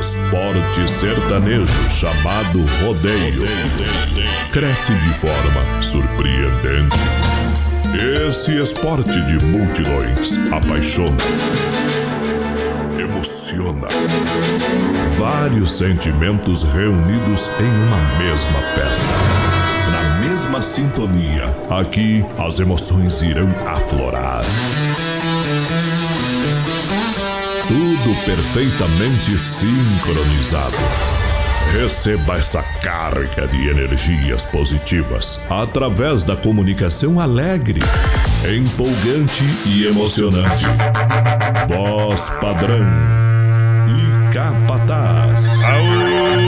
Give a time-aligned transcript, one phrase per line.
[0.00, 3.42] Esporte sertanejo chamado rodeio
[4.50, 6.98] cresce de forma surpreendente.
[8.26, 11.22] Esse esporte de multidões apaixona,
[12.98, 13.88] emociona.
[15.18, 19.04] Vários sentimentos reunidos em uma mesma festa.
[19.92, 24.46] Na mesma sintonia, aqui as emoções irão aflorar.
[28.36, 30.78] Perfeitamente sincronizado.
[31.72, 37.80] Receba essa carga de energias positivas através da comunicação alegre,
[38.48, 40.64] empolgante e emocionante.
[41.68, 42.86] Voz padrão
[43.88, 45.60] e capataz.
[45.60, 46.39] galera!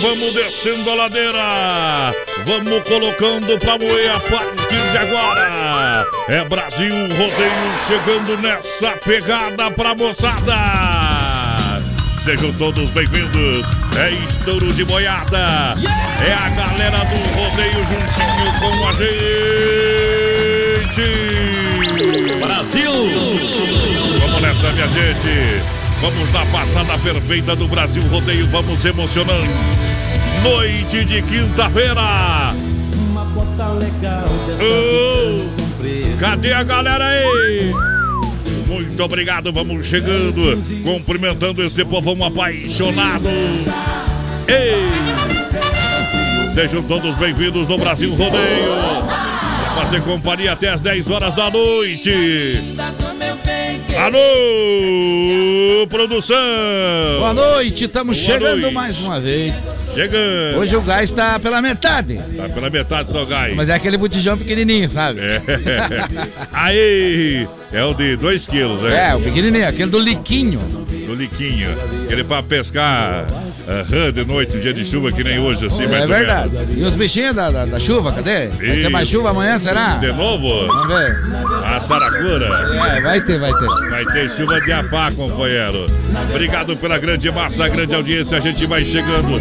[0.00, 2.14] Vamos descendo a ladeira.
[2.44, 6.06] Vamos colocando pra moer a partir de agora.
[6.28, 10.56] É Brasil Rodeio chegando nessa pegada pra moçada.
[12.24, 13.64] Sejam todos bem-vindos.
[13.98, 15.74] É estouro de boiada.
[16.26, 19.16] É a galera do rodeio juntinho com a gente.
[22.40, 22.92] Brasil!
[24.18, 25.75] Vamos nessa, minha gente.
[26.00, 28.46] Vamos na passada perfeita do Brasil Rodeio.
[28.48, 29.50] Vamos emocionando.
[30.42, 32.54] Noite de quinta-feira.
[33.10, 34.62] Uma bota legal dessa.
[36.20, 37.74] Cadê a galera aí?
[38.66, 43.28] Muito obrigado, vamos chegando, cumprimentando esse povão apaixonado.
[44.48, 44.88] Ei!
[46.52, 48.72] Sejam todos bem-vindos no Brasil Rodeio.
[49.74, 52.60] Fazer companhia até as 10 horas da noite.
[53.98, 56.36] Alô, produção!
[57.18, 58.74] Boa noite, estamos Boa chegando noite.
[58.74, 59.62] mais uma vez.
[59.94, 60.58] Chegando!
[60.58, 63.54] Hoje o gás está pela metade, Tá pela metade só gás.
[63.56, 65.20] mas é aquele botijão pequenininho, sabe?
[65.20, 65.40] É.
[66.52, 67.48] Aí!
[67.72, 69.10] É o de 2 quilos, né?
[69.10, 70.60] É, o pequenininho, aquele do liquinho.
[71.06, 71.68] do Liquinho.
[72.04, 73.26] Aquele pra pescar
[74.14, 76.50] de noite, um dia de chuva que nem hoje, assim, mais É verdade.
[76.76, 78.46] E os bichinhos da, da, da chuva, cadê?
[78.48, 79.94] Vai ter mais chuva amanhã, será?
[79.96, 81.16] De novo, Vamos ver.
[81.64, 82.46] a Saracura.
[82.96, 83.85] É, vai ter, vai ter.
[83.90, 85.86] Vai ter chuva de apá, companheiro.
[86.30, 88.36] Obrigado pela grande massa, grande audiência.
[88.36, 89.40] A gente vai chegando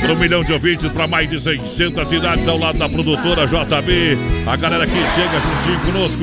[0.00, 4.18] para um milhão de ouvintes para mais de 600 cidades ao lado da produtora JB.
[4.46, 6.22] A galera que chega juntinho conosco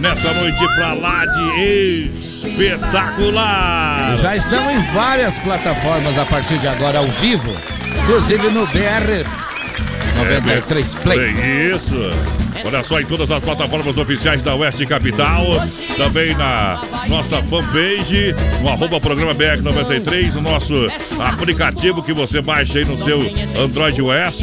[0.00, 4.18] nessa noite pra lá de espetacular.
[4.18, 7.52] Já estamos em várias plataformas a partir de agora ao vivo,
[8.02, 9.47] inclusive no BR
[10.18, 11.32] 93 Play.
[11.32, 11.94] Bem, isso.
[12.64, 15.44] Olha só, em todas as plataformas oficiais da Oeste Capital,
[15.96, 20.74] também na nossa fanpage, no arroba programa BR93, o nosso
[21.18, 23.20] aplicativo que você baixa aí no seu
[23.58, 24.40] Android OS.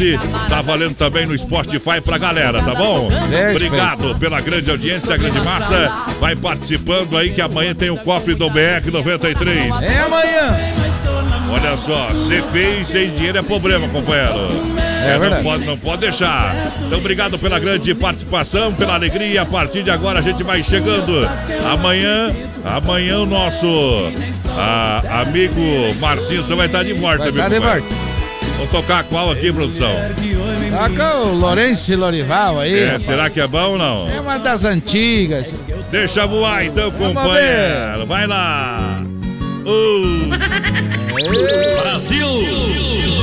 [0.47, 3.09] Tá valendo também no Spotify pra galera, tá bom?
[3.52, 5.92] Obrigado pela grande audiência, a grande massa.
[6.19, 9.84] Vai participando aí que amanhã tem o cofre do BR93.
[9.84, 10.57] É amanhã.
[11.52, 12.09] Olha só,
[12.52, 14.50] feio e sem dinheiro é problema, companheiro.
[15.03, 15.44] É não verdade.
[15.44, 16.56] pode, não pode deixar.
[16.85, 19.41] Então, obrigado pela grande participação, pela alegria.
[19.41, 21.28] A partir de agora a gente vai chegando.
[21.72, 22.33] Amanhã,
[22.63, 24.11] amanhã o nosso
[24.57, 25.61] ah, amigo
[26.00, 27.85] Marcinho você vai estar de volta, Vai meu estar de.
[28.57, 29.91] Vou tocar qual aqui, produção?
[30.72, 32.79] Toca o Lourenço Lorival aí.
[32.79, 34.09] É, será que é bom ou não?
[34.09, 35.47] É uma das antigas.
[35.91, 38.06] Deixa voar então, Vamos companheiro.
[38.07, 39.01] Vai lá.
[39.66, 40.29] Uh.
[41.81, 42.27] Brasil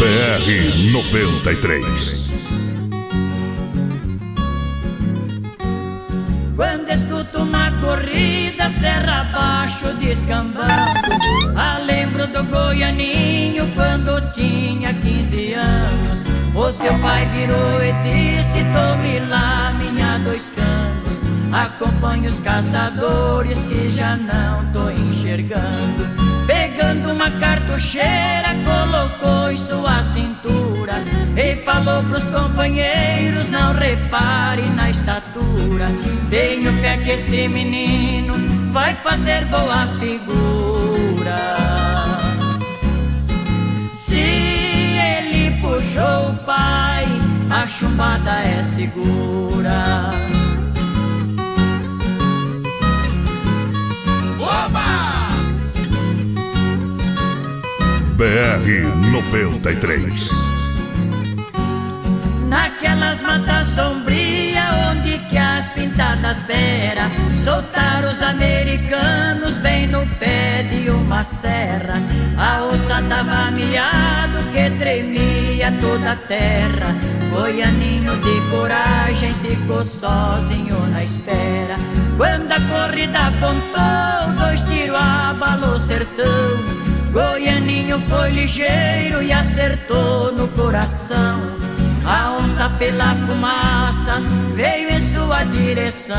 [0.02, 2.32] BR 93
[6.56, 10.66] Quando escuto uma corrida, serra abaixo descambando.
[11.56, 16.24] Ah, lembro do Goianinho quando tinha 15 anos.
[16.52, 20.91] O seu pai virou e disse, tome lá minha dois canos
[21.52, 26.22] Acompanhe os caçadores que já não tô enxergando.
[26.46, 30.94] Pegando uma cartucheira, colocou em sua cintura
[31.36, 35.88] E falou pros companheiros, não repare na estatura.
[36.30, 38.34] Tenho fé que esse menino
[38.72, 41.56] vai fazer boa figura.
[43.92, 47.06] Se ele puxou o pai,
[47.50, 50.31] a chumbada é segura
[58.16, 60.30] BR-93.
[62.48, 67.10] Naquelas matas sombrias onde que as pintadas beira
[67.42, 71.94] Soltaram os americanos bem no pé de uma serra.
[72.38, 76.94] A onça tava miado que tremia toda a terra.
[77.30, 81.76] Goianinho de coragem ficou sozinho na espera.
[82.16, 86.81] Quando a corrida apontou, dois tiros abalou sertão
[87.12, 91.40] Goianinho foi ligeiro e acertou no coração
[92.06, 94.14] a onça pela fumaça
[94.54, 96.16] veio em sua direção.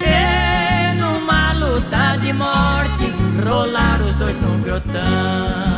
[0.00, 3.12] E numa luta de morte
[3.46, 5.77] rolaram os dois no grotão.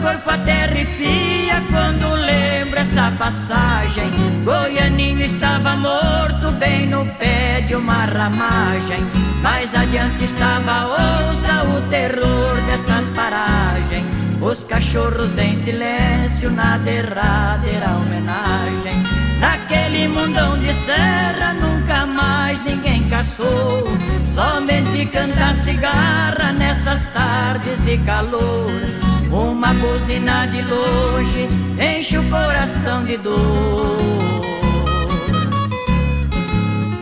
[0.00, 4.10] Corpo até arrepia quando lembro essa passagem.
[4.44, 9.00] Goianinho estava morto bem no pé de uma ramagem.
[9.42, 14.06] Mais adiante estava onça, o terror destas paragens.
[14.40, 19.02] Os cachorros em silêncio na derradeira homenagem.
[19.40, 23.84] Naquele mundão de serra nunca mais ninguém caçou.
[24.24, 29.07] Somente canta cigarra nessas tardes de calor.
[29.30, 31.48] Uma buzina de longe
[31.78, 33.98] enche o coração de dor.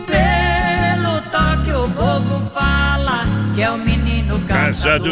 [0.05, 3.23] Pelo toque o povo fala
[3.55, 5.11] que é o menino caçador.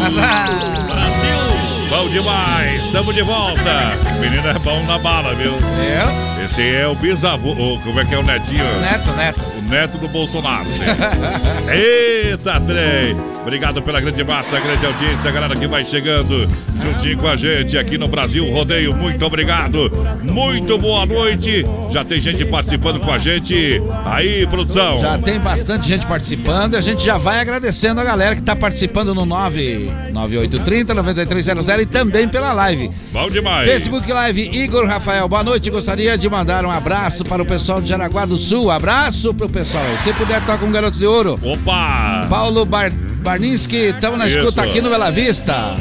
[0.00, 0.84] Caçador.
[0.86, 1.63] Brasil.
[1.88, 3.92] Bom demais, estamos de volta.
[4.20, 5.52] Menino é bom na bala, viu?
[5.80, 6.44] É?
[6.44, 8.64] Esse é o bisavô, o- como é que é o netinho?
[8.80, 9.40] Neto, neto.
[9.58, 10.66] O neto do Bolsonaro.
[11.72, 13.16] Eita, trem!
[13.40, 16.48] Obrigado pela grande massa, grande audiência, galera que vai chegando
[16.82, 18.94] juntinho com a gente aqui no Brasil Rodeio.
[18.94, 19.90] Muito obrigado,
[20.22, 21.62] muito boa noite.
[21.90, 23.80] Já tem gente participando com a gente.
[24.06, 25.00] Aí, produção.
[25.00, 28.56] Já tem bastante gente participando e a gente já vai agradecendo a galera que tá
[28.56, 32.90] participando no 99830 9300 e também pela live.
[33.12, 33.70] Bom demais.
[33.70, 35.70] Facebook Live Igor Rafael, boa noite.
[35.70, 38.70] Gostaria de mandar um abraço para o pessoal de Jaraguá do Sul.
[38.70, 39.84] Abraço pro pessoal.
[40.02, 41.38] Se puder, toca um garoto de ouro.
[41.42, 42.26] Opa!
[42.28, 44.38] Paulo Bar Barninski, estamos na Isso.
[44.38, 45.76] escuta aqui no Bela Vista.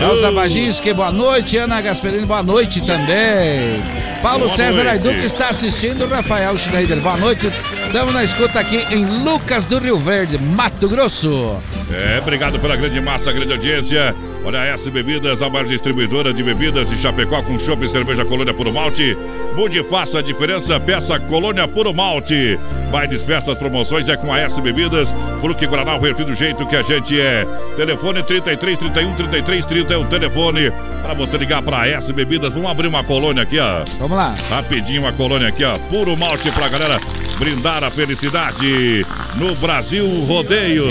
[0.00, 1.56] Elza Baginski, boa noite.
[1.56, 3.80] Ana Gasperini, boa noite também.
[4.20, 4.88] Paulo Boa César noite.
[4.88, 6.06] Aidu, que está assistindo.
[6.08, 7.46] Rafael Schneider, boa noite.
[7.86, 11.56] Estamos na escuta aqui em Lucas do Rio Verde, Mato Grosso.
[11.92, 14.14] É, obrigado pela grande massa, grande audiência.
[14.44, 18.26] Olha, a S Bebidas, a maior distribuidora de bebidas de Chapecó com chopp e cerveja
[18.26, 19.16] Colônia Puro Malte.
[19.56, 22.58] Mude e faça a diferença, peça Colônia Puro Malte.
[22.90, 25.14] Bailes, festas, promoções é com a S Bebidas.
[25.40, 27.46] Fruque Guaraná, o refri do jeito que a gente é.
[27.74, 30.70] Telefone 33 31 33 30 é o telefone
[31.02, 32.52] para você ligar para a S Bebidas.
[32.52, 33.82] Vamos abrir uma colônia aqui, ó.
[33.98, 34.34] Vamos lá.
[34.50, 35.78] Rapidinho uma colônia aqui, ó.
[35.78, 37.00] Puro malte pra galera
[37.38, 39.06] brindar a felicidade
[39.36, 40.86] no Brasil Rodeio.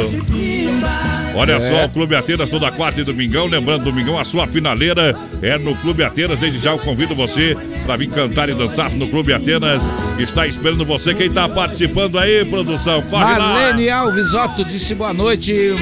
[1.36, 3.48] Olha só, o Clube Atenas toda quarta e domingão.
[3.48, 6.40] Lembrando, domingão, a sua finaleira é no Clube Atenas.
[6.40, 9.82] Desde já eu convido você para vir cantar e dançar no Clube Atenas.
[10.20, 11.14] Está esperando você.
[11.16, 13.02] Quem está participando aí, produção?
[13.04, 13.96] Corre Marlene lá.
[13.98, 15.74] Alves Otto disse boa noite.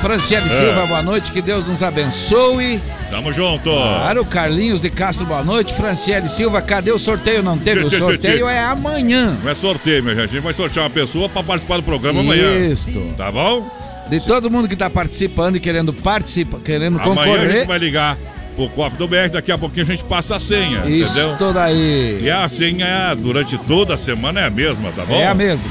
[0.00, 0.58] Franciele É.
[0.64, 1.30] Silva, boa noite.
[1.30, 2.80] Que Deus nos abençoe.
[3.08, 3.70] Tamo junto.
[3.70, 5.72] Claro, Carlinhos de Castro, boa noite.
[5.72, 7.44] Franciele Silva, cadê o sorteio?
[7.44, 7.84] Não teve.
[7.84, 8.52] O Tchê, tchê, sorteio tchê.
[8.52, 9.36] é amanhã.
[9.40, 10.24] Não é sorteio, minha gente.
[10.24, 12.56] A gente vai sortear uma pessoa para participar do programa amanhã.
[12.66, 13.14] Isto.
[13.16, 13.85] Tá bom?
[14.08, 17.52] De todo mundo que está participando e querendo participar, querendo Amanhã a concorrer.
[17.56, 18.16] gente vai ligar
[18.54, 19.28] pro cofre do BR.
[19.32, 20.78] Daqui a pouquinho a gente passa a senha.
[20.80, 21.34] Entendeu?
[21.34, 22.20] Isso daí.
[22.22, 25.14] E a senha durante toda a semana é a mesma, tá bom?
[25.14, 25.70] É a mesma.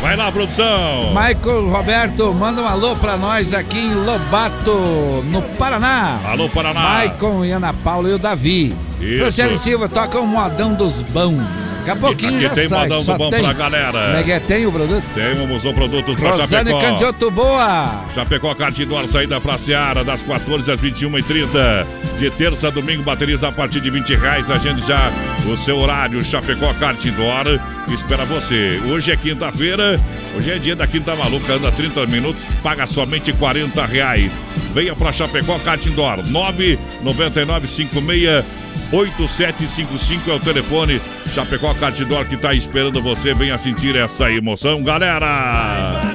[0.00, 1.08] Vai lá, produção.
[1.08, 6.20] Michael Roberto, manda um alô pra nós aqui em Lobato, no Paraná.
[6.24, 6.80] Alô, Paraná.
[6.80, 8.76] Maicon e Ana Paula e o Davi.
[9.00, 9.58] Isso.
[9.58, 11.67] Silva, toca um modão dos bons.
[11.78, 13.40] Daqui a pouquinho aqui já tem sai, modão do bom tem.
[13.42, 14.06] pra galera.
[14.06, 14.40] Como é que é?
[14.40, 15.04] Tem o produto?
[15.14, 16.80] Temos o produtos pra Rosane Chapecó.
[16.80, 18.04] Candioto Boa.
[18.14, 21.86] Chapecó Cartidor, saída pra Seara, das 14 às 21h30.
[22.18, 24.50] De terça a domingo, baterias a partir de 20 reais.
[24.50, 25.10] Agende já
[25.46, 26.22] o seu horário.
[26.24, 27.58] Chapecó Cartidor
[27.94, 28.80] espera você.
[28.86, 30.00] Hoje é quinta-feira,
[30.36, 31.54] hoje é dia da Quinta Maluca.
[31.54, 34.32] Anda 30 minutos, paga somente 40 reais.
[34.78, 38.44] Venha pra Chapecó Cartidor, 99956
[38.92, 41.00] 8755 é o telefone.
[41.34, 43.34] Chapecó Cartidor que tá esperando você.
[43.34, 46.14] Venha sentir essa emoção, galera.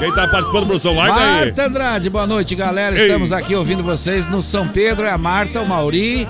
[0.00, 0.96] Quem tá participando, produção?
[0.96, 1.44] Larga aí.
[1.44, 2.96] Marta Andrade, boa noite, galera.
[2.98, 3.06] Ei.
[3.06, 5.06] Estamos aqui ouvindo vocês no São Pedro.
[5.06, 6.26] É a Marta, o Mauri,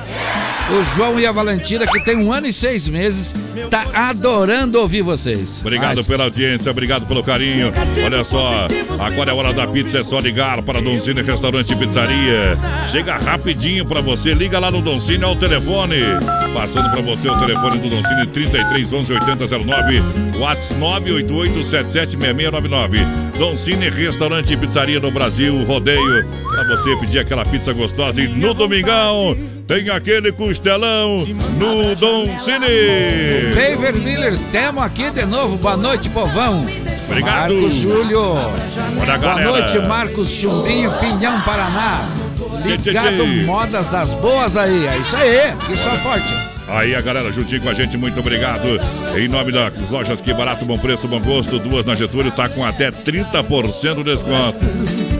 [0.70, 3.32] o João e a Valentina, que tem um ano e seis meses,
[3.70, 5.60] tá adorando ouvir vocês.
[5.60, 7.72] Obrigado Mas- pela audiência, obrigado pelo carinho.
[8.04, 8.66] Olha só,
[8.98, 12.58] agora é hora da pizza, é só ligar para Doncini Restaurante e Pizzaria.
[12.90, 15.96] Chega rapidinho para você, liga lá no Doncini ao telefone.
[16.52, 20.02] Passando para você o telefone do Doncini 33 11 8009,
[20.40, 22.98] WhatsApp 988 776699.
[23.60, 28.54] Doncini Restaurante e Pizzaria no Brasil, rodeio, para você pedir aquela pizza gostosa e no
[28.54, 29.36] domingão
[29.68, 31.18] tem aquele costelão
[31.58, 33.52] no Doncini.
[33.54, 35.58] David Miller, temos aqui de novo.
[35.58, 36.64] Boa noite, povão.
[37.06, 37.52] Obrigado.
[37.52, 38.32] Marcos Júlio.
[38.98, 42.08] Olha a Boa noite, Marcos Chumbinho, Pinhão, Paraná.
[42.62, 43.42] Tchê, tchê, Ligado tchê.
[43.44, 44.86] modas das boas aí.
[44.86, 46.49] É isso aí, que só forte.
[46.70, 48.80] Aí a galera juntinho com a gente, muito obrigado.
[49.16, 52.64] Em nome das lojas Que Barato, Bom Preço, Bom Gosto, duas na Getúlio, tá com
[52.64, 54.58] até 30% de desconto.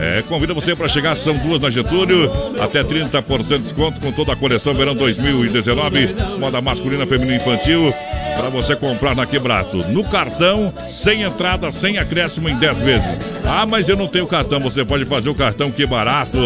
[0.01, 4.33] É, convido você para chegar, são duas na Getúlio, até 30% de desconto com toda
[4.33, 7.93] a coleção verão 2019, moda masculina, feminina e infantil,
[8.35, 9.77] para você comprar na Quebrato.
[9.89, 13.45] No cartão, sem entrada, sem acréscimo em 10 vezes.
[13.45, 16.39] Ah, mas eu não tenho cartão, você pode fazer o cartão Que Barato.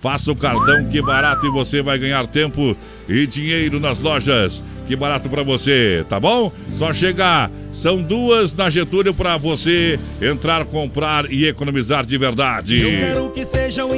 [0.00, 2.74] Faça o cartão Que Barato e você vai ganhar tempo
[3.08, 4.62] e dinheiro nas lojas.
[4.86, 6.50] Que barato pra você, tá bom?
[6.72, 7.48] Só chegar.
[7.70, 12.82] São duas na Getúlio pra você entrar, comprar e economizar de verdade.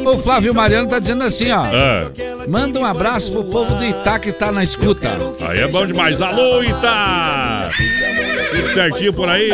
[0.05, 1.63] O Flávio Mariano tá dizendo assim, ó.
[1.65, 2.11] Ah,
[2.47, 5.17] Manda um abraço pro povo do Itá que tá na escuta.
[5.49, 6.21] aí é bom demais.
[6.21, 7.71] Alô, Ita!
[8.55, 9.51] Tudo certinho por aí?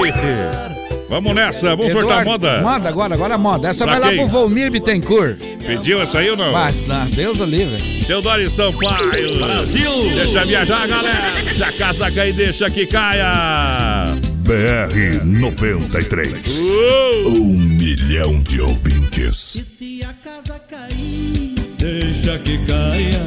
[1.09, 2.61] Vamos nessa, vamos sortar Eduardo, moda.
[2.61, 3.69] Moda agora, agora moda.
[3.69, 4.19] Essa Pra vai lá quem?
[4.19, 5.39] pro Volmir Bittencourt.
[5.69, 6.51] Pediu essa aí ou não?
[6.51, 8.03] Mas, não, Deus o livre.
[8.07, 9.37] Teodoro Sampaio.
[9.37, 10.11] Brasil!
[10.15, 11.43] Deixa viajar, galera.
[11.43, 14.15] Deixa a casa cair, deixa que caia.
[14.39, 16.59] BR 93.
[16.61, 17.37] Uou!
[17.37, 19.57] Um milhão de ouvintes.
[19.57, 23.21] E se a casa cair, deixa que caia.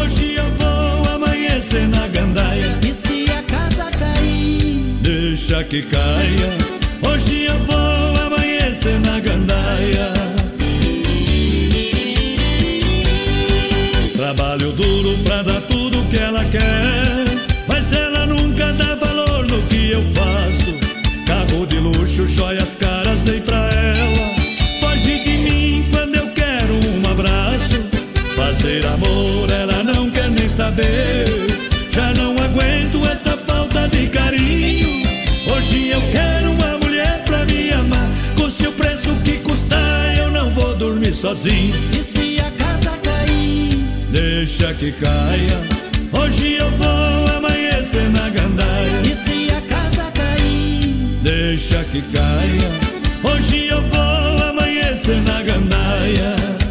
[0.00, 2.78] Hoje eu vou amanhecer na gandaia.
[2.86, 7.10] E se a casa cair, deixa que caia.
[7.10, 10.21] Hoje eu vou amanhecer na gandaia.
[14.76, 17.26] Duro pra dar tudo que ela quer.
[17.68, 20.72] Mas ela nunca dá valor no que eu faço.
[21.26, 24.34] Carro de luxo, joias caras dei pra ela.
[24.80, 27.82] Foge de mim quando eu quero um abraço.
[28.34, 31.26] Fazer amor ela não quer nem saber.
[31.90, 34.88] Já não aguento essa falta de carinho.
[35.54, 38.08] Hoje eu quero uma mulher pra me amar.
[38.36, 42.01] Custe o preço que custar, eu não vou dormir sozinho.
[44.12, 45.58] Deixa que caia.
[46.12, 49.00] Hoje eu vou amanhecer na gandaia.
[49.04, 50.84] E se a casa cair?
[51.22, 52.70] Deixa que caia.
[53.24, 56.61] Hoje eu vou amanhecer na gandaia.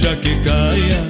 [0.00, 1.00] Deixa que caia.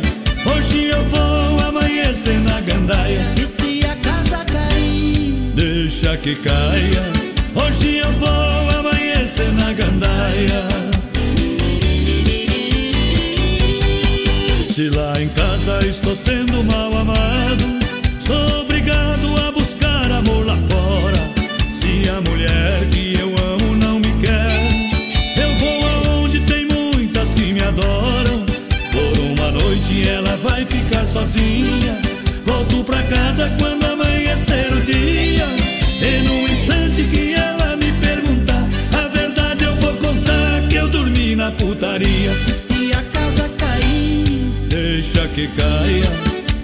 [0.45, 3.25] Hoje eu vou amanhecer na gandaia.
[3.37, 5.33] E se a casa cair?
[5.55, 7.03] Deixa que caia.
[7.55, 10.63] Hoje eu vou amanhecer na gandaia.
[14.75, 16.65] Se lá em casa estou sendo
[31.21, 31.99] sozinha.
[32.45, 35.47] Volto pra casa quando amanhecer o dia.
[36.01, 41.37] E num instante que ela me perguntar, a verdade eu vou contar que eu dormi
[41.37, 42.33] na putaria.
[42.33, 44.25] E se a casa cair?
[44.69, 46.11] Deixa que caia.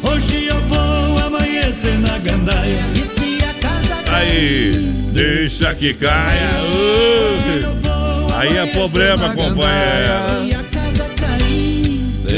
[0.02, 2.80] Hoje eu vou amanhecer na gandaia.
[2.94, 4.70] E se a casa Aí,
[5.12, 6.50] deixa que caia.
[6.62, 10.65] Uh, Aí é problema, companheiro.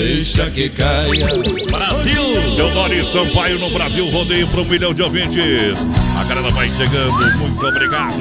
[0.08, 1.26] Deixa que caia.
[1.70, 2.56] Brasil!
[2.56, 5.78] Teodoro Sampaio no Brasil, rodeio para um milhão de ouvintes.
[6.18, 8.16] A galera vai chegando, muito obrigado.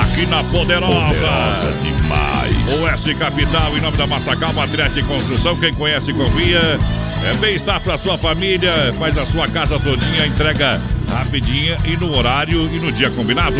[0.00, 0.94] Aqui na Poderosa.
[0.94, 2.82] Poderosa demais.
[2.82, 6.78] Oeste Capital, em nome da Massacal, Materiais de Construção, quem conhece, confia.
[7.22, 10.80] É bem-estar para sua família, faz a sua casa todinha, entrega
[11.10, 13.56] rapidinha e no horário e no dia combinado.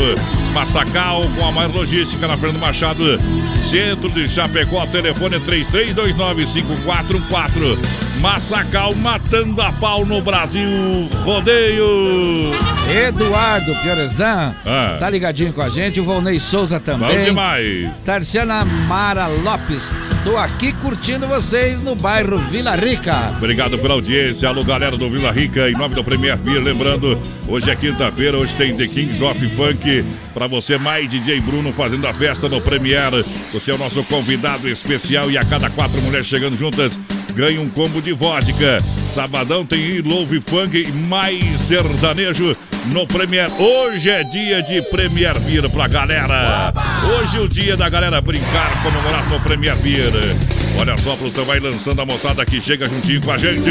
[0.52, 3.04] Massacal, com a maior logística na Fernando Machado,
[3.68, 7.78] centro de Chapecó, telefone 33295414.
[8.20, 10.68] Massacal matando a pau no Brasil.
[11.24, 12.52] Rodeio.
[13.06, 14.96] Eduardo Piorezan Ah.
[14.98, 16.00] tá ligadinho com a gente.
[16.00, 17.24] O Volney Souza Bom também.
[17.26, 17.90] demais.
[18.04, 19.88] Tarciana Mara Lopes.
[20.28, 23.32] Tô aqui curtindo vocês no bairro Vila Rica.
[23.38, 24.46] Obrigado pela audiência.
[24.46, 26.62] Alô, galera do Vila Rica, em nome do Premier Beer.
[26.62, 27.18] Lembrando,
[27.48, 30.04] hoje é quinta-feira, hoje tem The Kings of Funk.
[30.34, 33.10] Pra você, mais DJ Bruno fazendo a festa no Premier.
[33.54, 36.98] Você é o nosso convidado especial e a cada quatro mulheres chegando juntas,
[37.34, 38.80] ganha um combo de vodka.
[39.14, 42.54] Sabadão tem Love Funk e mais sertanejo
[42.88, 43.50] no Premier.
[43.58, 46.72] Hoje é dia de Premier Beer pra galera.
[47.18, 50.12] Hoje é o dia da galera brincar, comemorar no Premier Beer.
[50.80, 53.68] Olha só, a produção vai lançando a moçada que chega juntinho com a gente.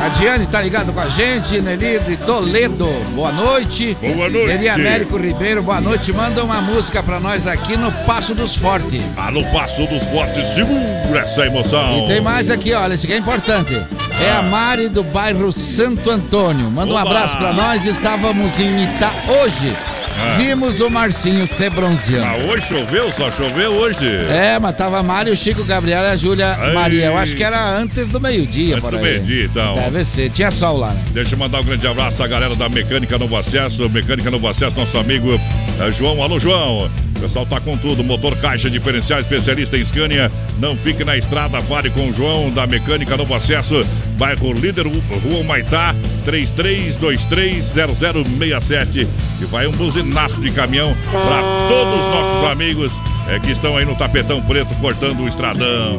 [0.00, 3.96] A Diane tá ligado com a gente, Nelly de Toledo, boa noite.
[4.00, 4.50] Boa noite.
[4.50, 6.12] Eli Américo Ribeiro, boa noite.
[6.12, 9.02] Manda uma música pra nós aqui no Passo dos Fortes.
[9.16, 12.04] Alô, Passo dos Fortes, segura essa emoção.
[12.04, 13.74] E tem mais aqui, olha, esse aqui é importante.
[14.20, 16.70] É a Mari do bairro Santo Antônio.
[16.70, 17.02] Manda um Oba!
[17.10, 17.84] abraço pra nós.
[17.84, 19.72] Estávamos em Itá hoje.
[20.16, 20.36] Ah.
[20.38, 22.24] Vimos o Marcinho se bronzeando.
[22.24, 24.06] Ah, hoje choveu, só choveu hoje.
[24.06, 26.56] É, mas tava a Mari, o Chico, Gabriela e a Júlia.
[26.72, 27.06] Maria.
[27.06, 28.76] Eu acho que era antes do meio-dia.
[28.76, 29.74] Antes do meio-dia, então.
[29.74, 30.30] Deve ser.
[30.30, 31.02] Tinha sol lá, né?
[31.10, 33.88] Deixa eu mandar um grande abraço à galera da Mecânica Novo Acesso.
[33.90, 35.34] Mecânica Novo Acesso, nosso amigo
[35.80, 36.22] eh, João.
[36.22, 36.88] Alô, João.
[37.16, 38.02] O pessoal tá com tudo.
[38.02, 40.32] Motor, caixa, diferencial, especialista em Scania.
[40.58, 43.86] Não fique na estrada, fale com o João da Mecânica Novo Acesso.
[44.18, 45.94] Bairro Líder, Rua Maitá,
[46.26, 49.06] 33230067.
[49.40, 52.92] E vai um buzinaço de caminhão para todos os nossos amigos
[53.28, 55.96] eh, que estão aí no tapetão preto cortando o estradão.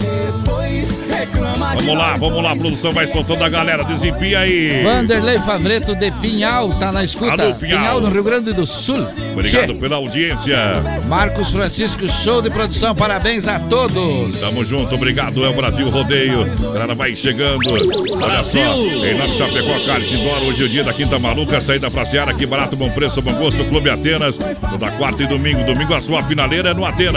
[1.76, 3.84] Vamos lá, vamos lá, produção vai soltando a galera.
[3.84, 4.84] Desempia aí.
[4.84, 7.32] Vanderlei Favreto de Pinhal tá na escuta.
[7.32, 8.02] Alô, Pinhal.
[8.02, 9.08] no Rio Grande do Sul.
[9.34, 9.80] Obrigado Che.
[9.80, 10.58] pela audiência.
[11.08, 12.94] Marcos Francisco, show de produção.
[12.96, 14.40] Parabéns a todos.
[14.40, 15.44] Tamo junto, obrigado.
[15.46, 16.44] É o Brasil Rodeio.
[16.44, 17.70] A galera vai chegando.
[17.70, 21.90] Olha só, em nome de Chapecó, Cartidor, hoje é o dia da Quinta Maluca, saída
[21.90, 24.38] pra Seara, que barato, bom preço, bom gosto, Clube Atenas.
[24.38, 25.64] Toda quarta e domingo.
[25.64, 27.15] Domingo a sua finaleira é no Atenas.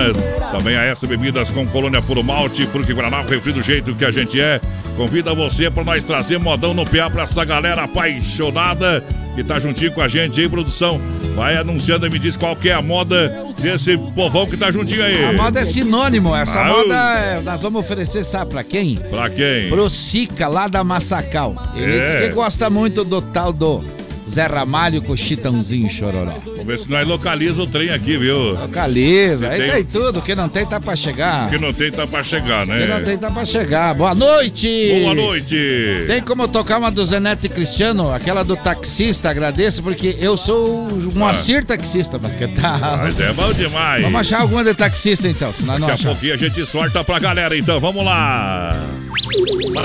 [0.52, 4.10] Também a S Bebidas com Colônia Puro Malte, Fruque Guaraná, refri do jeito que a
[4.10, 4.60] gente é.
[4.96, 9.92] Convida você pra nós trazer modão no PA pra essa galera apaixonada que tá juntinho
[9.92, 11.00] com a gente aí, produção.
[11.36, 15.04] Vai anunciando e me diz qual que é a moda desse povão que tá juntinho
[15.04, 15.24] aí.
[15.24, 16.34] A moda é sinônimo.
[16.34, 18.96] Essa Ah, moda é- nós vamos oferecer, sabe pra quem?
[18.96, 19.68] Pra quem?
[19.68, 21.54] Pro Sica, lá da Massacal.
[21.76, 22.06] Ele É.
[22.16, 23.84] diz que gosta muito do tal do
[24.30, 26.34] Zé Ramalho com Chitãozinho Chororó.
[26.44, 28.52] Vamos ver se nós localiza o trem aqui, viu?
[28.52, 30.22] Localiza, Se aí tem- tem tudo.
[30.22, 31.46] Quem não tem tá pra chegar.
[31.46, 33.02] O que não tem tá pra chegar, Quem não né?
[33.04, 33.94] tem tá pra chegar.
[33.94, 35.00] Boa noite!
[35.02, 36.04] Boa noite!
[36.06, 41.08] Tem como tocar uma do Zenete Cristiano, aquela do taxista, agradeço, porque eu sou um
[41.14, 41.18] Ah.
[41.18, 42.78] Moacir taxista, mas que tal?
[42.98, 44.02] Mas é bom demais.
[44.02, 47.02] Vamos achar alguma de taxista então, se nós não Daqui a pouquinho a gente sorta
[47.02, 48.76] pra galera, então vamos lá!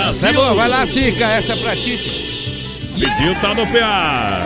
[0.10, 2.43] Essa é boa, vai lá, Sica, essa é pra Tite.
[2.94, 4.46] Pediu, tá no PA!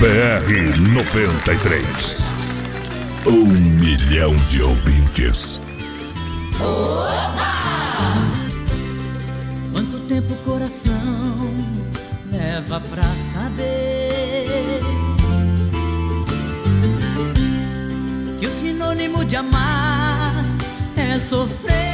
[0.00, 2.18] BR 93.
[3.26, 5.60] Um milhão de ouvintes.
[9.72, 11.36] Quanto tempo o coração
[12.32, 13.04] leva pra
[13.34, 14.80] saber
[18.40, 20.44] que o sinônimo de amar
[20.96, 21.93] é sofrer?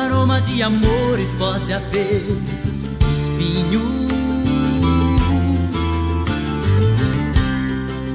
[0.00, 2.24] Aroma de amores pode haver
[3.12, 4.10] espinhos.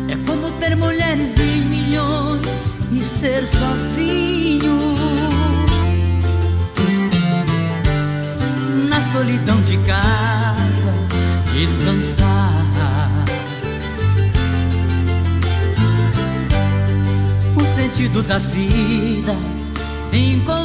[0.10, 2.48] É como ter mulheres em milhões
[2.92, 4.96] e ser sozinho.
[8.90, 10.94] Na solidão de casa,
[11.54, 12.66] descansar.
[17.56, 19.36] O sentido da vida,
[20.12, 20.65] encontrar.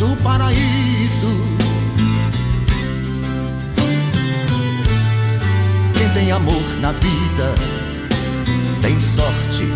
[0.00, 1.30] do paraíso.
[5.96, 7.54] Quem tem amor na vida
[8.80, 9.68] tem sorte.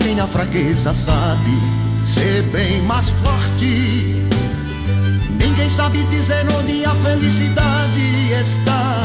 [0.00, 1.58] Quem na fraqueza sabe
[2.04, 4.22] ser bem mais forte.
[5.42, 9.04] Ninguém sabe dizer onde a felicidade está.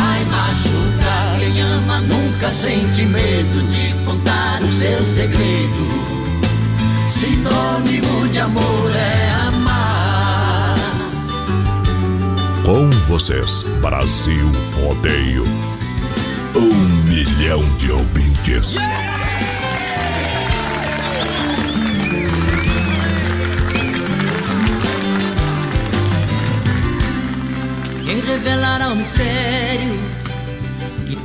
[0.61, 1.39] machucar.
[1.39, 5.87] Quem ama nunca sente medo de contar o seu segredo.
[7.07, 10.75] Sinônimo de amor é amar.
[12.65, 15.45] Com vocês, Brasil Rodeio.
[16.55, 16.75] Um
[17.07, 18.75] milhão de ouvintes.
[28.05, 30.20] Quem revelará o mistério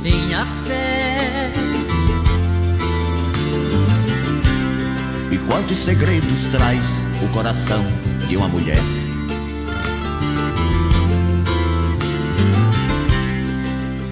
[0.07, 1.51] tenha fé.
[5.29, 6.85] E quantos segredos traz
[7.21, 7.85] o coração
[8.27, 8.81] de uma mulher?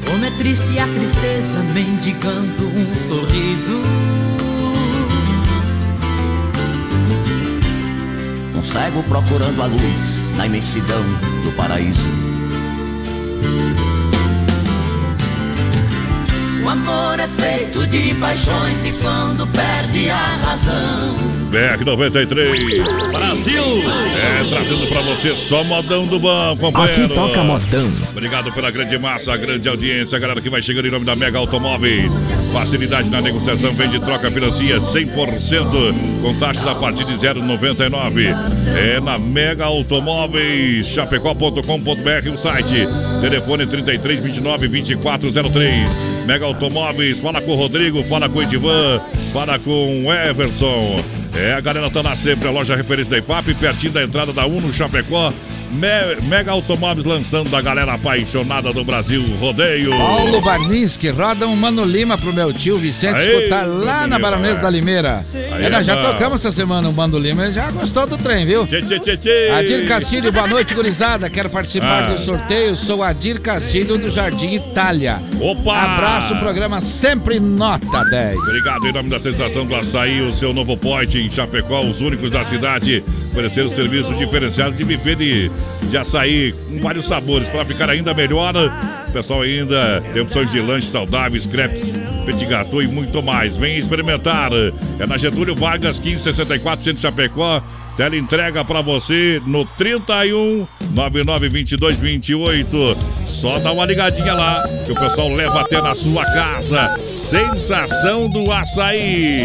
[0.05, 3.81] Como é triste a tristeza mendigando um sorriso.
[8.53, 11.03] Um cego procurando a luz na imensidão
[11.43, 12.25] do paraíso.
[16.76, 21.16] Amor é feito de paixões e quando perde a razão.
[21.50, 23.12] BR-93.
[23.12, 23.64] Brasil!
[24.18, 27.06] É, trazendo pra você só modão do bom, companheiro.
[27.06, 27.92] Aqui toca modão.
[28.12, 31.16] Obrigado pela grande massa, a grande audiência, a galera que vai chegando em nome da
[31.16, 32.12] Mega Automóveis.
[32.52, 38.36] Facilidade na negociação, vende, troca, financia 100%, com taxas a partir de 0,99.
[38.76, 42.88] É na Mega Automóveis, chapecó.com.br, o site.
[43.22, 46.14] Telefone 33 29 2403.
[46.26, 49.00] Mega Automóveis, fala com o Rodrigo, fala com o Edivan,
[49.32, 50.96] fala com o Everson.
[51.36, 54.46] É, a galera tá lá sempre, a loja referência da IPAP, pertinho da entrada da
[54.46, 55.32] Uno Chapecó.
[55.71, 59.91] Me- Mega Automóveis lançando a galera apaixonada do Brasil Rodeio.
[59.91, 64.60] Paulo Barninski, roda um Mano Lima pro meu tio Vicente Aê, escutar lá na Baronesa
[64.60, 64.62] é.
[64.62, 65.23] da Limeira.
[65.34, 68.65] É, nós já tocamos essa semana o Mano Lima, ele já gostou do trem, viu?
[68.65, 69.49] Tchê, tchê, tchê, tchê.
[69.51, 71.30] Adir Castilho, boa noite, gurizada.
[71.30, 72.13] Quero participar Ah.
[72.13, 72.75] do sorteio.
[72.75, 75.21] Sou Adir Castilho do Jardim Itália.
[75.39, 75.75] Opa!
[75.95, 78.38] Abraço, programa sempre nota 10.
[78.38, 82.32] Obrigado em nome da Sensação do Açaí, o seu novo point em Chapecó, os únicos
[82.32, 85.51] da cidade, oferecer o serviço diferenciado de buffet de,
[85.95, 88.53] de açaí com vários sabores para ficar ainda melhor.
[89.08, 91.93] O pessoal ainda tem opções de lanches saudáveis, crepes,
[92.25, 93.55] petit gâteau e muito mais.
[93.55, 94.51] Vem experimentar.
[94.99, 97.63] É na Getúlio Vargas, 1564, Centro Chapecó.
[97.95, 103.25] Tela entrega para você no 31 99 22 28.
[103.45, 106.99] Só dá uma ligadinha lá que o pessoal leva até na sua casa.
[107.13, 109.43] Sensação do açaí.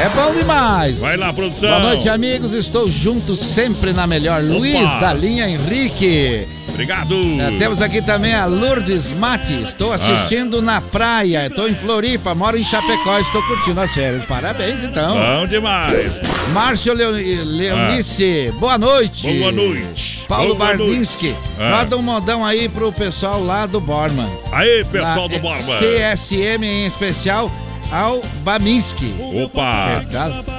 [0.00, 1.00] É bom demais.
[1.00, 1.68] Vai lá, produção.
[1.68, 2.52] Boa noite, amigos.
[2.52, 4.40] Estou junto sempre na melhor.
[4.40, 6.46] Luiz da linha Henrique.
[6.70, 7.14] Obrigado.
[7.40, 9.62] É, temos aqui também a Lourdes Mate.
[9.62, 11.46] Estou assistindo na praia.
[11.46, 13.18] Estou em Floripa, moro em Chapecó.
[13.18, 14.24] Estou curtindo as férias.
[14.24, 15.16] Parabéns, então.
[15.16, 16.12] Bom demais.
[16.52, 17.10] Márcio Leo-
[17.44, 19.26] Leonice, boa noite.
[19.38, 20.24] Boa noite.
[20.26, 20.88] Paulo Boa noite.
[20.90, 21.86] Barninski, Ah.
[21.96, 24.28] um modão aí pro pessoal lá do Borman.
[24.52, 25.78] Aí, pessoal Na do Borba.
[25.78, 27.50] CSM em especial
[27.90, 29.14] ao Baminski.
[29.42, 30.02] Opa!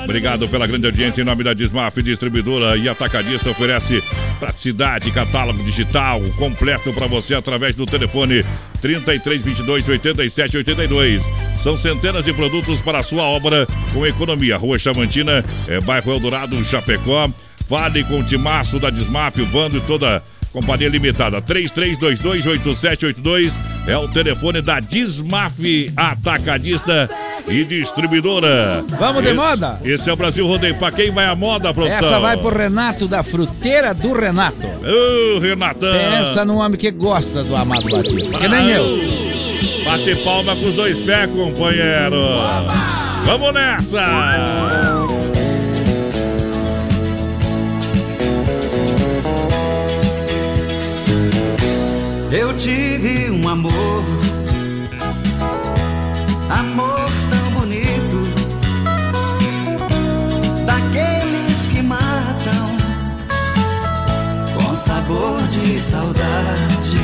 [0.03, 4.03] Obrigado pela grande audiência em nome da Dismaf, distribuidora e atacadista oferece
[4.39, 8.43] praticidade, catálogo digital completo para você através do telefone
[8.81, 11.23] 33 22 87 82.
[11.61, 14.57] São centenas de produtos para a sua obra com economia.
[14.57, 17.29] Rua Chamantina, é, bairro Eldorado, Chapecó.
[17.69, 23.53] Fale com o Timaço da Dismaf, o Vando e toda Companhia Limitada 33228782
[23.87, 27.09] é o telefone da Dismaf Atacadista
[27.47, 28.83] e Distribuidora.
[28.99, 29.79] Vamos de moda?
[29.83, 30.75] Esse é o Brasil Rodeio.
[30.75, 31.97] Pra quem vai a moda, produção?
[31.97, 34.67] Essa vai pro Renato da Fruteira do Renato.
[34.67, 35.91] Ô, Renatão.
[35.91, 38.37] Pensa num homem que gosta do Amado Batista.
[38.37, 38.85] Que nem eu.
[39.85, 42.21] Bate palma com os dois pés, companheiro.
[43.25, 44.01] Vamos nessa!
[52.31, 54.05] Eu tive um amor,
[56.49, 58.23] amor tão bonito,
[60.65, 62.77] daqueles que matam
[64.55, 67.00] com sabor de saudade.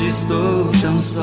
[0.00, 1.22] Hoje estou tão só.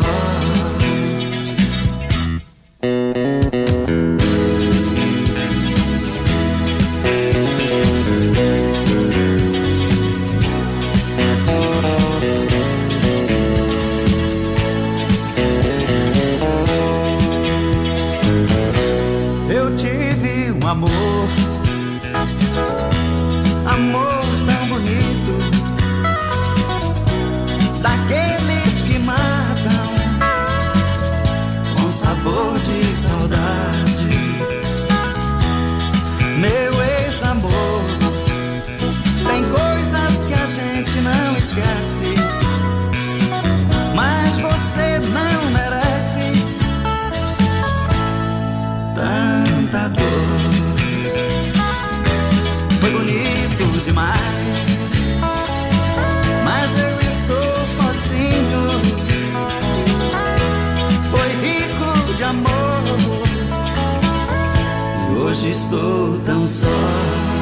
[65.48, 66.68] E hoje estou tão só.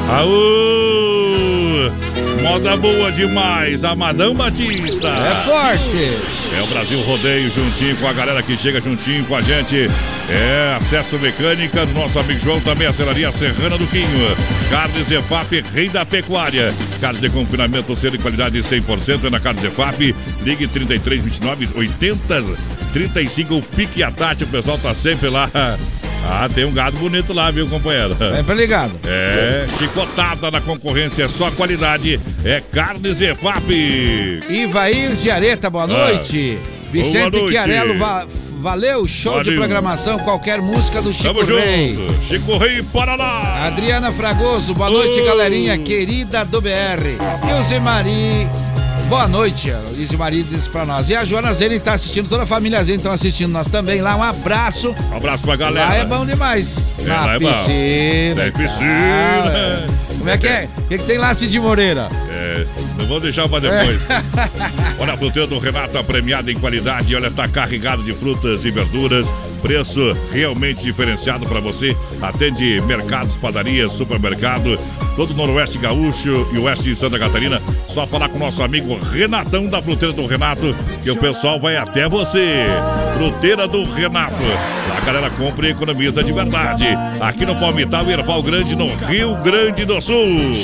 [0.08, 0.36] Aô!
[2.42, 5.08] Moda boa demais, a Madame Batista.
[5.08, 6.56] É forte.
[6.56, 9.88] É o Brasil Rodeio juntinho com a galera que chega juntinho com a gente.
[10.30, 14.36] É acesso mecânica do nosso amigo João, também a Celaria Serrana do Quinho.
[14.70, 16.72] Carnes EFAP, rei da pecuária.
[17.00, 20.14] Carnes de confinamento, selo e qualidade 100% é na Carnes EFAP.
[20.42, 22.44] Ligue 33 29 80
[22.92, 23.56] 35.
[23.56, 25.50] O Pique e a Tati, o pessoal tá sempre lá.
[26.28, 28.16] Ah, tem um gado bonito lá, viu, companheiro?
[28.16, 28.92] Sempre ligado.
[29.06, 32.20] É, chicotada na concorrência, é só qualidade.
[32.44, 34.40] É Carnes EFAP.
[34.48, 36.58] Ivair de Areta, boa noite.
[36.92, 37.30] Vicente Ah.
[37.30, 37.50] noite.
[37.52, 38.26] Chiarello, va-
[38.58, 39.60] valeu, show de Valeu.
[39.60, 41.94] programação, qualquer música do Chico Tamo Rei.
[41.94, 42.22] junto.
[42.26, 43.66] Chico Rei, para lá.
[43.66, 47.16] Adriana Fragoso, boa noite, galerinha querida do BR.
[47.48, 48.48] Ilze Mari,
[49.08, 49.72] boa noite.
[49.96, 51.08] Ilze Mari disse pra nós.
[51.08, 54.16] E a Joana Zene tá assistindo, toda a família Zene estão assistindo nós também lá.
[54.16, 54.94] Um abraço.
[55.12, 55.88] Um abraço pra galera.
[55.88, 56.76] Lá é bom demais.
[56.98, 57.48] É, lá Na é bom.
[57.52, 58.34] piscina.
[58.42, 59.42] Tem e piscina.
[59.42, 59.86] tal, é.
[60.18, 60.68] Como é que é?
[60.76, 62.08] O que, que tem lá, Cid Moreira?
[62.30, 62.66] É,
[62.98, 64.00] não vou deixar pra depois.
[64.98, 67.14] Olha a fruteira do Renato, premiada em qualidade.
[67.14, 69.28] Olha, tá carregado de frutas e verduras.
[69.66, 71.96] Preço realmente diferenciado para você.
[72.22, 74.78] Atende mercados, padarias, supermercado,
[75.16, 77.60] todo o Noroeste Gaúcho e Oeste de Santa Catarina.
[77.88, 82.08] Só falar com nosso amigo Renatão da Fruteira do Renato, que o pessoal vai até
[82.08, 82.66] você.
[83.18, 84.36] Fruteira do Renato.
[84.96, 86.86] A galera compra e economiza de verdade.
[87.20, 90.54] Aqui no Palmital, Erval Grande, no Rio Grande do Sul.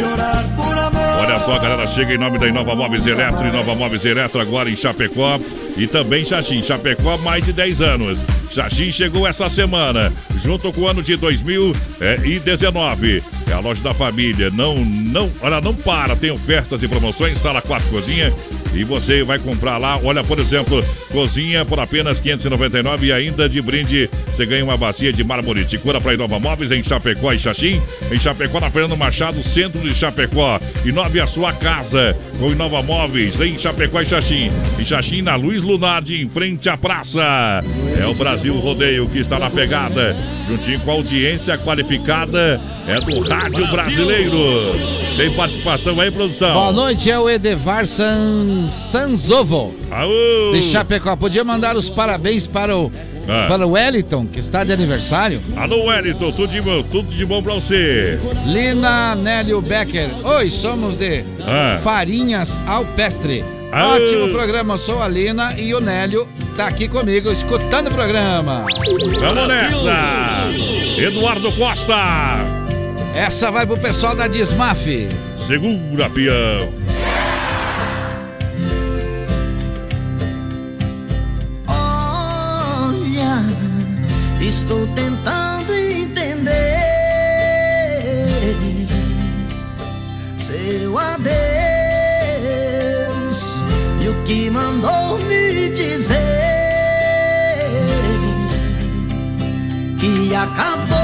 [1.32, 4.68] Olha só, a galera chega em nome da Inova Móveis Eletro, Inova Móveis Eletro agora
[4.68, 5.40] em Chapecó
[5.78, 6.62] e também Xaxim.
[6.62, 8.18] Chapecó mais de 10 anos.
[8.52, 13.22] Xaxim chegou essa semana, junto com o ano de 2019.
[13.48, 14.50] É a loja da família.
[14.50, 16.14] Não, não, olha, não para.
[16.14, 18.30] Tem ofertas e promoções, sala 4 cozinha.
[18.74, 23.60] E você vai comprar lá, olha, por exemplo, cozinha por apenas 599 e ainda de
[23.60, 27.80] brinde você ganha uma bacia de mármore Ticura para Inova Móveis em Chapecó e Xaxim.
[28.10, 30.58] Em Chapecó, na Fernando Machado, centro de Chapecó.
[30.86, 34.50] Inove a sua casa com Inova Móveis em Chapecó e Xaxim.
[34.78, 37.22] Em Xaxim, na Luiz Lunardi, em frente à praça.
[38.00, 40.16] É o Brasil Rodeio que está na pegada,
[40.48, 42.58] juntinho com a audiência qualificada,
[42.88, 44.38] é do Rádio Brasileiro.
[45.16, 46.54] Tem participação aí, produção?
[46.54, 48.61] Boa noite, é o Edevar San...
[48.68, 49.74] Sanzovo.
[49.90, 50.52] Aô!
[50.52, 51.16] De Chapecó.
[51.16, 52.90] Podia mandar os parabéns para o,
[53.28, 53.46] Ah.
[53.48, 55.40] para o Wellington, que está de aniversário.
[55.56, 58.18] Alô, Wellington, tudo de bom, tudo de bom pra você.
[58.46, 60.08] Lina Nélio Becker.
[60.24, 61.80] Oi, somos de Ah.
[61.82, 63.44] Farinhas Alpestre.
[63.72, 63.94] Ah.
[63.94, 68.66] Ótimo programa, sou a Lina e o Nélio tá aqui comigo escutando o programa.
[69.20, 70.50] Vamos nessa!
[70.98, 71.96] Eduardo Costa!
[73.16, 75.08] Essa vai pro pessoal da Dismaf.
[75.46, 76.68] Segura, peão!
[84.52, 86.42] Estou tentando entender
[90.38, 91.32] seu adeus
[94.02, 96.18] e o que mandou me dizer
[99.98, 101.01] que acabou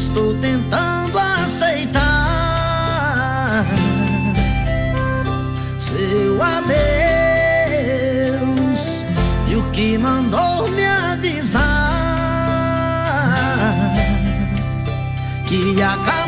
[0.00, 1.98] Estou tentando aceitar
[5.76, 6.78] seu adeus
[9.48, 11.58] e o que mandou me avisar
[15.46, 16.27] que acabou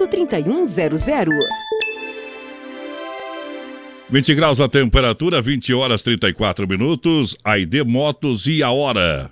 [0.07, 1.29] 3100.
[4.09, 7.37] 20 graus a temperatura, 20 horas 34 minutos.
[7.43, 9.31] AID Motos e a hora.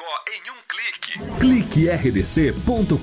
[1.17, 2.97] em um Clique rdc.com.br,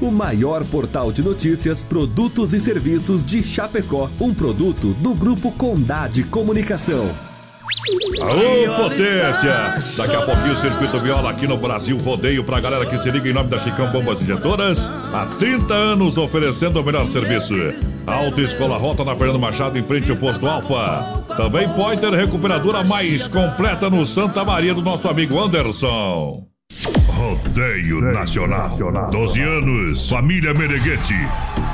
[0.00, 6.24] o maior portal de notícias, produtos e serviços de Chapecó, um produto do grupo Condade
[6.24, 7.10] Comunicação.
[8.20, 9.74] Alô, potência!
[9.96, 13.28] Daqui a pouquinho o Circuito Viola aqui no Brasil Rodeio pra galera que se liga
[13.28, 14.90] em nome da Chicão Bombas Injetoras.
[15.12, 17.54] Há 30 anos oferecendo o melhor serviço.
[18.06, 21.24] Autoescola Rota na Fernando Machado em frente ao posto Alfa.
[21.36, 26.49] Também pode ter recuperadora mais completa no Santa Maria do nosso amigo Anderson.
[27.20, 28.78] Rodeio Nacional.
[29.12, 31.14] 12 anos, família Meneghete.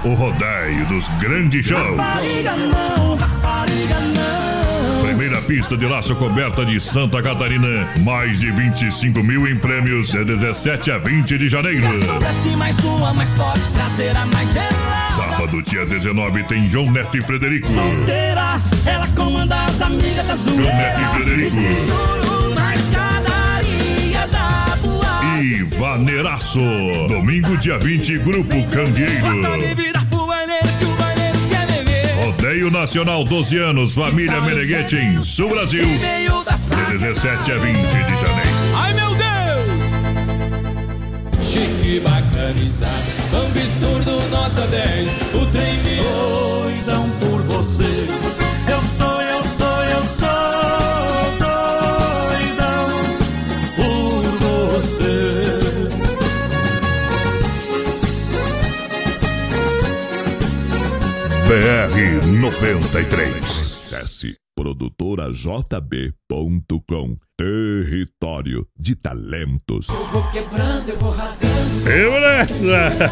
[0.03, 2.01] O rodeio dos grandes shows.
[5.05, 7.89] Primeira pista de laço coberta de Santa Catarina.
[8.01, 11.91] Mais de 25 mil em prêmios de 17 a 20 de janeiro.
[12.19, 15.09] Desce mais uma, mas pode trazer a mais gelada.
[15.15, 17.69] Sábado, dia 19, tem João Neto e Frederico.
[17.69, 22.16] Solteira, ela comanda as amigas da João Neto e Frederico.
[25.77, 26.61] Vaneiraço.
[27.09, 29.43] Domingo, dia 20, Grupo Candeeiro.
[32.25, 35.85] Rodeio Nacional 12 anos, família Meneghete em Sul Brasil.
[35.85, 38.51] De 17 a 20 de janeiro.
[38.75, 39.27] Ai meu Deus!
[41.47, 42.93] Chique bacanizado,
[43.33, 45.13] absurdo nota 10.
[45.35, 47.16] O trem me Doidão por
[61.47, 63.41] BR 93.
[63.41, 67.26] Acesse produtorajb.com.
[67.39, 69.89] Território de talentos.
[70.11, 71.55] Vou quebrando, eu vou rasgando.
[71.83, 73.11] E beleza?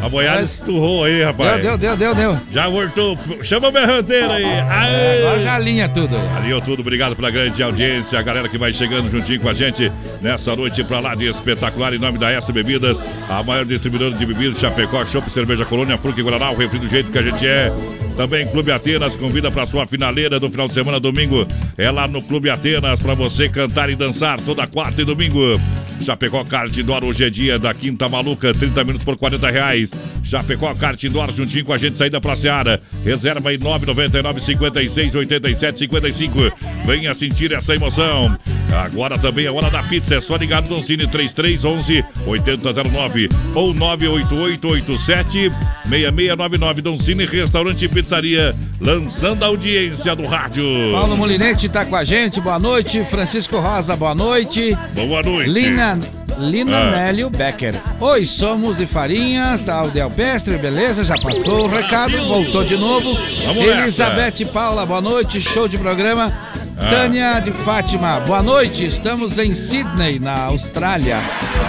[0.00, 1.60] A boiada esturrou aí, rapaz.
[1.60, 2.40] Deu, deu, deu, deu.
[2.50, 3.18] Já voltou.
[3.42, 4.44] Chama a berranteira aí.
[4.44, 5.18] Aê!
[5.18, 6.16] Agora já alinha tudo.
[6.34, 9.92] Alinhou tudo, obrigado pela grande audiência, a galera que vai chegando juntinho com a gente
[10.22, 12.98] nessa noite pra lá de espetacular em nome da S Bebidas,
[13.28, 17.12] a maior distribuidora de bebidas, Chapecó, Chopp, Cerveja Colônia, Fruque Guaraná, o refri do jeito
[17.12, 17.70] que a gente é.
[18.16, 21.46] Também Clube Atenas convida pra sua finaleira do final de semana, domingo.
[21.76, 25.60] É lá no Clube Atenas pra você cantar e dançar toda quarta e domingo.
[26.02, 29.90] Chapecó Kart Indoor, hoje é dia da Quinta Maluca, 30 minutos por 40 reais.
[30.22, 32.80] Chapecó Kart Indoor, juntinho com a gente, saída pra Seara.
[33.04, 36.38] Reserva em 999 56 87 55.
[36.84, 38.36] Venha sentir essa emoção.
[38.72, 45.52] Agora também é hora da pizza, é só ligar no Doncini 3311 8009 ou 98887
[45.88, 50.62] 6699 Doncini Restaurante e Pizzaria, lançando a audiência do rádio.
[50.92, 53.04] Paulo Molinete tá com a gente, boa noite.
[53.10, 54.78] Francisco Rosa, boa noite.
[54.94, 55.50] Boa noite.
[55.50, 55.98] Lina,
[56.38, 56.90] Lina Ah.
[56.92, 57.74] Nélio Becker.
[58.00, 61.04] Oi, somos de Farinha, tá o Delpestre, beleza?
[61.04, 63.12] Já passou o recado, voltou de novo.
[63.44, 66.32] Vamos Elizabeth Paula, boa noite, show de programa.
[66.78, 66.90] Ah.
[66.90, 68.84] Tânia de Fátima, boa noite.
[68.84, 71.18] Estamos em Sydney, na Austrália.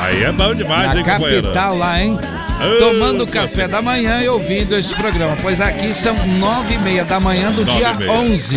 [0.02, 2.20] Aí é bom demais, na hein, capital lá, hein?
[2.80, 7.20] Tomando café da manhã e ouvindo este programa, pois aqui são nove e meia da
[7.20, 8.12] manhã do dia e meia.
[8.12, 8.56] 11.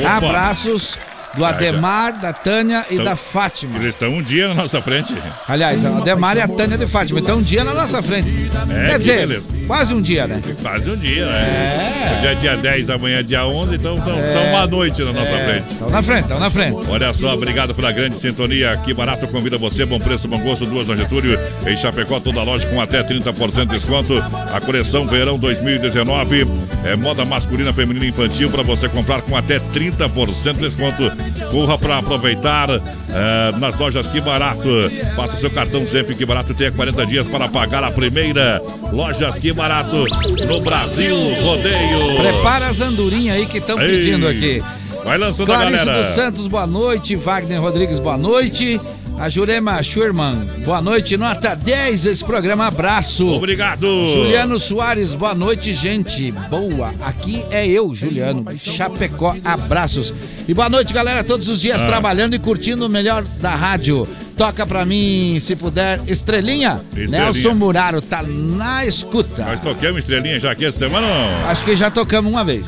[0.00, 0.16] Opa.
[0.16, 0.98] Abraços
[1.36, 3.76] do Ademar, da Tânia e Então, da Fátima.
[3.78, 5.14] Eles estão um dia na nossa frente.
[5.48, 7.20] Aliás, o Ademar e a Tânia de Fátima.
[7.20, 8.28] Então, um dia na nossa frente.
[8.70, 9.46] É, Quer que dizer, beleza.
[9.66, 10.40] quase um dia, né?
[10.62, 12.14] Quase um dia, né?
[12.18, 14.50] Hoje é dia 10, amanhã é dia 11, então estão É.
[14.50, 15.72] uma noite na nossa É, frente.
[15.72, 16.78] Estão na frente, estão na frente.
[16.88, 18.76] Olha só, obrigado pela grande sintonia.
[18.84, 19.84] Que barato convida você.
[19.84, 20.64] Bom preço, bom gosto.
[20.66, 21.38] Duas na Getúlio.
[21.66, 24.14] Em Chapecó, toda loja com até 30% de desconto.
[24.52, 26.46] A coleção Verão 2019
[26.84, 31.12] é moda masculina, feminina e infantil para você comprar com até 30% de desconto.
[31.50, 34.68] Corra para aproveitar eh, nas lojas Que Barato.
[35.16, 38.60] Faça seu cartão sempre Que Barato tenha 40 dias para pagar a primeira.
[38.92, 40.06] Lojas Que Barato
[40.46, 42.16] no Brasil Rodeio.
[42.18, 44.62] Prepara as andorinhas aí que estão pedindo aqui.
[45.04, 46.06] Vai lançando a Clarice galera.
[46.06, 47.14] dos Santos, boa noite.
[47.14, 48.80] Wagner Rodrigues, boa noite.
[49.18, 51.16] A Jurema Schurman, boa noite.
[51.16, 53.26] Nota 10 esse programa, abraço.
[53.28, 53.86] Obrigado.
[54.12, 56.30] Juliano Soares, boa noite, gente.
[56.50, 56.92] Boa.
[57.00, 58.44] Aqui é eu, Juliano.
[58.58, 60.12] Chapecó, abraços.
[60.46, 61.22] E boa noite, galera.
[61.24, 61.86] Todos os dias Ah.
[61.86, 64.06] trabalhando e curtindo o melhor da rádio.
[64.36, 66.80] Toca pra mim, se puder, estrelinha.
[66.88, 67.20] Estrelinha.
[67.32, 69.44] Nelson Muraro tá na escuta.
[69.44, 71.46] Nós toquemos estrelinha já aqui essa semana ou não?
[71.50, 72.66] Acho que já tocamos uma vez.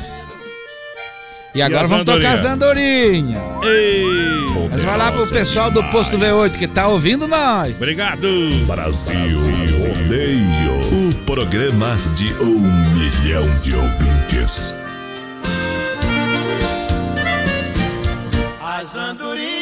[1.56, 3.42] E agora as vamos tocar as andorinhas?
[3.62, 4.46] Ei!
[4.52, 7.74] Vamos falar pro pessoal do Posto V8 que tá ouvindo nós.
[7.76, 8.28] Obrigado.
[8.66, 11.08] Brasil Rodeio.
[11.08, 14.74] O programa de um milhão de ouvintes.
[18.62, 19.55] As andorinhas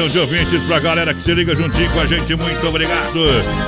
[0.00, 2.34] milhão de ouvintes pra galera que se liga juntinho com a gente.
[2.34, 3.26] Muito obrigado.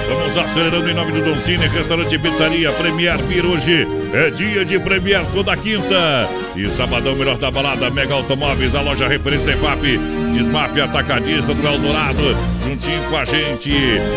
[0.09, 3.87] Vamos acelerando em nome do Don Cine, restaurante e pizzaria Premier Beer hoje.
[4.15, 6.29] É dia de Premier toda quinta.
[6.57, 9.99] E sabadão, melhor da balada, Mega Automóveis, a loja referência da EFAP,
[10.33, 12.37] Desmaf Atacadista do Eldorado,
[12.83, 13.71] juntinho com a gente,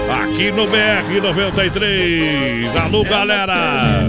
[0.09, 2.75] aqui no BR 93.
[2.75, 4.07] Alô, galera!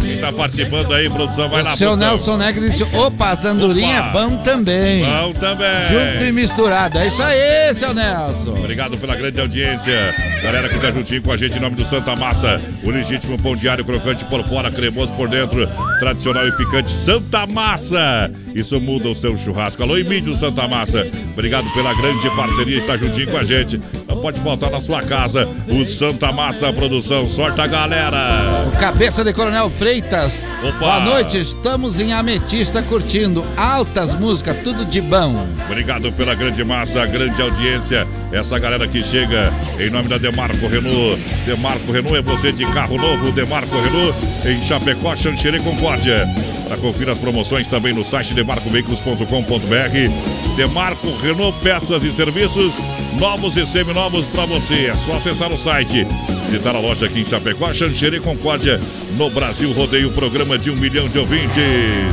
[0.00, 1.96] Quem tá participando aí, produção, vai O seu.
[1.96, 4.10] Nelson Negri disse: opa, as andorinhas Opa.
[4.12, 5.04] bom também.
[5.04, 5.88] Bom também.
[5.88, 6.98] Junto e misturado.
[6.98, 8.54] É isso aí, seu Nelson.
[8.58, 10.14] Obrigado pela grande audiência.
[10.42, 12.60] Galera que tá juntinho com a gente em nome do Santa Massa.
[12.82, 15.68] O legítimo pão diário crocante por fora, cremoso por dentro.
[15.98, 18.30] Tradicional e picante Santa Massa.
[18.54, 19.82] Isso muda o seu churrasco.
[19.82, 21.06] Alô, Emílio Santa Massa.
[21.32, 22.78] Obrigado pela grande parceria.
[22.78, 23.80] Está juntinho com a gente.
[24.08, 25.46] Não pode faltar na sua casa.
[25.68, 27.28] O Santa Massa Produção.
[27.28, 28.66] Sorte a galera.
[28.66, 30.42] O cabeça de Coronel Freitas.
[30.62, 30.78] Opa.
[30.78, 35.46] Boa noite, estamos em Ametista curtindo altas músicas, tudo de bom.
[35.66, 38.06] Obrigado pela grande massa, grande audiência.
[38.32, 41.20] Essa galera que chega em nome da Demarco Renault.
[41.44, 43.32] Demarco Renault é você de carro novo.
[43.32, 44.14] Demarco Renault
[44.44, 46.24] em Chapecó, Xanxerê, Concórdia.
[46.68, 50.56] Para conferir as promoções também no site demarcoveículos.com.br.
[50.56, 52.74] Demarco Renault Peças e Serviços
[53.18, 54.86] novos e seminovos para você.
[54.86, 56.06] É só acessar o site.
[56.46, 58.80] Visitar a loja aqui em Chapecó, Xanxerê, Concórdia.
[59.16, 62.12] No Brasil Rodeio, programa de um milhão de ouvintes.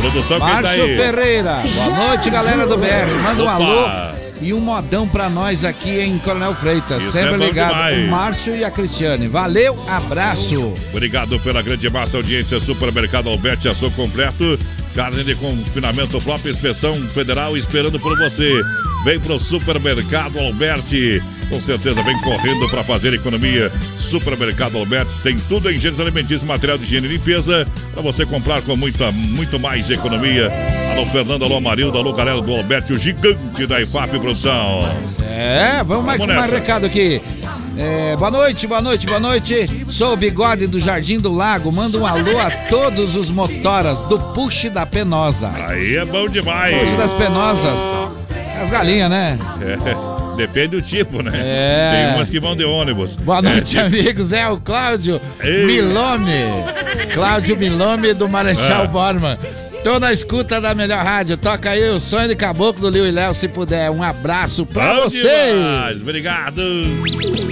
[0.00, 0.96] Produção quem tá Márcio aí?
[0.96, 3.12] Ferreira, boa noite, galera do BR.
[3.22, 3.54] Manda um Opa.
[3.54, 7.02] alô e um modão pra nós aqui em Coronel Freitas.
[7.02, 7.68] Isso Sempre é ligado.
[7.70, 8.06] demais.
[8.06, 9.28] O Márcio e a Cristiane.
[9.28, 10.72] Valeu, abraço.
[10.90, 12.60] Obrigado pela grande massa audiência.
[12.60, 14.58] Supermercado Alberti, açougue completo.
[14.94, 18.48] Carne de confinamento própria, inspeção federal esperando por você.
[19.04, 21.22] Vem pro Supermercado Alberti.
[21.50, 23.70] Com certeza vem correndo para fazer economia.
[24.00, 28.62] Supermercado Alberti tem tudo em gêneros alimentícios, material de higiene e limpeza para você comprar
[28.62, 30.50] com muita, muito mais economia.
[30.92, 34.88] Alô, Fernando, alô, Marildo, alô, galera do Alberti, o gigante da IFAP Produção.
[35.28, 36.62] É, vamos mais, Vamos mais nessa.
[36.62, 37.20] recado aqui.
[37.76, 39.84] É, boa noite, boa noite, boa noite.
[39.90, 41.70] Sou o Bigode do Jardim do Lago.
[41.72, 45.50] Manda um alô a todos os motoras do Puxe da Penosa.
[45.68, 46.74] Aí é bom demais.
[46.78, 48.03] Puxe das Penosas.
[48.64, 49.38] As galinhas, né?
[49.60, 51.32] É, depende do tipo, né?
[51.34, 51.92] É.
[52.06, 53.16] Tem umas que vão de ônibus.
[53.16, 54.32] Boa É, noite, tipo- amigos.
[54.32, 55.66] É o Cláudio Ei.
[55.66, 56.32] Milome.
[57.12, 58.86] Cláudio Milome do Marechal É.
[58.86, 59.38] Borman.
[59.84, 61.36] Tô na escuta da melhor rádio.
[61.36, 63.90] Toca aí o sonho de caboclo do Lio e Léo, se puder.
[63.90, 65.52] Um abraço pra Bom vocês.
[65.54, 66.62] demais, Obrigado.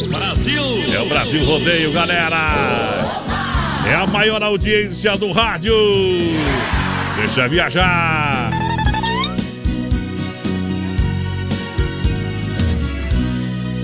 [0.08, 0.62] Brasil.
[0.94, 3.00] É o Brasil Rodeio, galera.
[3.86, 5.74] É a maior audiência do rádio.
[7.18, 8.41] Deixa viajar.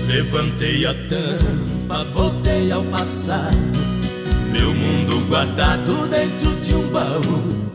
[0.09, 3.55] Levantei a tampa, voltei ao passado.
[4.51, 7.69] Meu mundo guardado dentro de um baú.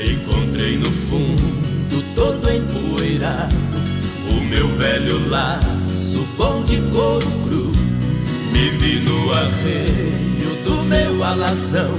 [0.00, 3.56] Encontrei no fundo, todo empoeirado.
[4.30, 7.72] O meu velho laço, bom de couro cru.
[8.52, 11.90] Me vi no arreio do meu alazão.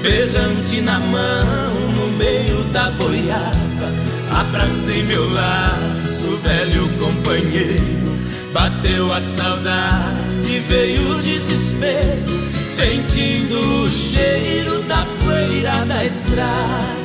[0.00, 3.92] Berrante na mão, no meio da boiada.
[4.32, 8.17] Abracei meu laço, velho companheiro.
[8.52, 12.38] Bateu a saudade, veio o desespero.
[12.68, 16.98] Sentindo o cheiro da poeira da estrada.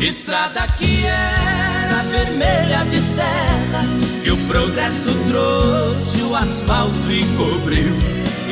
[0.00, 3.84] Estrada que era vermelha de terra,
[4.22, 7.96] que o progresso trouxe o asfalto e cobriu.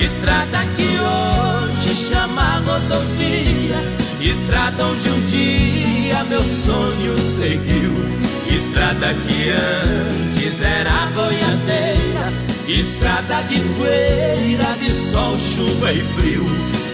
[0.01, 3.83] Estrada que hoje chama rodovia,
[4.21, 8.20] estrada onde um dia meu sonho seguiu.
[8.61, 12.31] Estrada que antes era boiadeira,
[12.69, 16.45] estrada de poeira, de sol, chuva e frio.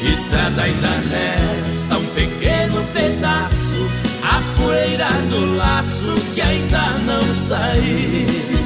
[0.01, 3.89] Estrada ainda resta um pequeno pedaço,
[4.23, 8.66] a poeira do laço que ainda não saiu.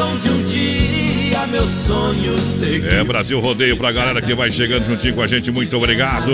[0.00, 2.90] onde um dia meu sonho seguiu.
[2.90, 6.32] É Brasil Rodeio pra galera que vai chegando juntinho com a gente, muito obrigado.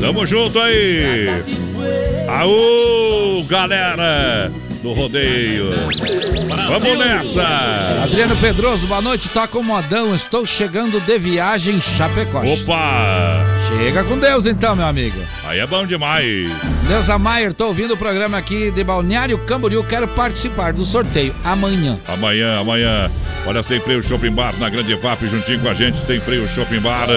[0.00, 1.26] Tamo junto aí.
[2.28, 4.50] Aô, galera
[4.82, 5.70] do rodeio.
[6.68, 8.02] Vamos nessa!
[8.04, 12.42] Adriano Pedroso, boa noite, toca o modão, estou chegando de viagem Chapecó.
[12.44, 13.42] Opa!
[13.78, 15.18] Chega com Deus então, meu amigo.
[15.46, 16.50] Aí é bom demais.
[16.86, 21.98] Neuza Maier, tô ouvindo o programa aqui de Balneário Camboriú, quero participar do sorteio amanhã.
[22.06, 23.10] Amanhã, amanhã.
[23.46, 26.80] Olha, Sem Freio Shopping Bar na Grande FAP, juntinho com a gente, Sem Freio Shopping
[26.80, 27.08] Bar.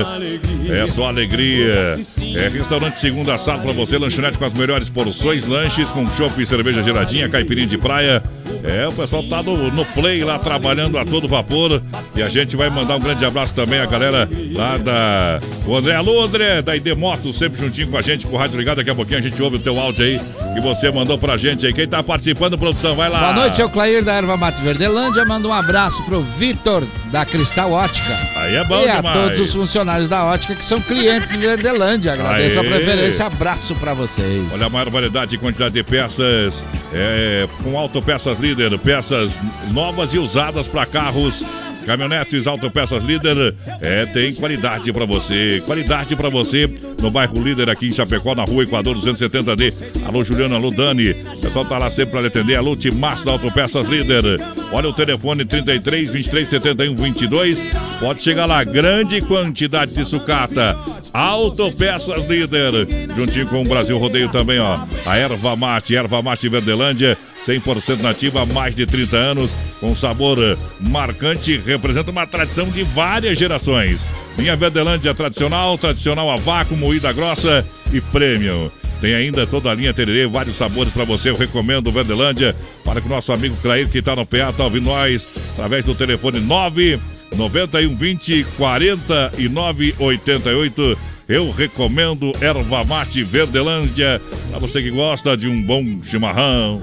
[0.70, 2.00] É só alegria.
[2.38, 6.46] É restaurante segunda assado pra você, lanchonete com as melhores porções, lanches com chopp e
[6.46, 8.24] cerveja geladinha, caipirinha de praia.
[8.64, 11.82] É, o pessoal tá no, no play lá trabalhando a todo vapor.
[12.16, 15.40] E a gente vai mandar um grande abraço também à galera lá da.
[15.66, 18.58] O André, alô André, da ID Moto, sempre juntinho com a gente, com o rádio
[18.58, 18.78] ligado.
[18.78, 20.22] Daqui a pouquinho a gente ouve o teu áudio aí
[20.54, 21.74] que você mandou pra gente aí.
[21.74, 23.20] Quem tá participando, produção, vai lá.
[23.20, 25.24] Boa noite, é o Clair da Erva Mate Verdelândia.
[25.26, 28.18] Manda um abraço pro Vitor da Cristal Ótica.
[28.36, 29.20] Aí é bom E a demais.
[29.22, 32.14] todos os funcionários da Ótica que são clientes de Verdelândia.
[32.14, 32.70] Agradeço a Aê.
[32.70, 33.26] preferência.
[33.26, 34.44] Abraço pra vocês.
[34.54, 36.62] Olha a maior variedade e quantidade de peças
[36.94, 39.40] é, com Autopeças Líder, peças
[39.72, 41.44] novas e usadas para carros,
[41.86, 46.68] caminhonetes, Autopeças Líder, é, tem qualidade para você, qualidade para você
[47.00, 50.08] no bairro Líder aqui em Chapecó, na rua Equador 270D.
[50.08, 53.88] Alô Juliana, alô Dani, o pessoal tá lá sempre para atender, alô Timaço da Autopeças
[53.88, 54.24] Líder.
[54.72, 57.62] Olha o telefone 33 23 71 22,
[58.00, 60.76] pode chegar lá, grande quantidade de sucata.
[61.14, 64.80] Autopeças Líder, juntinho com o Brasil Rodeio também, ó.
[65.06, 70.38] A erva mate, erva mate Verdelândia, 100% nativa há mais de 30 anos, com sabor
[70.80, 74.02] marcante, representa uma tradição de várias gerações.
[74.38, 78.70] Linha Verdelândia tradicional, tradicional a vácuo, moída grossa e premium.
[79.02, 81.32] Tem ainda toda a linha Tererê, vários sabores para você.
[81.32, 84.64] Eu recomendo o Verdelândia para que o nosso amigo Clair, que está no PA, tá
[84.64, 87.00] ouvindo nós através do telefone 9
[87.36, 90.98] 91 20 49 88.
[91.28, 96.82] Eu recomendo Erva Mate Verdelândia para você que gosta de um bom chimarrão.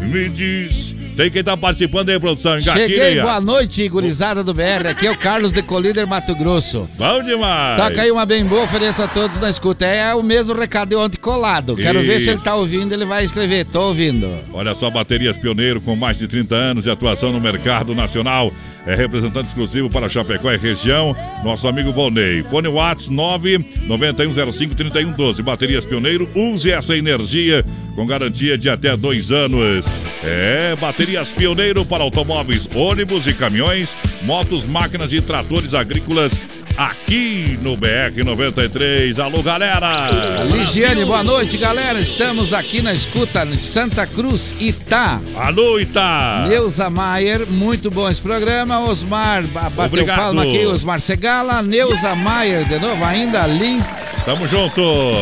[0.00, 2.58] Me diz, tem quem tá participando aí, produção?
[2.58, 4.86] Engatilha Cheguei, boa noite, gurizada do BR.
[4.88, 6.88] Aqui é o Carlos de Colíder, Mato Grosso.
[6.96, 7.80] Bom demais.
[7.80, 9.84] Toca aí uma bem boa, ofereço a todos na escuta.
[9.84, 11.74] É o mesmo recado de ontem colado.
[11.74, 13.66] Quero ver se ele tá ouvindo, ele vai escrever.
[13.66, 14.28] Tô ouvindo.
[14.52, 18.52] Olha só, baterias pioneiro com mais de 30 anos de atuação no mercado nacional.
[18.86, 22.42] É representante exclusivo para Chapecó e região, nosso amigo Volney.
[22.44, 25.42] Fone Whats 991053112.
[25.42, 27.62] Baterias Pioneiro, use essa energia
[27.98, 29.84] com garantia de até dois anos.
[30.22, 36.32] É, baterias Pioneiro para automóveis, ônibus e caminhões, motos, máquinas e tratores agrícolas
[36.78, 39.18] aqui no BR 93.
[39.18, 40.08] Alô, galera!
[40.44, 41.98] Ligiane, boa noite, galera.
[42.00, 45.20] Estamos aqui na escuta em Santa Cruz, Itá.
[45.34, 46.46] Alô, Itá!
[46.48, 48.78] Neuza Maier, muito bom esse programa.
[48.80, 50.18] Osmar, ba- bateu Obrigado.
[50.18, 50.64] palma aqui.
[50.66, 53.84] Osmar Segala, Neuza Maier, de novo, ainda Link.
[54.24, 54.80] Tamo junto!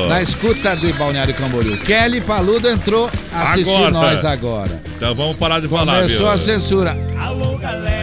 [0.08, 1.76] Na escuta de Balneário Camboriú.
[1.78, 3.90] Kelly Paludo entrou a assistir Agora.
[3.92, 4.82] nós agora.
[4.96, 6.30] Então vamos parar de falar, Começou viu?
[6.30, 6.96] a censura.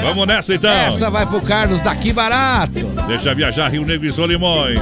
[0.04, 0.72] Vamos nessa então!
[0.72, 2.74] Essa vai pro Carlos daqui barato.
[3.08, 4.80] Deixa viajar Rio Negro e Solimões.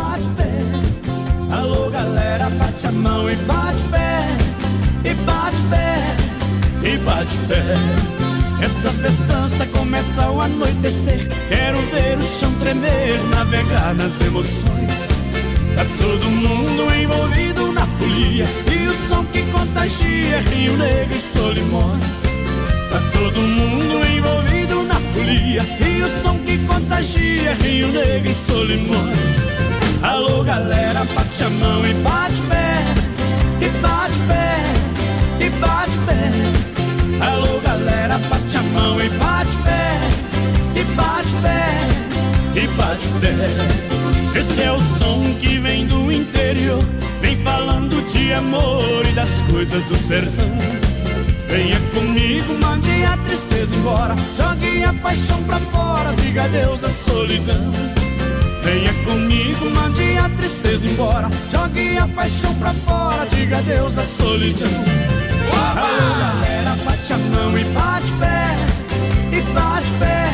[1.52, 4.28] Alô galera, bate a mão e bate pé,
[5.04, 6.16] e bate pé,
[6.84, 7.66] e bate pé.
[8.64, 11.28] Essa festança começa ao anoitecer.
[11.48, 15.10] Quero ver o chão tremer, navegar nas emoções.
[15.76, 22.41] Tá todo mundo envolvido na folia e o som que contagia Rio Negro e Solimões.
[22.92, 29.30] Tá todo mundo envolvido na folia e o som que contagia Rio Negro e Solimões.
[30.04, 32.84] Alô galera, bate a mão e bate pé,
[33.62, 37.26] e bate pé, e bate pé.
[37.26, 39.98] Alô galera, bate a mão e bate pé,
[40.76, 44.38] e bate pé, e bate pé.
[44.38, 46.84] Esse é o som que vem do interior,
[47.22, 50.91] vem falando de amor e das coisas do sertão.
[51.52, 57.70] Venha comigo, mande a tristeza embora, jogue a paixão pra fora, diga adeus à solidão.
[58.64, 61.30] Venha comigo, mande a tristeza embora.
[61.52, 64.70] Jogue a paixão pra fora, diga adeus à solidão.
[65.76, 68.56] Alô, galera, bate a mão e bate pé,
[69.38, 70.30] e bate pé,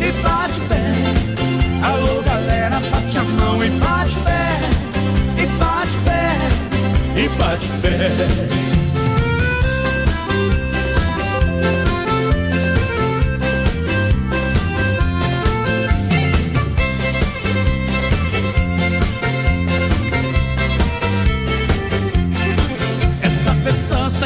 [0.00, 1.86] e bate pé.
[1.86, 6.38] Alô, galera, bate a mão e bate pé, e bate pé,
[7.22, 8.79] e bate pé.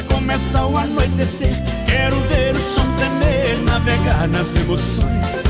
[0.02, 1.54] Começa ao anoitecer.
[1.86, 5.42] Quero ver o chão tremer, navegar nas emoções.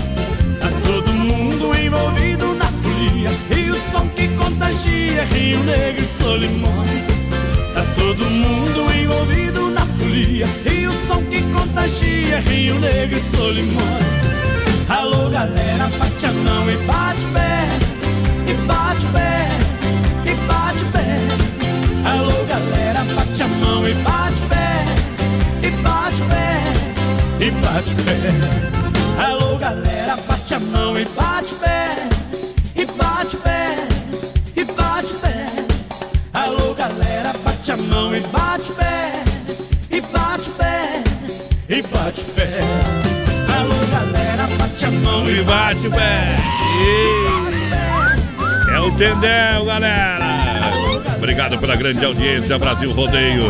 [0.61, 7.22] Tá todo mundo envolvido na folia e o som que contagia Rio Negro e Solimões.
[7.72, 14.34] Tá todo mundo envolvido na folia e o som que contagia Rio Negro e Solimões.
[14.88, 17.68] Alô galera, bate a mão e bate o pé,
[18.47, 19.49] e bate o pé,
[20.26, 21.18] e bate o pé.
[22.05, 23.24] Alô galera, bate
[23.87, 24.85] e bate pé,
[25.62, 26.62] e bate pé,
[27.41, 28.18] e bate pé.
[29.24, 31.97] Alô galera, bate a mão e bate pé,
[32.76, 33.76] e bate pé,
[34.57, 35.47] e bate pé.
[36.32, 39.22] Alô galera, bate a mão e bate pé,
[39.91, 41.03] e bate pé,
[41.68, 42.61] e bate pé.
[43.57, 46.37] Alô galera, bate a mão E bate pé.
[46.80, 48.74] E...
[48.74, 50.43] É o Tendel, galera.
[51.25, 53.45] Obrigado pela grande audiência, Brasil Rodeio.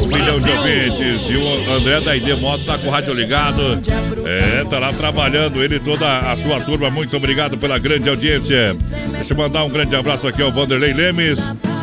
[0.00, 1.28] Um milhão de ouvintes.
[1.28, 3.80] E o André da ID Motos tá com o rádio ligado.
[4.24, 6.88] É, tá lá trabalhando, ele e toda a sua turma.
[6.88, 8.76] Muito obrigado pela grande audiência.
[9.10, 11.40] Deixa eu mandar um grande abraço aqui ao Vanderlei Lemes.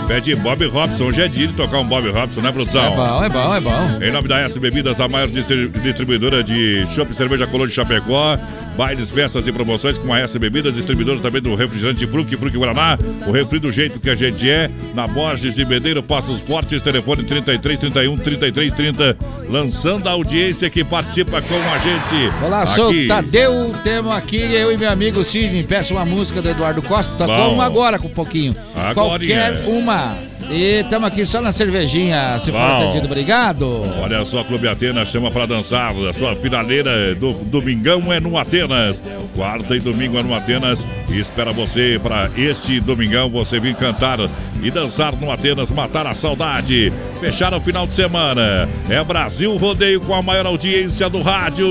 [0.08, 1.06] Pede Bob Robson.
[1.08, 2.94] Hoje é dia de tocar um Bob Robson, né, produção?
[2.94, 3.90] É bom, é bom, é bom.
[4.02, 7.74] Em nome da S Bebidas, a maior distri- distribuidora de chopp e cerveja Colô de
[7.74, 8.38] Chapecó.
[8.76, 12.98] Bailes, festas e promoções com a S Bebidas, distribuidora também do refrigerante Fruque, Fruque Guaraná.
[13.28, 14.70] O refri do jeito que a gente é.
[14.94, 19.18] Na Borges e Medeiro, Passos Fortes, telefone 33 31 33 30.
[19.50, 22.34] Lançando a audiência que participa com a gente.
[22.44, 23.08] Olá, sou aqui.
[23.08, 25.64] Tadeu, temos aqui eu e meu amigo Sidney.
[25.64, 27.14] Peço uma música do Eduardo Costa.
[27.16, 27.54] Tocou Bom.
[27.54, 28.56] uma agora com um pouquinho.
[28.76, 29.52] Agorinha.
[29.54, 30.33] Qualquer uma.
[30.50, 32.82] E estamos aqui só na cervejinha, se for Bom.
[32.82, 33.06] atendido.
[33.06, 33.84] Obrigado.
[34.02, 35.94] Olha só, Clube Atenas chama pra dançar.
[36.10, 39.02] A sua finaleira do domingão é no Atenas.
[39.36, 40.84] Quarta e domingo é no Atenas.
[41.10, 44.20] E espera você para este domingão você vir cantar
[44.62, 46.92] e dançar no Atenas, matar a saudade.
[47.20, 48.68] Fechar o final de semana.
[48.90, 51.68] É Brasil Rodeio com a maior audiência do rádio.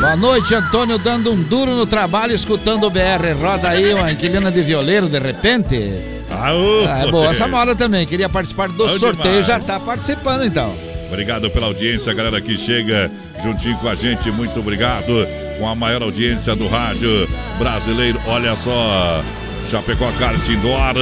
[0.00, 3.32] Boa noite, Antônio, dando um duro no trabalho, escutando o BR.
[3.40, 6.13] Roda aí uma inquilina de violeiro, de repente.
[6.42, 8.06] Aô, Ah, é boa essa moda também.
[8.06, 9.46] Queria participar do Bom sorteio, demais.
[9.46, 10.74] já tá participando então.
[11.08, 13.10] Obrigado pela audiência, galera que chega
[13.42, 14.30] juntinho com a gente.
[14.32, 15.26] Muito obrigado
[15.58, 17.28] com a maior audiência do rádio
[17.58, 18.20] brasileiro.
[18.26, 19.22] Olha só,
[19.70, 20.94] Chapecó Kart Indoor,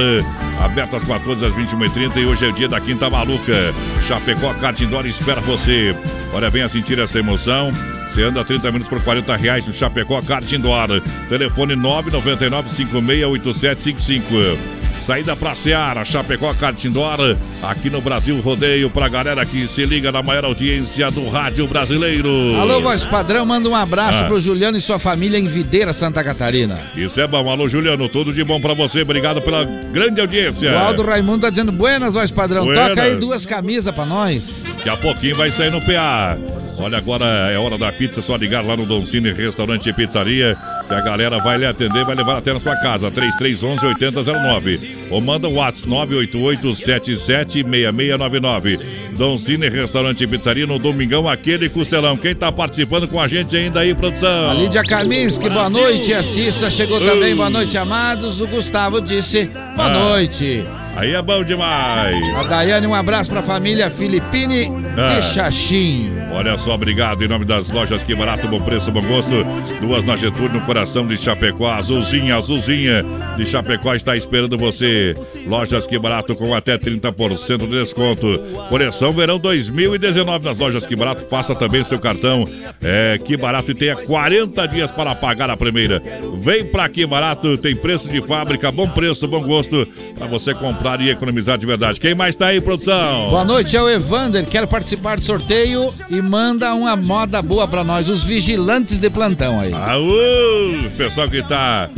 [0.63, 3.73] aberto às 14 às 21h30 e hoje é o dia da Quinta Maluca.
[4.07, 5.95] Chapecó Kart Indoor espera você.
[6.31, 7.71] Olha, venha sentir essa emoção.
[8.07, 11.01] Você anda 30 minutos por 40 reais no Chapecó Kart Indoor.
[11.27, 14.82] Telefone 999 568755.
[15.03, 20.13] Saída pra Seara, Chapecó Kart Indoor, aqui no Brasil Rodeio, pra galera que se liga
[20.13, 22.29] na maior audiência do rádio brasileiro.
[22.57, 24.27] Alô, voz padrão, manda um abraço Ah.
[24.27, 26.79] pro Juliano e sua família em Videira, Santa Catarina.
[26.95, 27.49] Isso é bom.
[27.49, 29.01] Alô, Juliano, tudo de bom pra você.
[29.01, 30.71] Obrigado pela grande audiência.
[30.71, 32.63] O Aldo Raimundo tá dizendo buenas, voz padrão.
[32.63, 32.87] Buenas.
[32.89, 34.61] Toca aí duas camisas pra nós.
[34.77, 36.37] Daqui a pouquinho vai sair no PA.
[36.79, 40.57] Olha, agora é hora da pizza, só ligar lá no Don Cine Restaurante e Pizzaria,
[40.87, 44.97] que a galera vai lhe atender, vai levar até na sua casa, 3311 8009.
[45.09, 48.79] Ou manda o WhatsApp 988 776699.
[49.17, 52.17] Don Cine Restaurante e Pizzaria no Domingão, aquele costelão.
[52.17, 54.49] Quem tá participando com a gente ainda aí, produção?
[54.49, 56.13] A Lídia Kaminski, boa noite.
[56.13, 58.41] A Cissa chegou também, boa noite, amados.
[58.41, 59.93] O Gustavo disse boa Ah.
[60.09, 60.63] noite.
[60.95, 62.37] Aí é bom demais.
[62.37, 65.19] A Daiane, um abraço pra família Filipine Ah.
[65.19, 66.11] de Xaxim.
[66.31, 69.43] Olha só, obrigado em nome das lojas Que Barato, bom preço, bom gosto.
[69.81, 71.71] Duas na Getúlio, no coração de Chapecó.
[71.71, 73.03] Azulzinha, azulzinha
[73.35, 75.15] de Chapecó está esperando você.
[75.47, 78.39] Lojas Que Barato com até 30% de desconto.
[78.69, 81.25] Coleção Verão 2019 nas lojas Que Barato.
[81.27, 82.45] Faça também o seu cartão.
[82.83, 86.01] É Que Barato e tenha 40 dias para pagar a primeira.
[86.35, 89.87] Vem pra Que Barato, tem preço de fábrica, bom preço, bom gosto.
[90.17, 91.99] Para você comprar e economizar de verdade.
[91.99, 93.29] Quem mais tá aí, produção?
[93.29, 94.45] Boa noite, é o Evander.
[94.45, 99.59] Quero participar do sorteio e manda uma moda boa pra nós, os vigilantes de plantão
[99.61, 99.73] aí.
[99.73, 101.89] Aô, pessoal que tá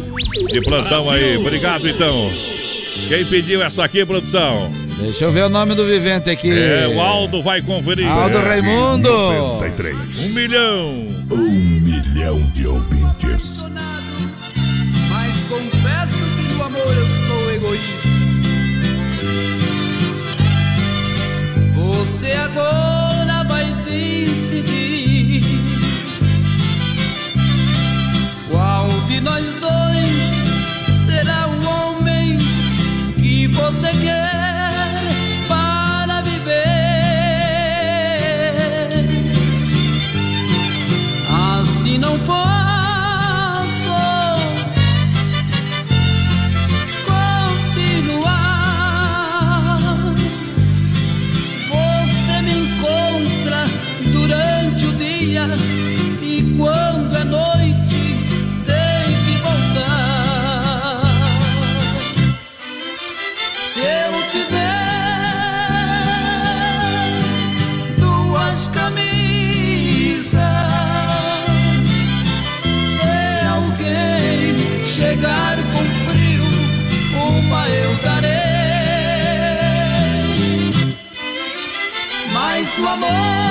[0.48, 2.30] de plantão aí, obrigado então.
[3.08, 4.72] Quem pediu essa aqui, produção?
[5.00, 6.52] Deixa eu ver o nome do vivente aqui.
[6.52, 8.08] É, o Aldo vai conferir.
[8.08, 9.10] Aldo Raimundo.
[9.10, 9.96] 93.
[10.26, 10.90] Um milhão.
[11.32, 13.66] Um milhão de ouvintes.
[15.10, 18.14] Mas confesso que no amor eu sou egoísta.
[22.06, 25.41] Você agora vai decidir
[28.47, 32.38] qual de nós dois será o homem
[33.16, 34.24] que você quer
[82.96, 83.45] amor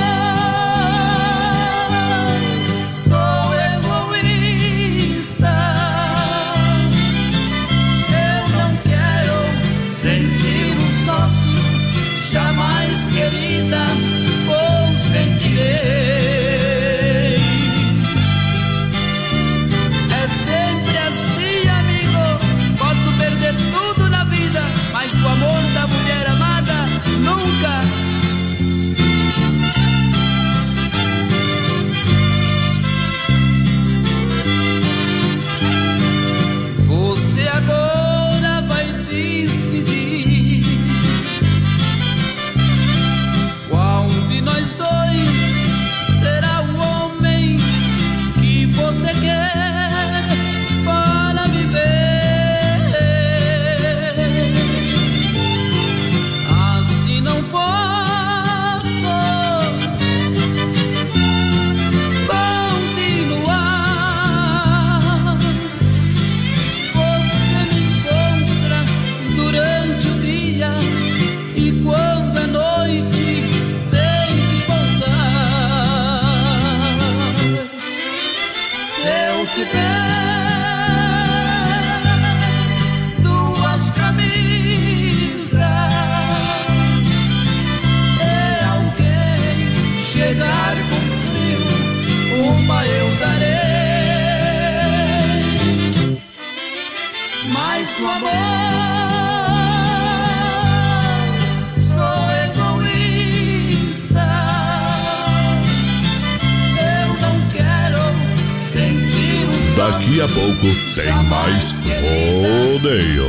[110.24, 113.26] a pouco tem mais rodeio.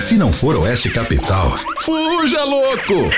[0.00, 3.10] Se não for Oeste Capital, fuja louco!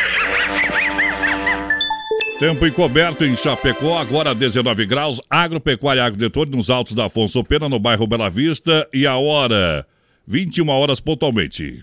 [2.38, 5.20] Tempo encoberto em Chapecó, agora 19 graus.
[5.28, 8.88] Agropecuária Agrodetone nos altos da Afonso Pena, no bairro Bela Vista.
[8.92, 9.86] E a hora?
[10.26, 11.82] 21 horas pontualmente.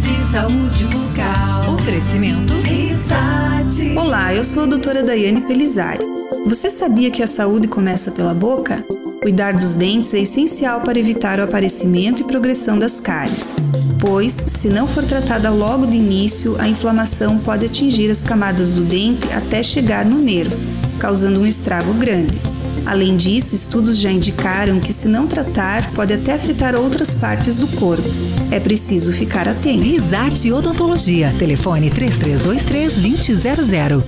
[0.00, 1.74] De saúde bucal.
[1.74, 3.98] Oferecimento Risate.
[3.98, 6.04] Olá, eu sou a doutora Daiane Pelizari.
[6.46, 8.84] Você sabia que a saúde começa pela boca?
[9.20, 13.52] Cuidar dos dentes é essencial para evitar o aparecimento e progressão das cáries,
[13.98, 18.84] pois, se não for tratada logo de início, a inflamação pode atingir as camadas do
[18.84, 20.56] dente até chegar no nervo,
[21.00, 22.40] causando um estrago grande.
[22.88, 27.68] Além disso, estudos já indicaram que, se não tratar, pode até afetar outras partes do
[27.68, 28.08] corpo.
[28.50, 29.82] É preciso ficar atento.
[29.82, 31.34] Risate Odontologia.
[31.38, 34.02] Telefone 3323-2000.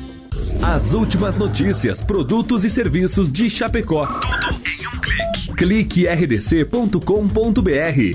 [0.63, 4.07] As últimas notícias, produtos e serviços de Chapecó.
[4.07, 5.53] Tudo em um clique.
[5.55, 7.03] Clique rdc.com.br.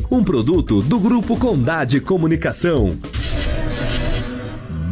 [0.09, 2.97] Um produto do Grupo Condade Comunicação.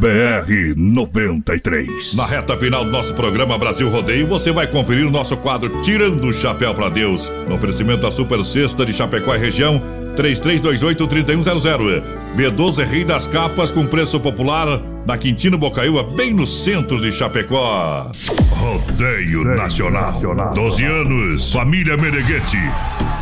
[0.04, 2.14] BR 93.
[2.14, 6.26] Na reta final do nosso programa Brasil Rodeio, você vai conferir o nosso quadro Tirando
[6.26, 7.32] o Chapéu para Deus.
[7.48, 9.80] No oferecimento da Super Sexta de Chapecó e região,
[10.14, 12.02] 3328-3100.
[12.36, 18.10] B12 Rei das Capas com preço popular na Quintino Bocaiúva, bem no centro de Chapecó.
[18.50, 20.20] Rodeio Nacional.
[20.54, 22.60] 12 anos, família Meneghetti.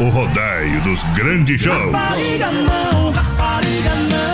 [0.01, 1.93] O rodeio dos grandes shows.
[1.93, 4.32] Rapariga não, rapariga não.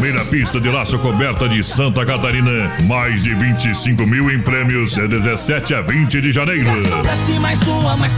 [0.00, 2.72] Primeira pista de laço coberta de Santa Catarina.
[2.86, 4.94] Mais de 25 mil em prêmios.
[4.94, 6.70] De 17 a 20 de janeiro.
[7.38, 8.10] Mais uma, mais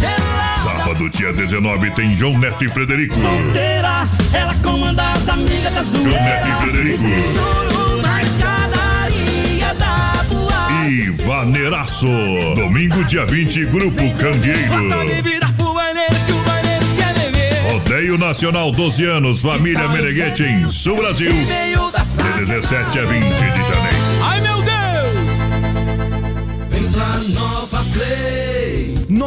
[0.00, 0.54] gelada.
[0.56, 3.12] Sábado, dia 19, tem João Neto e Frederico.
[3.14, 7.04] Solteira, ela comanda as amigas da João Neto e Frederico.
[10.88, 12.08] E Vaneiraço.
[12.56, 15.63] Domingo, dia 20, Grupo Candeeiro.
[17.74, 21.32] Rodeio Nacional 12 anos, família Meneghete em Sul Brasil.
[21.32, 23.96] De 17 a 20 de janeiro.
[24.22, 25.28] Ai meu Deus!
[26.70, 28.43] Vem pra Nova Play.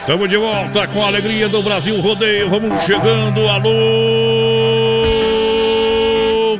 [0.00, 2.50] Estamos de volta com a alegria do Brasil Rodeio.
[2.50, 3.46] Vamos chegando.
[3.48, 3.68] Alô,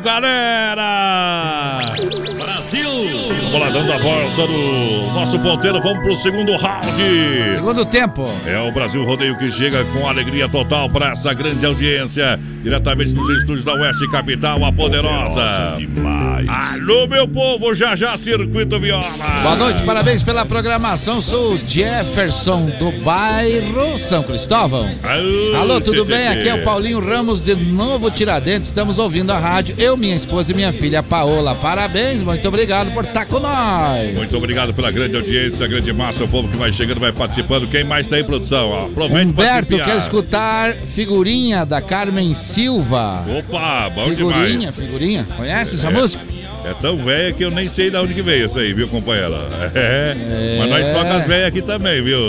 [0.04, 1.49] galera!
[3.52, 5.80] Lá, dando a volta do nosso ponteiro.
[5.80, 6.86] Vamos pro segundo round.
[7.56, 8.24] Segundo tempo.
[8.46, 12.38] É o Brasil Rodeio que chega com alegria total para essa grande audiência.
[12.62, 15.74] Diretamente dos estúdios da Oeste Capital, a poderosa.
[15.78, 16.46] demais.
[16.48, 19.02] Alô, meu povo, já já Circuito Viola.
[19.42, 21.22] Boa noite, parabéns pela programação.
[21.22, 24.90] Sou o Jefferson do bairro São Cristóvão.
[25.58, 26.20] Alô, tudo tchê, bem?
[26.26, 26.62] tchê, Aqui é o.
[26.64, 28.68] Paulinho Ramos de Novo Tiradentes.
[28.68, 29.74] Estamos ouvindo a rádio.
[29.78, 31.54] Eu, minha esposa e minha filha Paola.
[31.54, 33.39] Parabéns, muito obrigado por estar com
[34.14, 37.68] Muito obrigado pela grande audiência, grande massa, o povo que vai chegando, vai participando.
[37.68, 38.68] Quem mais tá em produção?
[38.70, 43.24] Ó, Aproveite Humberto quer escutar figurinha da Carmen Silva.
[43.38, 44.74] Opa, bom Figurinha, demais.
[44.74, 45.26] figurinha.
[45.36, 45.90] Conhece essa É.
[45.90, 46.22] música?
[46.64, 49.48] É tão velha que eu nem sei de onde que veio isso aí, viu, companheira?
[49.74, 50.14] É.
[50.58, 52.20] Mas nós toca as velhas aqui também, viu?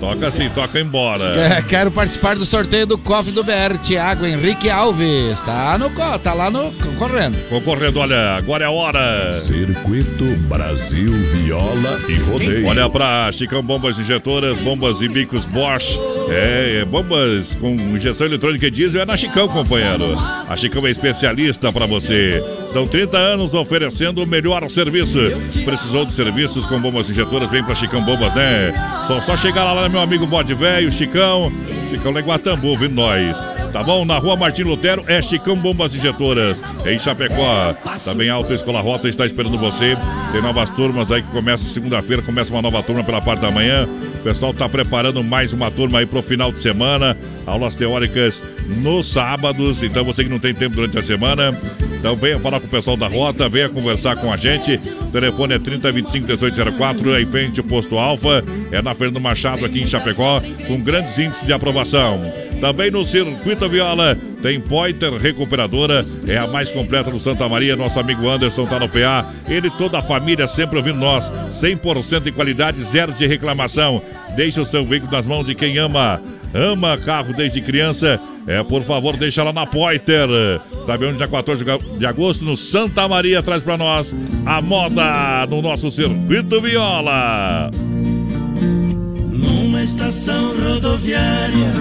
[0.00, 1.26] Toca assim, toca embora.
[1.46, 3.78] É, quero participar do sorteio do cofre do BR.
[3.82, 5.40] Tiago Henrique Alves.
[5.42, 7.36] Tá, no, tá lá no correndo.
[7.48, 9.32] Concorrendo, olha, agora é a hora.
[9.32, 12.66] Circuito Brasil Viola e Rodeio.
[12.66, 15.98] Olha pra Chicão Bombas Injetoras, bombas e bicos Bosch.
[16.28, 20.16] É, é, bombas com injeção eletrônica e diesel é na Chicão, companheiro.
[20.48, 22.42] A Chicão é especialista pra você.
[22.68, 25.18] São 30 anos oferecendo o melhor serviço.
[25.64, 27.50] Precisou de serviços com bombas injetoras?
[27.50, 28.72] Vem pra Chicão Bombas, né?
[29.06, 31.52] Só, só chegar lá, meu amigo Bode Velho, Chicão.
[31.90, 33.36] Chicão lá em Guatambu, vindo nós.
[33.76, 34.06] Tá bom?
[34.06, 36.62] Na rua Martim Lutero é Chicão Bombas Injetoras.
[36.86, 37.74] Em Chapecó.
[38.02, 39.94] Também a Auto Escola Rota está esperando você.
[40.32, 42.22] Tem novas turmas aí que começam segunda-feira.
[42.22, 43.86] Começa uma nova turma pela parte da manhã.
[43.86, 47.14] O pessoal tá preparando mais uma turma aí pro final de semana.
[47.44, 48.42] Aulas teóricas
[48.78, 49.82] nos sábados.
[49.82, 51.54] Então você que não tem tempo durante a semana.
[51.98, 53.46] Então venha falar com o pessoal da Rota.
[53.46, 54.80] Venha conversar com a gente.
[55.02, 57.14] O telefone é 3025 1804.
[57.14, 58.42] É em frente ao posto Alfa.
[58.72, 60.40] É na Fernando Machado aqui em Chapecó.
[60.66, 62.45] Com grandes índices de aprovação.
[62.60, 67.76] Também no Circuito Viola tem Pointer Recuperadora, é a mais completa do Santa Maria.
[67.76, 69.32] Nosso amigo Anderson tá no PA.
[69.48, 71.30] Ele toda a família sempre ouvindo nós.
[71.50, 74.02] 100% de qualidade, zero de reclamação.
[74.34, 76.20] Deixe o seu veículo nas mãos de quem ama.
[76.54, 78.20] Ama carro desde criança.
[78.46, 80.28] É, por favor, deixa lá na Pointer.
[80.86, 81.18] Sabe onde?
[81.18, 81.64] Dia 14
[81.98, 87.70] de agosto, no Santa Maria, traz pra nós a moda no nosso Circuito Viola.
[89.32, 91.72] Numa estação rodoviária,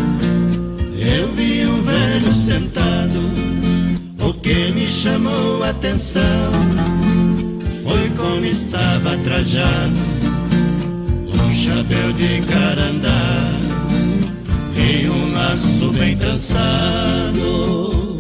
[1.06, 3.20] eu vi um velho sentado.
[4.20, 6.52] O que me chamou a atenção
[7.84, 9.96] foi como estava trajado.
[11.28, 13.52] Um chapéu de carandá
[14.76, 18.18] e um laço bem trançado.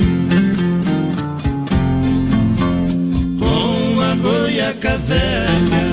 [3.39, 5.85] Com uma goiaca velha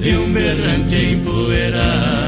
[0.00, 2.27] e um berrante empoeirado.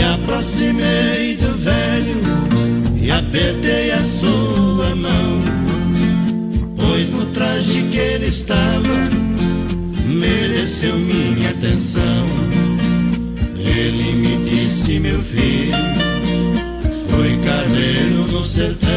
[0.00, 2.22] Me aproximei do velho
[2.96, 5.40] e apertei a sua mão,
[6.74, 9.10] pois no traje que ele estava
[10.06, 12.26] mereceu minha atenção.
[13.58, 15.76] Ele me disse, meu filho,
[17.10, 18.88] foi carneiro no sertão.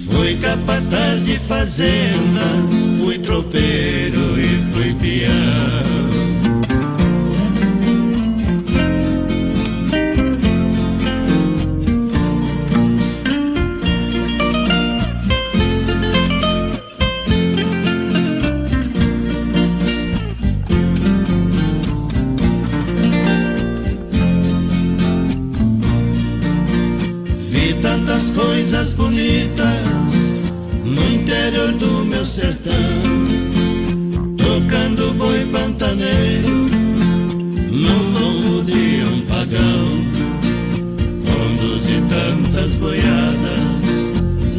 [0.00, 2.44] Fui capataz de fazenda,
[2.96, 5.97] fui tropeiro e fui peão.
[28.94, 30.14] Bonitas
[30.84, 32.74] no interior do meu sertão,
[34.36, 36.48] tocando boi pantaneiro
[37.70, 39.88] no lombo de um pagão.
[41.26, 43.68] Conduzi tantas boiadas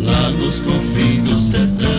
[0.03, 1.89] lá nos confins do sertão.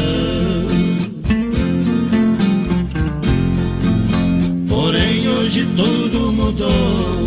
[4.69, 7.25] Porém hoje tudo mudou,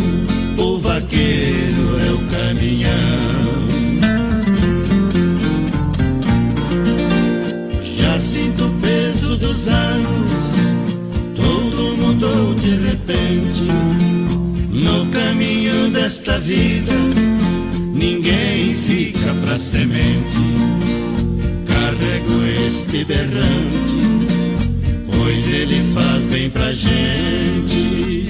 [0.56, 3.13] o vaqueiro é o caminhão.
[9.64, 10.50] Dos anos,
[11.34, 13.62] tudo mudou de repente.
[14.70, 16.92] No caminho desta vida,
[17.94, 20.44] ninguém fica pra semente.
[21.66, 24.42] Carrego este berrante,
[25.06, 28.28] pois ele faz bem pra gente.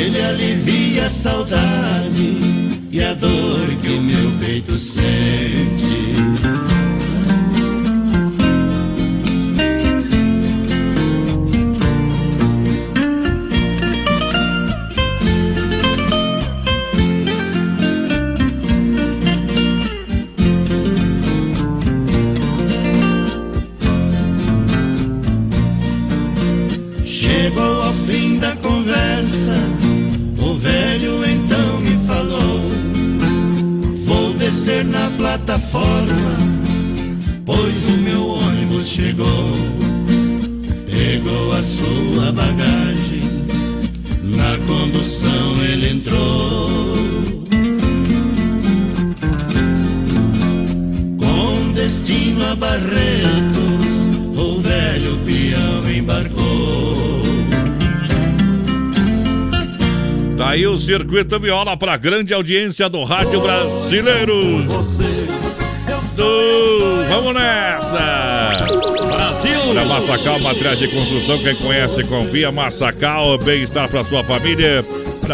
[0.00, 2.36] Ele alivia a saudade
[2.92, 6.67] e a dor que o meu peito sente.
[35.48, 36.36] Plataforma,
[37.46, 39.50] pois o meu ônibus chegou.
[40.86, 43.22] Pegou a sua bagagem,
[44.24, 46.68] na condução ele entrou.
[51.18, 57.22] Com destino a Barretos, o velho peão embarcou.
[60.36, 64.66] Tá aí o Circuito Viola para grande audiência do Rádio Brasileiro.
[67.08, 68.66] Vamos nessa!
[69.06, 69.60] Brasil!
[69.68, 72.50] Olha, Massacal, materiais de construção, quem conhece, confia.
[72.50, 74.84] Massacal, bem-estar para sua família.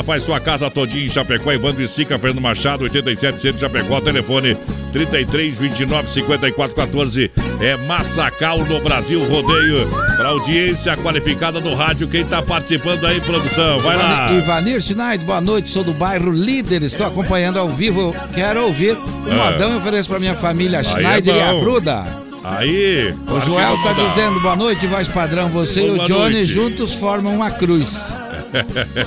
[0.03, 4.57] Faz sua casa todinha em Chapecó, Evandro e Sica, Fernando Machado, 87 Centro Chapecó, telefone
[4.93, 7.31] 33 29 54 14.
[7.61, 9.89] É Massacal no Brasil Rodeio.
[10.17, 13.81] Para audiência qualificada do rádio, quem tá participando aí, produção?
[13.81, 14.33] Vai lá!
[14.33, 19.31] Ivanir Schneider, boa noite, sou do bairro Líder, estou acompanhando ao vivo, quero ouvir o
[19.31, 19.35] É.
[19.35, 21.55] modão e ofereço para minha família Aí é Schneider e a.
[21.55, 22.25] Bruda.
[22.45, 23.15] Aí!
[23.27, 26.47] O Joel tá dizendo boa noite, voz padrão, você e o Boa Johnny noite.
[26.47, 28.15] juntos formam uma cruz.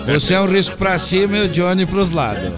[0.08, 2.52] Você é um risco pra cima e o Johnny pros lados.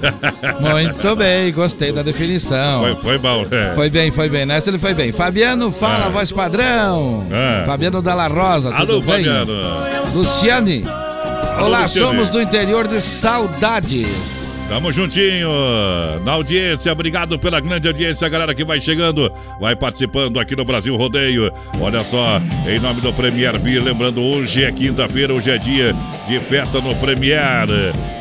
[0.59, 2.81] Muito bem, gostei da definição.
[2.81, 3.71] Foi, foi bom, né?
[3.75, 4.45] Foi bem, foi bem.
[4.45, 5.11] Nessa ele foi bem.
[5.11, 6.09] Fabiano, fala, É.
[6.09, 7.25] voz padrão.
[7.31, 7.65] É.
[7.65, 9.25] Fabiano Dalla Rosa, tudo Alô, bem?
[9.25, 9.53] Fabiano.
[10.13, 10.83] Luciane.
[11.59, 12.07] Olá, Luciane.
[12.07, 14.38] somos do interior de Saudades.
[14.69, 15.49] Tamo juntinho
[16.23, 16.91] na audiência.
[16.91, 21.51] Obrigado pela grande audiência, galera que vai chegando, vai participando aqui no Brasil Rodeio.
[21.81, 25.91] Olha só, em nome do Premier Beer, lembrando, hoje é quinta-feira, hoje é dia
[26.27, 27.67] de festa no Premier.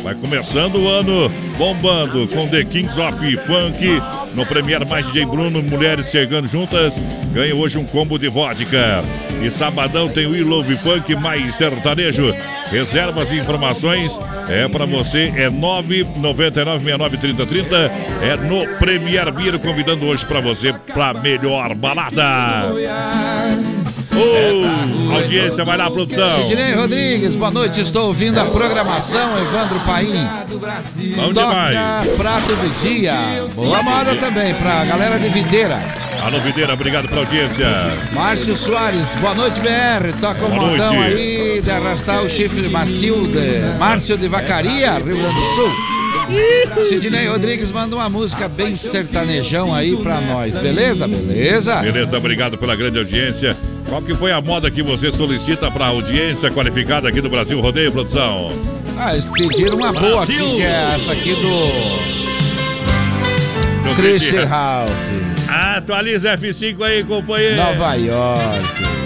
[0.03, 4.01] Vai começando o ano bombando com The Kings of Funk.
[4.35, 6.95] No Premier, mais DJ Bruno, mulheres chegando juntas.
[7.33, 9.03] Ganha hoje um combo de vodka.
[9.43, 12.33] E sabadão tem We Love Funk mais sertanejo.
[12.71, 14.19] Reservas e informações
[14.49, 17.91] é para você, é 999693030.
[18.23, 22.69] É no Premier Beer, convidando hoje para você para melhor balada.
[24.15, 26.47] Ô, audiência, vai lá, produção.
[26.47, 27.81] Sidney Rodrigues, boa noite.
[27.81, 30.29] Estou ouvindo a programação, Evandro Paim.
[31.17, 32.09] Bom Toca demais.
[32.17, 33.15] prato do dia.
[33.55, 35.79] Boa moda também pra galera de Videira.
[36.23, 37.67] Alô, Videira, obrigado pela audiência.
[38.13, 40.13] Márcio Soares, boa noite, BR.
[40.21, 40.83] Toca o noite.
[40.83, 45.99] aí de arrastar o chifre macio de Márcio de Vacaria, Rio Grande do Sul.
[46.89, 51.09] Sidney Rodrigues manda uma música bem sertanejão aí pra nós, beleza?
[51.09, 51.77] Beleza?
[51.77, 53.57] Beleza, obrigado pela grande audiência.
[53.89, 57.59] Qual que foi a moda que você solicita para a audiência qualificada aqui do Brasil
[57.61, 58.51] Rodeio, produção?
[59.01, 60.57] Ah, eles pediram uma boa aqui, Brasil.
[60.57, 61.69] que é essa aqui do
[63.89, 64.45] Do Christian.
[64.47, 64.91] Ralph,
[65.49, 67.57] Atualiza F5 aí, companheiro.
[67.57, 68.98] Nova York.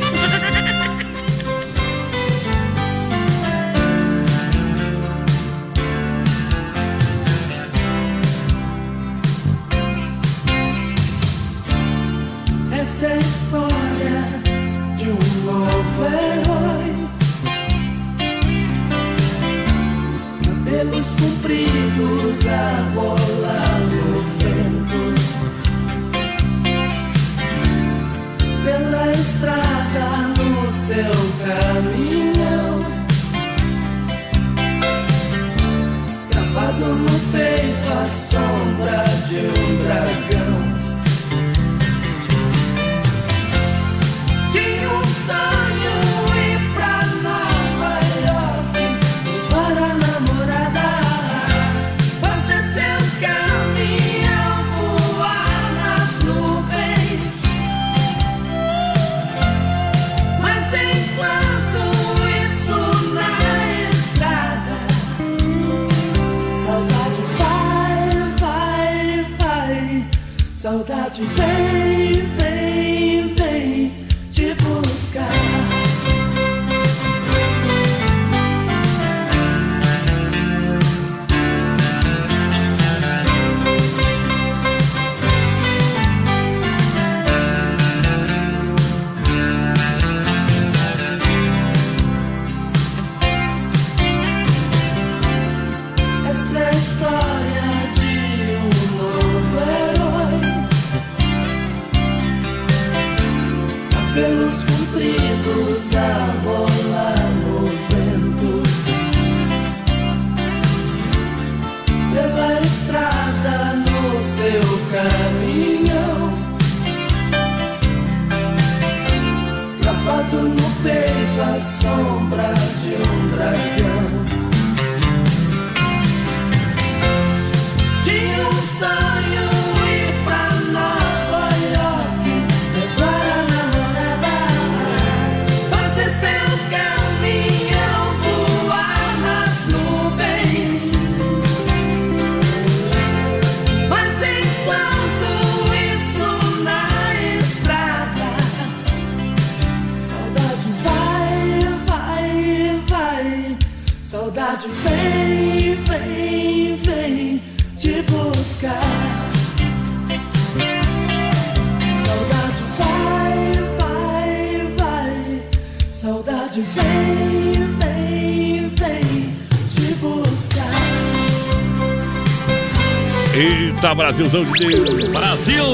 [173.92, 175.10] Eita, Brasilzão de Deus!
[175.10, 175.64] Brasil!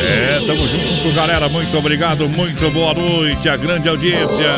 [0.00, 1.48] É, tamo junto, galera.
[1.48, 4.52] Muito obrigado, muito boa noite, a grande audiência.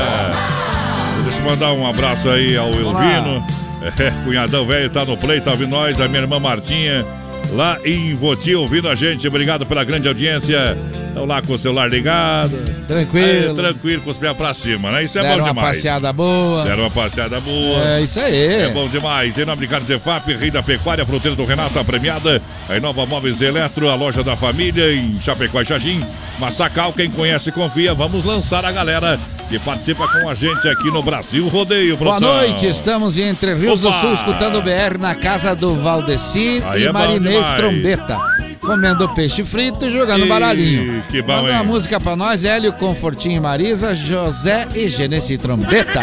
[1.25, 3.45] Deixa eu mandar um abraço aí ao Elvino.
[3.99, 7.05] É, cunhadão velho, tá no play, tá ouvindo nós, a minha irmã Martinha,
[7.53, 9.27] lá em Voti, ouvindo a gente.
[9.29, 10.77] Obrigado pela grande audiência.
[11.09, 12.53] Estão lá com o celular ligado.
[12.87, 13.51] Tranquilo.
[13.51, 15.05] Aí, tranquilo, com os pés pra cima, né?
[15.05, 15.77] Isso é Deram bom uma demais.
[15.77, 16.65] passeada boa.
[16.65, 17.85] Deram uma passeada boa.
[17.85, 18.63] É isso aí.
[18.63, 19.37] É bom demais.
[19.37, 22.41] Em nome de Carlos Zefap, Rei da Pecuária, Fruteira do Renato, a premiada.
[22.71, 26.01] A Inova Móveis Eletro, a loja da família em Chapecó e Xagim.
[26.39, 27.93] Massacal, quem conhece confia.
[27.93, 29.19] Vamos lançar a galera
[29.49, 32.37] que participa com a gente aqui no Brasil Rodeio, Boa produção.
[32.37, 34.01] noite, estamos em Entre Rios do Opa!
[34.01, 37.45] Sul, escutando o BR na casa do Valdeci Aí e é Marinês.
[37.57, 38.17] Trombeta.
[38.61, 41.03] Comendo peixe frito e jogando Ih, baralhinho.
[41.11, 46.01] que bom, Manda uma música pra nós, Hélio, Confortinho e Marisa, José e Genesi Trombeta.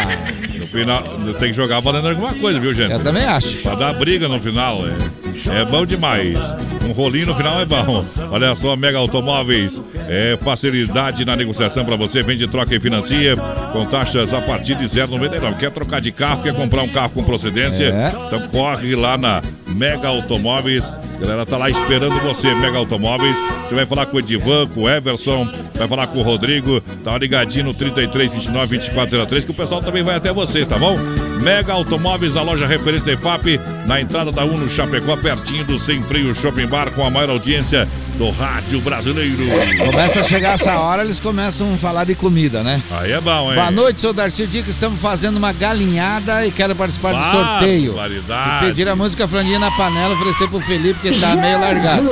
[0.54, 1.02] No final,
[1.38, 2.92] tem que jogar valendo alguma coisa, viu, gente?
[2.92, 3.56] Eu também acho.
[3.62, 6.38] Pra dar briga no final, é, é bom demais.
[6.88, 8.04] Um rolinho no final é bom.
[8.30, 12.22] Olha só, Mega Automóveis, é facilidade na negociação pra você.
[12.22, 13.36] Vende, troca e financia
[13.72, 15.58] com taxas a partir de 0,99.
[15.58, 17.84] Quer trocar de carro, quer comprar um carro com procedência?
[17.84, 18.12] É.
[18.26, 20.92] Então corre lá na Mega Automóveis.
[21.16, 23.36] A galera tá lá esperando você, Mega Automóveis.
[23.66, 26.80] Você vai falar com o Edivan, com o Everson, vai falar com o Rodrigo.
[27.04, 30.96] Tá ligadinho no 33 29 2403 que o pessoal também vai até você, tá bom?
[31.42, 36.02] Mega Automóveis, a loja referência da EFAP, na entrada da Uno Chapecó, pertinho do Sem
[36.02, 37.86] Freio Shopping Bar, com a maior audiência
[38.16, 39.44] do rádio brasileiro.
[39.98, 42.80] Começa a chegar essa hora, eles começam a falar de comida, né?
[43.00, 43.56] Aí é bom, hein?
[43.56, 44.70] Boa noite, sou Darcy Dica.
[44.70, 47.94] Estamos fazendo uma galinhada e quero participar do sorteio.
[47.98, 52.08] E pedir a música Franguinha na Panela, oferecer pro Felipe, que tá meio largado.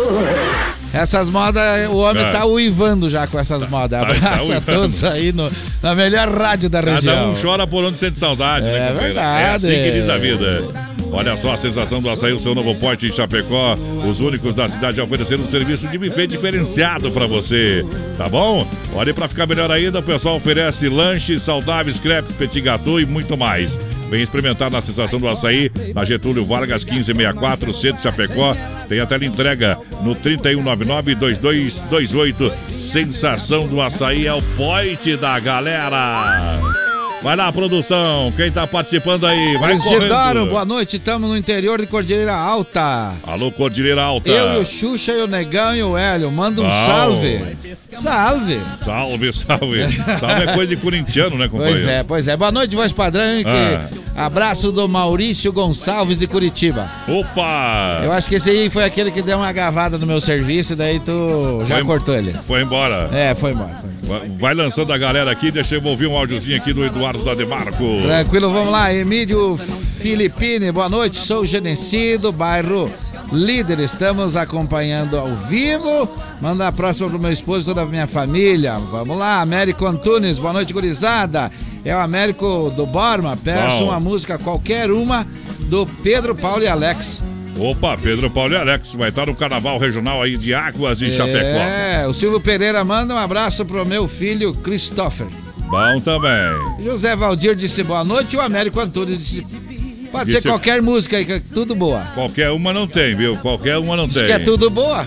[0.92, 4.00] Essas modas, o homem tá uivando já com essas modas.
[4.00, 5.48] Tá- tá Abraço a todos aí no,
[5.82, 7.14] na melhor rádio da região.
[7.14, 9.00] Cada um chora por onde sente saudade, né, É companheiro?
[9.14, 9.42] verdade.
[9.42, 10.64] É assim que diz a vida.
[11.12, 13.76] Olha só a sensação do açaí, o seu novo pote em Chapecó.
[14.08, 17.84] Os únicos da cidade a oferecer um serviço de buffet diferenciado pra você.
[18.18, 18.66] Tá bom?
[18.94, 23.36] Olha, pra ficar melhor ainda, o pessoal oferece lanches saudáveis, crepes, petit gâteau e muito
[23.36, 23.78] mais.
[24.08, 28.54] Vem experimentar na sensação do açaí, na Getúlio Vargas 1564, Centro Chapecó.
[28.88, 32.52] Tem a tela entrega no 3199-2228.
[32.78, 36.85] Sensação do açaí é o point da galera.
[37.22, 38.32] Vai lá, produção.
[38.36, 39.56] Quem tá participando aí?
[39.56, 40.46] Vai Isidoro, correndo.
[40.50, 40.96] boa noite.
[40.96, 43.14] Estamos no interior de Cordilheira Alta.
[43.22, 44.28] Alô, Cordilheira Alta.
[44.28, 46.30] Eu e o Xuxa e o Negão e o Hélio.
[46.30, 47.56] Manda um salve.
[48.02, 48.60] Salve!
[48.84, 49.86] Salve, salve.
[50.20, 51.78] Salve é coisa de corintiano, né, companheiro?
[51.80, 52.36] Pois é, pois é.
[52.36, 53.24] Boa noite, voz padrão.
[53.46, 53.88] Ah.
[54.26, 56.88] Abraço do Maurício Gonçalves de Curitiba.
[57.08, 58.00] Opa!
[58.04, 60.76] Eu acho que esse aí foi aquele que deu uma gavada no meu serviço, e
[60.76, 62.32] daí tu já Foi- cortou ele.
[62.32, 63.08] Foi embora.
[63.12, 63.72] É, foi embora.
[64.02, 67.34] Vai- Vai lançando a galera aqui, deixa eu ouvir um áudiozinho aqui do Eduardo da
[67.34, 68.00] Demarco.
[68.02, 68.92] Tranquilo, vamos lá.
[68.94, 69.58] Emílio
[70.00, 71.18] Filipine, boa noite.
[71.18, 72.90] Sou Genecido, bairro
[73.32, 73.80] Líder.
[73.80, 76.08] Estamos acompanhando ao vivo.
[76.40, 78.78] Manda a próxima pro meu esposo e toda a minha família.
[78.78, 81.50] Vamos lá, Américo Antunes, boa noite, gurizada.
[81.84, 83.36] É o Américo do Borma.
[83.36, 83.84] Peço Bom.
[83.84, 85.26] uma música, qualquer uma,
[85.60, 87.22] do Pedro, Paulo e Alex.
[87.58, 91.38] Opa, Pedro Paulo e Alex vai estar no Carnaval Regional aí de Águas de Chapecó.
[91.38, 95.26] É, o Silvio Pereira manda um abraço pro meu filho Christopher.
[95.68, 96.84] Bom também.
[96.84, 99.75] José Valdir disse boa noite e o Américo Antunes disse.
[100.18, 102.00] Pode ser qualquer música aí, que é tudo boa.
[102.14, 103.36] Qualquer uma não tem, viu?
[103.36, 104.26] Qualquer uma não Diz tem.
[104.26, 105.06] que é tudo boa.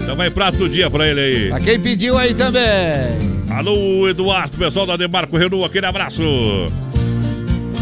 [0.00, 1.48] Então vai prato do dia pra ele aí.
[1.48, 2.62] Pra quem pediu aí também.
[3.50, 6.22] Alô, Eduardo, pessoal da Demarco Renault, aquele abraço.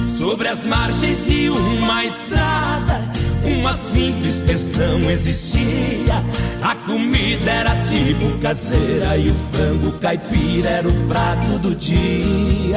[0.04, 3.00] Sobre as margens de uma estrada,
[3.42, 6.22] uma simples pensão existia.
[6.62, 12.76] A comida era tipo caseira e o frango caipira era o prato do dia.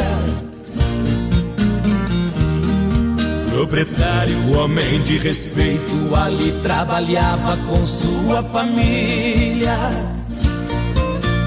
[3.64, 9.78] Proprietário, homem de respeito, ali trabalhava com sua família.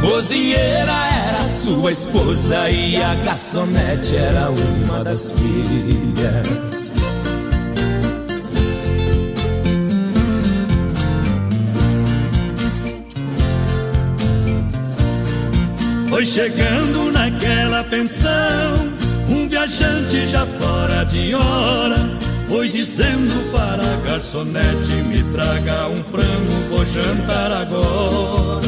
[0.01, 6.91] Cozinheira era sua esposa e a garçonete era uma das filhas.
[16.09, 18.86] Foi chegando naquela pensão,
[19.29, 22.19] um viajante já fora de hora.
[22.49, 28.67] Foi dizendo para a garçonete: Me traga um frango, vou jantar agora.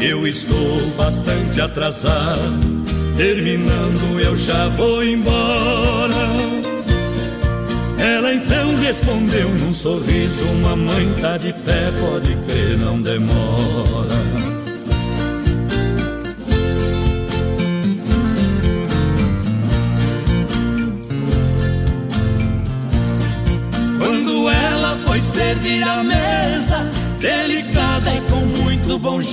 [0.00, 2.84] Eu estou bastante atrasado,
[3.16, 6.14] terminando eu já vou embora.
[7.96, 14.33] Ela então respondeu num sorriso: Mamãe tá de pé, pode crer, não demora.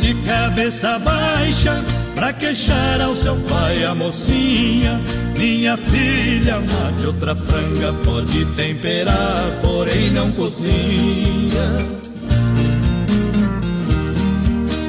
[0.00, 1.84] de cabeça baixa
[2.14, 5.00] pra queixar ao seu pai a mocinha.
[5.36, 11.98] Minha filha, mate outra franga, pode temperar, porém não cozinha.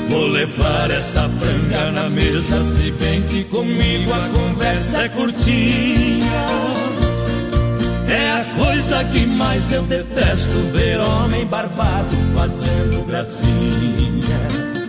[0.09, 6.69] Vou levar essa franga na mesa, se bem que comigo a conversa é curtinha.
[8.07, 14.88] É a coisa que mais eu detesto, ver homem barbado fazendo gracinha.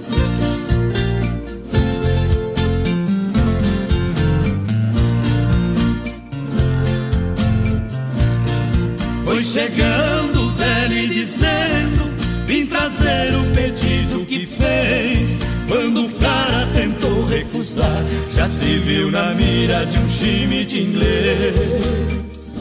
[9.40, 12.14] Foi chegando velho e dizendo:
[12.46, 15.34] Vim trazer o pedido que fez.
[15.66, 22.52] Quando o cara tentou recusar, já se viu na mira de um time de inglês.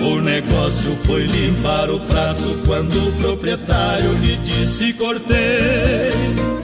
[0.00, 6.57] O negócio foi limpar o prato quando o proprietário lhe disse: Cortei.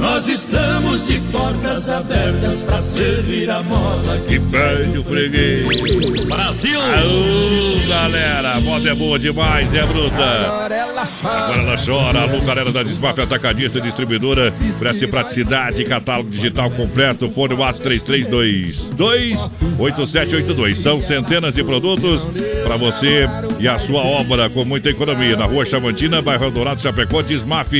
[0.00, 6.24] Nós estamos de portas abertas pra servir a moda Que pede o freguês.
[6.24, 6.80] Brasil!
[6.80, 10.14] Aô, galera, a moda é boa demais, é bruta.
[10.16, 11.38] Agora ela chora.
[11.44, 12.20] Agora ela chora.
[12.22, 14.54] Alô, galera da Desmaf Atacadista e Distribuidora.
[14.78, 17.28] Preste praticidade, catálogo digital completo.
[17.28, 20.78] Fone WhatsApp 3322 8782.
[20.78, 22.26] São centenas de produtos
[22.64, 23.28] para você
[23.58, 25.36] e a sua obra com muita economia.
[25.36, 27.70] Na rua Chavantina, bairro Dourado, Chapecó, Desmaf.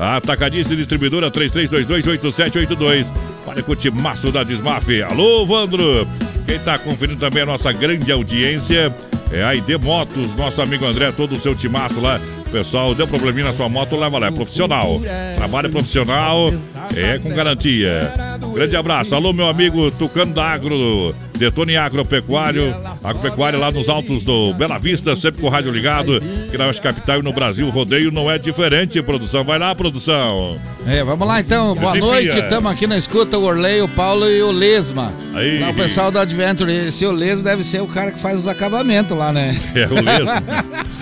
[0.00, 3.06] Atacadista e Distribuidora 33228782.
[3.46, 4.88] Olha com o timaço da Desmaf.
[5.02, 6.06] Alô, Vandro.
[6.46, 8.94] Quem está conferindo também a nossa grande audiência
[9.30, 12.18] é a ID Motos, nosso amigo André, todo o seu timaço lá.
[12.52, 14.26] Pessoal, deu probleminha na sua moto, leva lá.
[14.26, 15.00] É profissional.
[15.36, 16.52] Trabalho profissional
[16.96, 18.12] é com garantia.
[18.52, 19.14] Grande abraço.
[19.14, 22.74] Alô, meu amigo Tucano da Agro, Detone Agropecuário.
[23.04, 26.20] Agropecuário lá nos altos do Bela Vista, sempre com o rádio ligado.
[26.50, 29.44] Que na Oeste Capital e no Brasil, o rodeio não é diferente, produção.
[29.44, 30.58] Vai lá, produção.
[30.86, 31.76] É, vamos lá então.
[31.76, 32.36] Boa Esse noite.
[32.36, 35.12] Estamos aqui na escuta o Orley, o Paulo e o Lesma.
[35.34, 35.60] Aí.
[35.60, 36.72] Lá o pessoal da Adventure.
[36.72, 39.60] Esse o Lesma deve ser o cara que faz os acabamentos lá, né?
[39.74, 40.42] É o Lesma.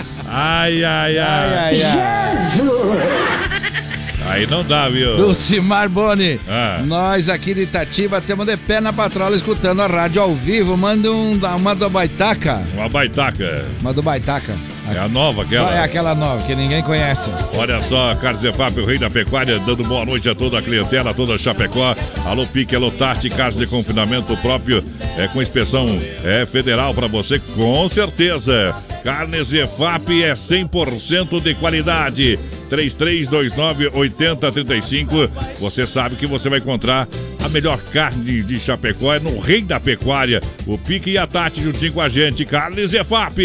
[0.30, 1.54] Ai, ai, ai.
[1.58, 3.48] Ai, ai, ai.
[4.28, 5.16] Aí não dá, viu?
[5.16, 6.82] Dulcimar Boni, Ah.
[6.84, 10.76] nós aqui de Itatiba temos de pé na patrola escutando a rádio ao vivo.
[10.76, 12.62] Manda um, uma do Baitaca.
[12.74, 13.64] Uma baitaca.
[13.80, 14.54] Uma do Baitaca.
[14.94, 15.74] É a nova, aquela.
[15.74, 17.30] É aquela nova que ninguém conhece.
[17.54, 21.10] Olha só, Carlos Efap, o rei da pecuária, dando boa noite a toda a clientela,
[21.10, 21.94] a toda a Chapecó.
[22.24, 24.82] Alô, Pique, alô, Tarte, casa de confinamento próprio,
[25.16, 25.86] é com inspeção
[26.24, 28.74] é, federal para você, com certeza.
[29.04, 32.38] Carnes Efap é 100% de qualidade.
[32.70, 35.30] 3329-8035.
[35.58, 37.08] Você sabe que você vai encontrar
[37.42, 40.42] a melhor carne de Chapecó é no Rei da Pecuária.
[40.66, 42.44] O Pique e a Tati juntinho com a gente.
[42.44, 43.38] Carnes Efap.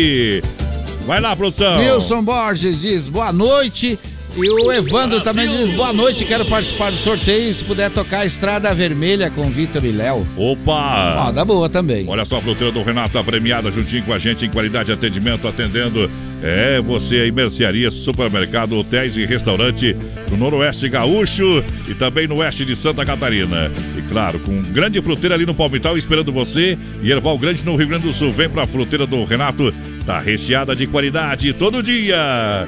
[1.06, 1.80] Vai lá, produção.
[1.80, 4.00] Wilson Borges diz boa noite.
[4.35, 7.53] E o Evandro também diz boa noite, quero participar do sorteio.
[7.53, 10.26] Se puder tocar a Estrada Vermelha com Vitor e Léo.
[10.35, 11.27] Opa!
[11.27, 12.05] Ó, dá boa também.
[12.07, 14.93] Olha só a fruteira do Renato, a premiada juntinho com a gente em qualidade de
[14.93, 16.10] atendimento, atendendo.
[16.41, 19.95] É, você aí, mercearia, supermercado, hotéis e restaurante
[20.30, 23.72] no Noroeste Gaúcho e também no Oeste de Santa Catarina.
[23.97, 27.88] E claro, com grande fruteira ali no Palmital esperando você e Erval Grande no Rio
[27.88, 28.34] Grande do Sul.
[28.34, 29.73] Vem pra fruteira do Renato,
[30.05, 32.68] tá recheada de qualidade todo dia.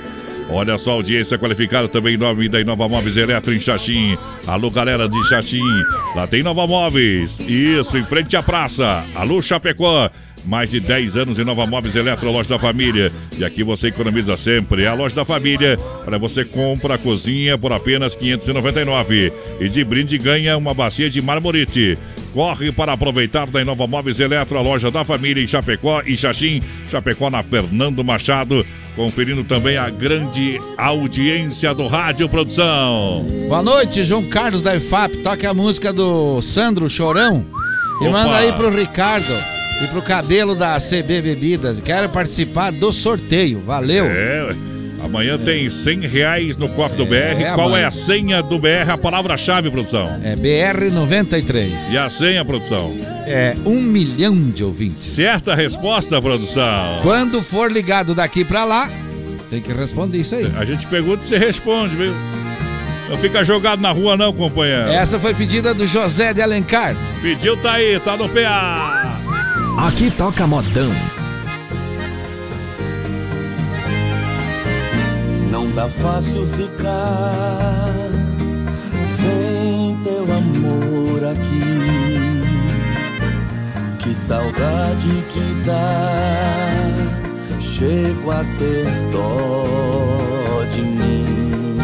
[0.50, 4.18] Olha só audiência qualificada também em nome da Inova Móveis Eletro em Xaxim.
[4.46, 5.64] Alô, galera de Xaxim.
[6.16, 7.40] Lá tem Nova Móveis.
[7.40, 9.04] Isso, em frente à praça.
[9.16, 10.10] Alô, Chapecó.
[10.46, 13.12] Mais de 10 anos em Nova Móveis Eletro, loja da família.
[13.36, 14.84] E aqui você economiza sempre.
[14.84, 15.76] É a loja da família.
[16.06, 19.34] Para você compra a cozinha por apenas 599.
[19.60, 21.98] E de brinde ganha uma bacia de marmorite.
[22.36, 26.62] Corre para aproveitar da Inova Móveis Eletro, a loja da família em Chapecó e Xaxim.
[26.92, 28.66] Chapecó na Fernando Machado.
[28.94, 33.26] Conferindo também a grande audiência do Rádio Produção.
[33.48, 35.16] Boa noite, João Carlos da EFAP.
[35.24, 37.46] Toca a música do Sandro Chorão.
[38.02, 38.12] E Opa.
[38.12, 39.34] manda aí pro Ricardo
[39.82, 41.80] e pro cabelo da CB Bebidas.
[41.80, 43.62] Quero participar do sorteio.
[43.66, 44.08] Valeu.
[44.08, 44.50] É,
[45.06, 47.16] amanhã tem 100 reais no cofre do BR.
[47.42, 47.82] É, Qual mano.
[47.82, 48.90] é a senha do BR?
[48.90, 50.20] A palavra-chave, produção.
[50.24, 51.92] É BR93.
[51.92, 52.94] E a senha, produção?
[53.26, 55.06] É um milhão de ouvintes.
[55.14, 57.00] Certa resposta, produção.
[57.02, 58.90] Quando for ligado daqui pra lá,
[59.50, 60.52] tem que responder isso aí.
[60.58, 62.14] A gente pergunta e você responde, viu?
[63.10, 64.90] Não fica jogado na rua, não, companheiro.
[64.90, 66.96] Essa foi pedida do José de Alencar.
[67.22, 69.20] Pediu, tá aí, tá no PA.
[69.78, 70.92] Aqui toca modão.
[75.76, 77.92] Tá fácil ficar
[79.22, 82.22] sem teu amor aqui.
[84.00, 86.94] Que saudade que dá,
[87.60, 91.78] chego a ter dó de mim.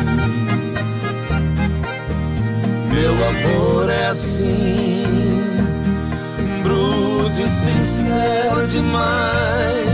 [2.93, 5.03] Meu amor é assim,
[6.63, 9.90] bruto e sincero demais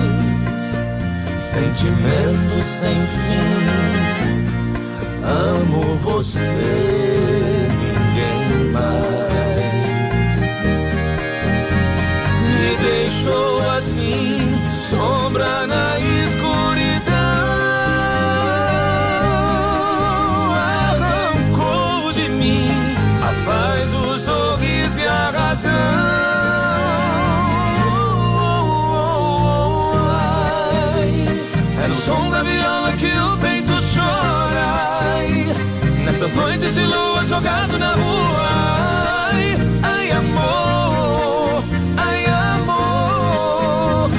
[1.57, 4.45] sentimento sem fim.
[5.23, 6.49] Amo você,
[7.81, 9.17] ninguém mais.
[12.53, 14.55] Me deixou assim,
[14.89, 15.96] sombra na
[32.97, 35.01] que o peito chora.
[35.01, 35.45] Ai,
[36.03, 38.49] nessas noites de lua jogado na rua.
[39.31, 41.63] Ai, ai, amor,
[41.97, 42.25] ai,
[42.55, 44.09] amor.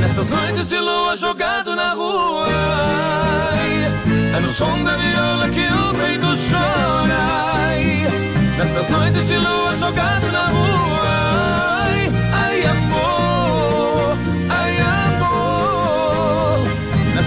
[0.00, 2.46] Nessas noites de lua jogado na rua.
[3.52, 7.18] Ai, é no som da viola que o peito chora.
[7.68, 8.06] Ai,
[8.58, 10.95] nessas noites de lua jogado na rua.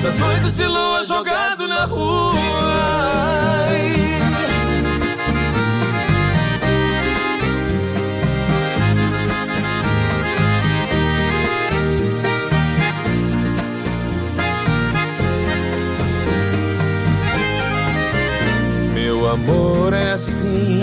[0.10, 2.34] Nessas noites de lua jogado na rua.
[18.96, 20.82] Meu amor é assim,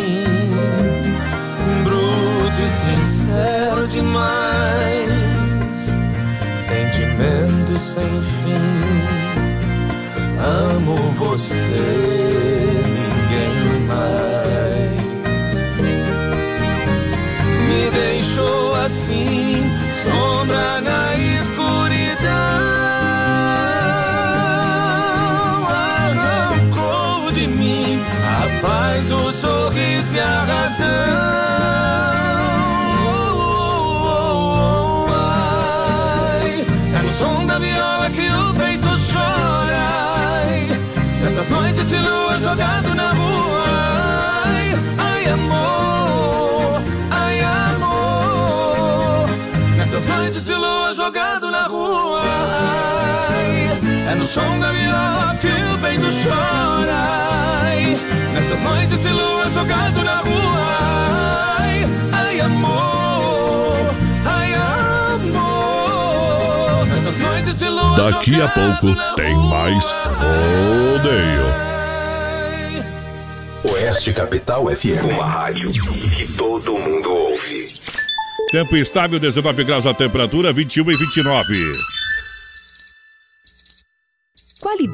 [1.82, 5.05] bruto e sincero demais,
[7.16, 8.52] sentimento sem fim.
[10.38, 11.80] amo você,
[12.84, 15.00] ninguém mais
[17.68, 20.80] me deixou assim, sombra
[41.46, 43.64] Nessas noites de lua jogado na rua.
[44.46, 49.28] Ai, ai amor, ai amor.
[49.76, 52.20] Nessas noites de lua jogado na rua.
[53.30, 53.78] ai.
[54.10, 57.62] É no som da viola que o peito chora.
[57.62, 57.96] ai.
[58.34, 61.58] Nessas noites de lua jogado na rua.
[61.60, 62.75] Ai, ai amor,
[67.96, 71.46] Daqui a pouco tem mais rodeio.
[73.64, 75.14] Oeste Capital FM.
[75.14, 77.74] Uma rádio que todo mundo ouve.
[78.50, 81.95] Tempo estável, 19 graus a temperatura, 21 e 29.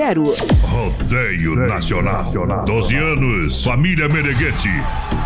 [0.00, 0.60] 3328-3100.
[0.62, 2.32] Rodeio Nacional.
[2.64, 3.64] 12 anos.
[3.64, 4.70] Família Meneghete.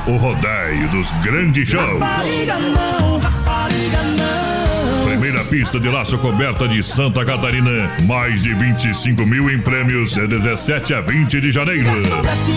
[0.07, 2.01] O rodeio dos grandes shows.
[2.01, 5.05] Rapariga não, rapariga não.
[5.05, 7.93] Primeira pista de laço coberta de Santa Catarina.
[8.03, 10.19] Mais de 25 mil em prêmios.
[10.19, 11.91] É 17 a 20 de janeiro.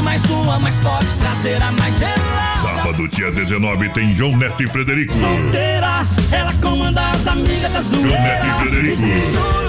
[0.04, 2.54] Mais uma, mas pode trazer a mais gelada.
[2.56, 5.14] Sábado, dia 19, tem João Neto e Frederico.
[5.14, 9.67] Solteira, ela comanda as amigas da João Neto e Frederico.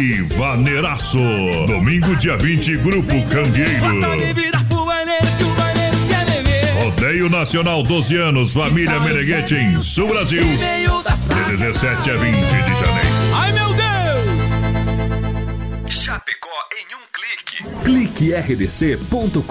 [0.00, 0.02] Boate.
[0.02, 1.18] E Vaneiraço.
[1.66, 4.00] Domingo, dia 20, Grupo Candeeiro.
[4.00, 6.82] Pode virar pro baileiro que o baileiro quer beber.
[6.82, 10.42] Rodeio Nacional 12 anos, família Meneghete em Sul Brasil.
[10.42, 10.56] De
[11.56, 13.08] 17 a 20 de janeiro.
[13.34, 13.80] Ai meu Deus!
[15.92, 17.62] Chapecó em um clique.
[17.84, 19.42] Clique rdc.com.br,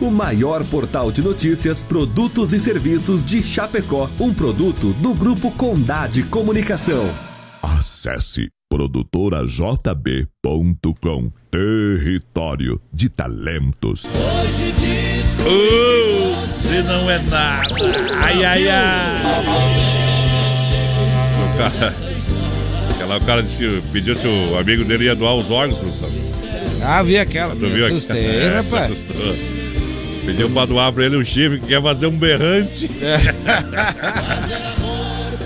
[0.00, 6.22] o maior portal de notícias, produtos e serviços de Chapecó, um produto do grupo Condade
[6.24, 7.08] Comunicação.
[7.62, 11.30] Acesse produtorajb.com.
[11.48, 14.16] Território de talentos.
[15.46, 17.68] Uh, se não é nada.
[18.16, 19.22] Ai, ai, ai.
[21.38, 21.94] O cara,
[22.90, 26.10] aquela, o cara disse que pediu se o amigo dele ia doar os órgãos, professor.
[26.82, 27.54] Ah, vi aquela.
[27.54, 28.90] Tu viu assustei, É, rapaz.
[28.90, 29.36] assustou.
[30.26, 32.90] Pediu pra doar pra ele um chifre que quer fazer um berrante.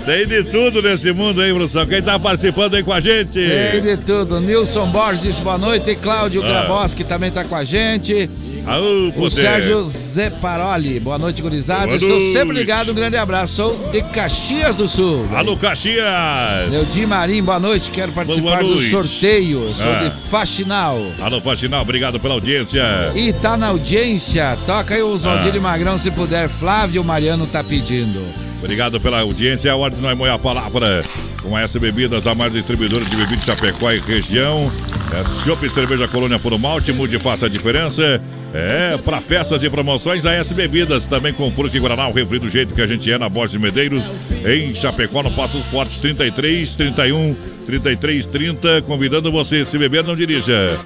[0.05, 1.85] Tem de tudo nesse mundo aí, professor.
[1.85, 3.39] Quem tá participando aí com a gente?
[3.39, 4.39] Tem de tudo.
[4.39, 5.95] Nilson Borges disse boa noite.
[5.95, 6.47] Cláudio Ah.
[6.47, 8.29] Graboski também tá com a gente.
[8.65, 9.29] Aô, O.
[9.29, 10.99] Sérgio Zeparoli.
[10.99, 11.85] Boa noite, gurizada.
[11.85, 12.33] Boa Estou noite.
[12.33, 12.91] sempre ligado.
[12.91, 13.55] Um grande abraço.
[13.55, 15.25] Sou de Caxias do Sul.
[15.33, 16.69] Alô, Caxias!
[16.71, 17.91] Neudir Marim, boa noite.
[17.91, 19.73] Quero participar do sorteio.
[19.75, 20.09] Sou Ah.
[20.09, 21.01] de Faxinal.
[21.21, 22.83] Alô, Faxinal, obrigado pela audiência.
[23.15, 24.57] E tá na audiência.
[24.65, 25.59] Toca aí os Valdir Ah.
[25.59, 26.49] Magrão, se puder.
[26.49, 28.48] Flávio Mariano tá pedindo.
[28.59, 29.71] Obrigado pela audiência.
[29.71, 31.03] A ordem não é moer a palavra.
[31.41, 34.71] Com a S Bebidas, a mais distribuidora de bebidas de Chapecó e região.
[35.11, 38.21] É Chopp Cerveja Colônia por Malte, mude faça a diferença.
[38.53, 42.39] É, para festas e promoções, a S Bebidas, também com Fruque e Guaraná, o refri
[42.39, 44.09] do jeito que a gente é na Borges de Medeiros,
[44.45, 47.35] em Chapecó, no Passos Fortes 33, 31,
[47.67, 48.81] 33, 30.
[48.81, 50.77] Convidando você, se beber, não dirija.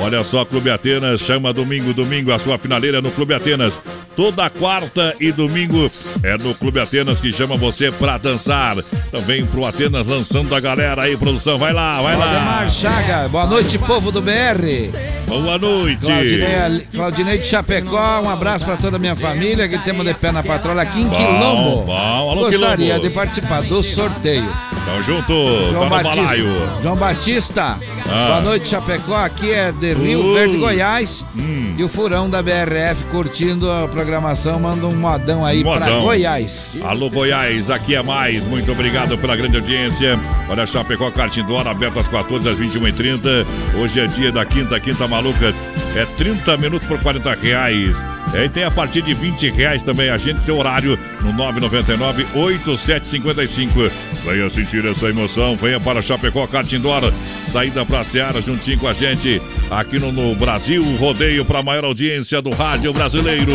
[0.00, 3.80] Olha só, Clube Atenas, chama domingo, domingo, a sua finaleira no Clube Atenas.
[4.14, 5.90] Toda quarta e domingo
[6.22, 8.76] é no Clube Atenas que chama você pra dançar.
[9.10, 11.58] Também pro Atenas lançando a galera aí, produção.
[11.58, 12.26] Vai lá, vai lá.
[12.26, 14.90] Valdemar Chaga, boa noite, povo do BR.
[15.26, 16.06] Boa noite.
[16.06, 20.30] Claudinei, Claudinei de Chapecó, um abraço pra toda a minha família que temos de pé
[20.30, 21.80] na patrola aqui em Bom, Quilombo.
[21.86, 21.96] bom.
[21.96, 23.00] Alô, Gostaria Quilombo.
[23.08, 24.46] de participar do sorteio.
[24.84, 26.54] Tamo junto, tá no balaio.
[26.82, 27.78] João Batista,
[28.10, 28.28] Ah.
[28.28, 29.16] boa noite, Chapecó.
[29.16, 30.34] Aqui é de Rio Uh.
[30.34, 31.24] Verde, Goiás.
[31.38, 31.74] Hum.
[31.76, 34.58] E o Furão da BRF curtindo a programação.
[34.58, 36.02] Manda um modão aí pra Modão.
[36.02, 36.76] Goiás.
[36.82, 38.46] Alô, Goiás, aqui é mais.
[38.46, 40.18] Muito obrigado pela grande audiência.
[40.48, 43.46] Olha, Chapecó, Karting do Hora, aberto às 14 às 21h30.
[43.76, 45.54] Hoje é dia da quinta, quinta maluca.
[45.94, 48.04] É 30 minutos por 40 reais.
[48.34, 50.10] É, e tem a partir de 20 reais também.
[50.10, 53.90] Agende seu horário no 999-8755.
[54.24, 57.12] Venha sentir essa emoção, venha para Chapecó Kart Indoor,
[57.46, 61.84] saída pra Seara juntinho com a gente, aqui no, no Brasil, rodeio para a maior
[61.84, 63.52] audiência do rádio brasileiro.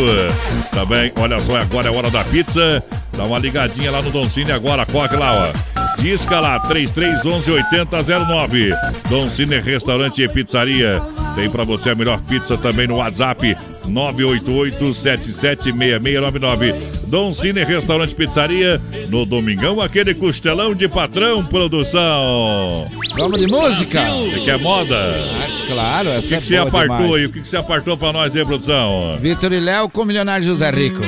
[0.70, 2.82] Também, olha só, agora é hora da pizza,
[3.16, 5.83] dá uma ligadinha lá no Don Cine agora, corre lá, ó.
[5.98, 8.74] Disca lá, 3311 8009.
[9.08, 11.00] Dom Cine Restaurante e Pizzaria.
[11.34, 13.56] Tem para você a melhor pizza também no WhatsApp
[13.86, 16.74] 988-776699.
[17.06, 18.80] Dom Cine Restaurante e Pizzaria.
[19.08, 22.86] No domingão, aquele costelão de patrão produção.
[23.16, 24.02] Vamos de música?
[24.04, 24.96] Você quer moda?
[24.96, 27.14] Ah, claro, essa O que, é que você apartou demais.
[27.14, 27.26] aí?
[27.26, 29.16] O que, que você apartou pra nós aí, produção?
[29.20, 31.00] Vitor e Léo com o milionário José Rico.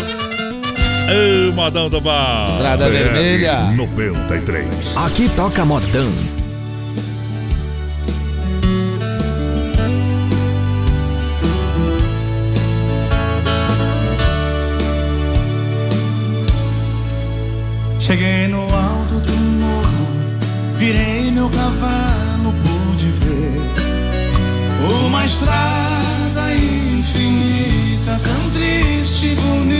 [1.08, 2.50] Ô, modão do bar.
[2.50, 3.60] Estrada Vermelha.
[3.76, 4.96] 93.
[4.96, 6.12] Aqui toca modão.
[18.00, 20.06] Cheguei no alto do morro,
[20.76, 23.60] virei meu cavalo, pude ver
[25.04, 29.75] uma estrada infinita, tão triste e bonita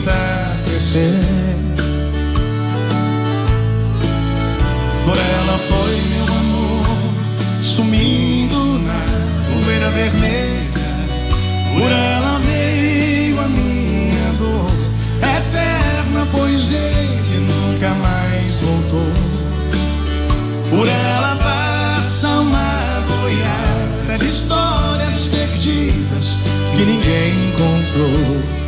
[0.00, 1.14] no entardecer.
[5.04, 10.70] Por ela foi meu amor, sumindo na poeira vermelha.
[11.74, 14.70] Por ela veio a minha dor
[15.18, 19.12] eterna, pois ele nunca mais voltou.
[20.70, 26.36] Por ela passa uma boiada de histórias perdidas
[26.76, 28.59] que ninguém encontrou.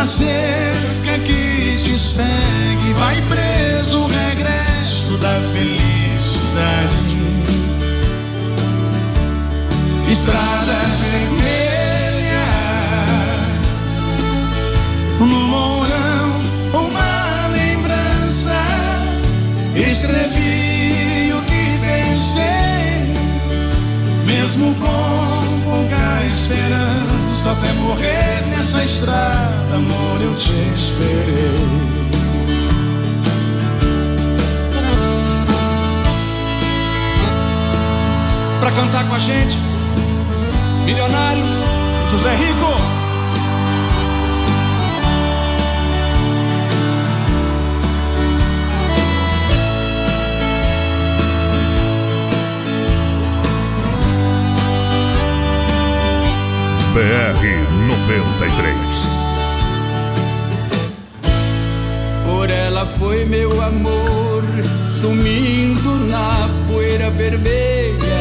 [0.00, 7.18] Na cerca que te segue, vai preso o regresso da felicidade.
[10.10, 10.72] Estrada
[11.02, 12.46] vermelha,
[15.18, 16.32] no morão,
[16.72, 18.56] uma lembrança.
[19.76, 23.12] Escrevi o que pensei,
[24.24, 25.39] mesmo com
[25.80, 27.52] pouca esperança.
[27.52, 32.00] Até morrer nessa estrada, amor, eu te esperei.
[38.60, 39.58] Pra cantar com a gente,
[40.84, 41.44] milionário
[42.10, 42.79] José Rico.
[57.00, 57.42] BR
[57.88, 58.76] 93.
[62.26, 64.42] Por ela foi meu amor,
[64.86, 68.20] sumindo na poeira vermelha.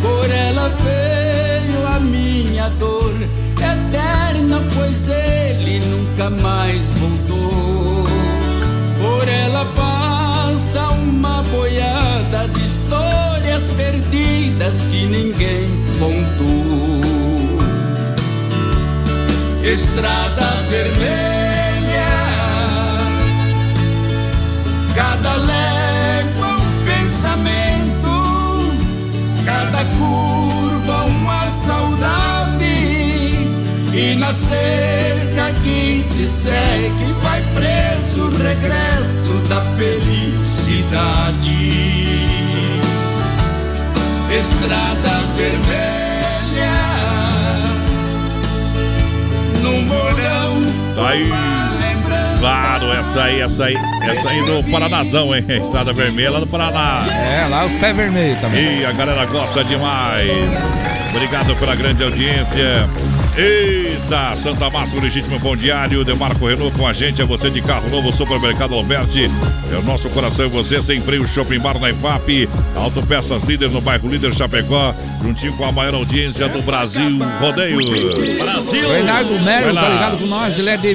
[0.00, 3.12] Por ela veio a minha dor,
[3.56, 8.06] eterna, pois ele nunca mais voltou.
[8.98, 15.68] Por ela passa uma boiada de histórias perdidas que ninguém
[15.98, 16.97] contou.
[19.62, 22.08] Estrada vermelha,
[24.94, 28.72] cada légua um pensamento,
[29.44, 32.64] cada curva uma saudade,
[33.92, 40.38] e na cerca que te segue vai preso o regresso da felicidade.
[44.30, 46.07] Estrada vermelha,
[51.08, 51.30] aí.
[52.40, 55.44] Claro, essa aí, essa aí, essa aí do Paranazão, hein?
[55.60, 57.06] Estrada Vermelha lá do Paraná.
[57.10, 58.80] É, lá o pé vermelho também.
[58.80, 60.30] E a galera gosta demais.
[61.10, 62.88] Obrigado pela grande audiência.
[64.08, 67.60] Eita, Santa Massa, o legítimo pão diário, Demarco Renault com a gente, é você de
[67.60, 69.30] carro novo, Supermercado Alberti,
[69.70, 73.82] é o nosso coração e você, sem freio, Shopping Bar na IFAP, Autopeças Líder no
[73.82, 77.76] bairro Líder Chapecó, juntinho com a maior audiência do Brasil, Rodeio.
[77.76, 79.82] O Reinaldo Mero Vai lá.
[79.82, 80.94] tá ligado com nós, ele é de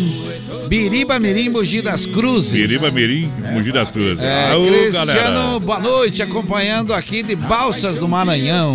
[0.68, 2.52] Biriba Mirim, Mogi das Cruzes.
[2.52, 4.24] Biriba Mirim, Mogi das Cruzes.
[4.24, 5.60] É, Aô, Cristiano, galera.
[5.60, 8.74] boa noite, acompanhando aqui de Balsas do Maranhão.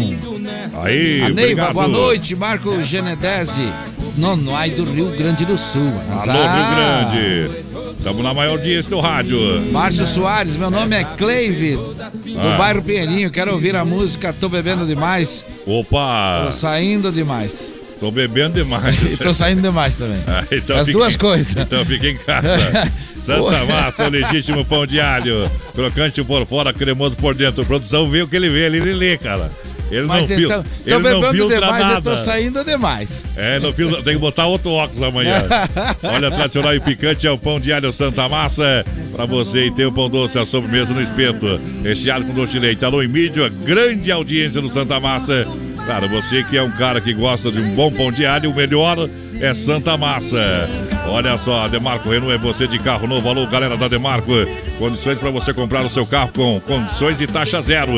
[0.85, 1.73] Aí, A Neiva, obrigado.
[1.73, 3.73] boa noite, Marco Genedese,
[4.19, 5.93] Nonoai do Rio Grande do Sul.
[6.11, 7.69] Alô, Rio Grande.
[7.99, 9.39] Estamos na maior audiência do rádio.
[9.73, 12.57] Márcio Soares, meu nome é Cleive, do Ah.
[12.59, 13.31] bairro Pinheirinho.
[13.31, 16.47] Quero ouvir a música Tô Bebendo Demais, Opa!
[16.47, 17.53] tô saindo demais.
[18.01, 19.13] Tô bebendo demais.
[19.13, 20.21] E tô saindo demais também.
[20.27, 21.57] Ah, então As fique- duas coisas.
[21.57, 22.91] Então fica em casa.
[23.21, 23.65] Santa.
[23.67, 25.51] Massa, o legítimo pão de alho.
[25.75, 27.65] Crocante por fora, cremoso por dentro.
[27.67, 29.51] Produção vê o que ele vê, ele lê, cara.
[29.91, 32.11] Ele Mas não então, filtra, ele não filtra demais, eu nada.
[32.11, 33.25] tô saindo demais.
[33.37, 35.45] É, não filtra, tem que botar outro óculos amanhã.
[36.03, 38.85] Olha, tradicional e picante é o pão de alho Santa Massa.
[39.15, 41.61] Pra você e tem o pão doce, a sobremesa no espeto.
[41.83, 42.85] Recheado com doce de leite.
[42.85, 45.47] Alô, em mídia, grande audiência no Santa Massa.
[45.89, 48.55] Claro, você que é um cara que gosta de um bom pão de alho, o
[48.55, 49.09] melhor
[49.41, 50.69] é Santa Massa.
[51.07, 53.27] Olha só, Demarco Renault é você de carro novo.
[53.27, 54.31] Alô, galera da Demarco.
[54.79, 57.95] Condições para você comprar o seu carro com condições e taxa zero.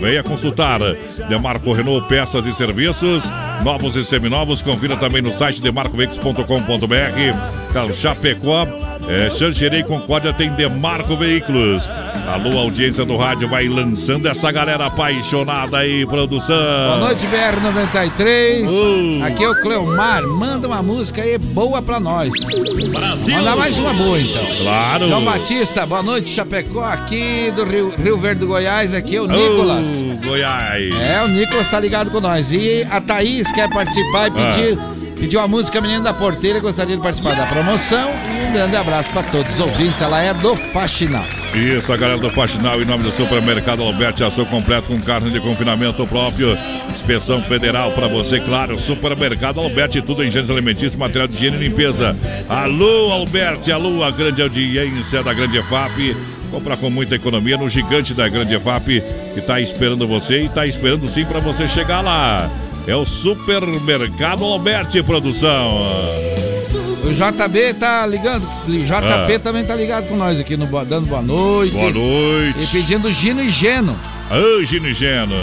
[0.00, 0.80] Venha consultar.
[1.28, 3.24] Demarco Renault, peças e serviços,
[3.62, 4.62] novos e seminovos.
[4.62, 7.92] Confira também no site demarcoveículos.com.br.
[7.92, 8.66] Chapecó,
[9.08, 11.88] é, Xanxerei Concórdia tem Demarco Veículos.
[12.26, 16.56] Alô, audiência do rádio, vai lançando essa galera apaixonada aí, produção.
[16.56, 18.68] Boa noite, BR93.
[18.68, 19.24] Uh.
[19.24, 20.24] Aqui é o Cleomar.
[20.26, 22.32] Manda uma música aí boa pra nós.
[22.90, 23.36] Brasil.
[23.36, 24.44] Manda mais uma boa, então.
[24.60, 25.08] Claro.
[25.08, 28.92] João Batista, boa noite, Chapecó, aqui do Rio, Rio Verde do Goiás.
[28.92, 29.86] Aqui é o Nicolas.
[29.86, 30.94] Oh, Goiás.
[30.96, 32.50] É, o Nicolas tá ligado com nós.
[32.50, 34.78] E a Thaís quer participar e pedir,
[35.16, 36.58] pediu a música Menino da Porteira.
[36.58, 38.10] Gostaria de participar da promoção.
[38.46, 40.00] Um grande abraço pra todos os ouvintes.
[40.00, 41.24] Ela é do Faxinal.
[41.54, 45.40] Isso, a galera do Faxinal, em nome do supermercado Alberti, açougue completo com carne de
[45.40, 46.56] confinamento próprio,
[46.90, 51.68] inspeção federal para você, claro, supermercado Alberti, tudo em gêneros alimentícios, material de higiene e
[51.68, 52.14] limpeza.
[52.48, 56.16] Alô, Alberti, alô, a grande audiência da Grande EFAP.
[56.50, 59.02] Comprar com muita economia no gigante da Grande EFAP,
[59.32, 62.48] que está esperando você e está esperando sim para você chegar lá.
[62.86, 66.45] É o supermercado Alberti Produção.
[67.06, 68.42] O JB tá ligando.
[68.66, 69.38] O JP Ah.
[69.42, 71.72] também tá ligado com nós aqui, no, dando boa noite.
[71.72, 72.64] Boa noite.
[72.64, 73.96] E pedindo Gino e Geno.
[74.30, 75.34] Ô, Gino e Geno.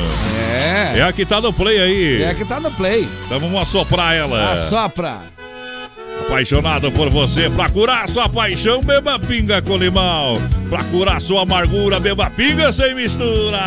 [0.54, 1.00] É.
[1.00, 2.24] É a que tá no play aí.
[2.24, 3.08] É que tá no play.
[3.26, 4.54] Então vamos assoprar ela.
[4.54, 5.20] Assopra.
[6.28, 10.42] Apaixonado por você, pra curar sua paixão, beba pinga com limão.
[10.70, 13.60] Pra curar sua amargura, beba pinga sem mistura.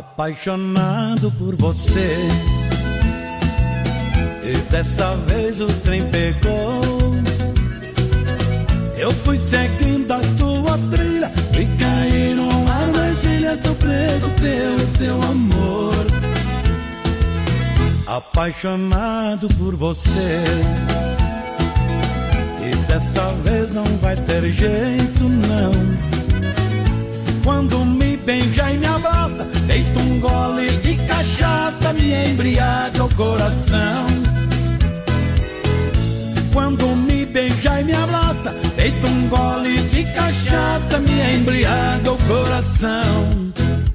[0.00, 2.16] Apaixonado por você.
[4.42, 6.80] E desta vez o trem pegou.
[8.96, 13.58] Eu fui seguindo a tua trilha e caí numa armadilha.
[13.58, 16.06] Tô preso pelo seu amor.
[18.06, 20.40] Apaixonado por você.
[22.66, 25.72] E dessa vez não vai ter jeito, não.
[27.44, 27.84] Quando
[28.30, 34.06] beija e me abraça, deito um gole de cachaça, me embriaga o coração.
[36.52, 43.89] Quando me beija e me abraça, deito um gole de cachaça, me embriaga o coração.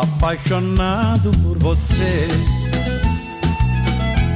[0.00, 2.28] Apaixonado por você.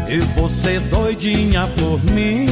[0.09, 2.48] E você doidinha por mim.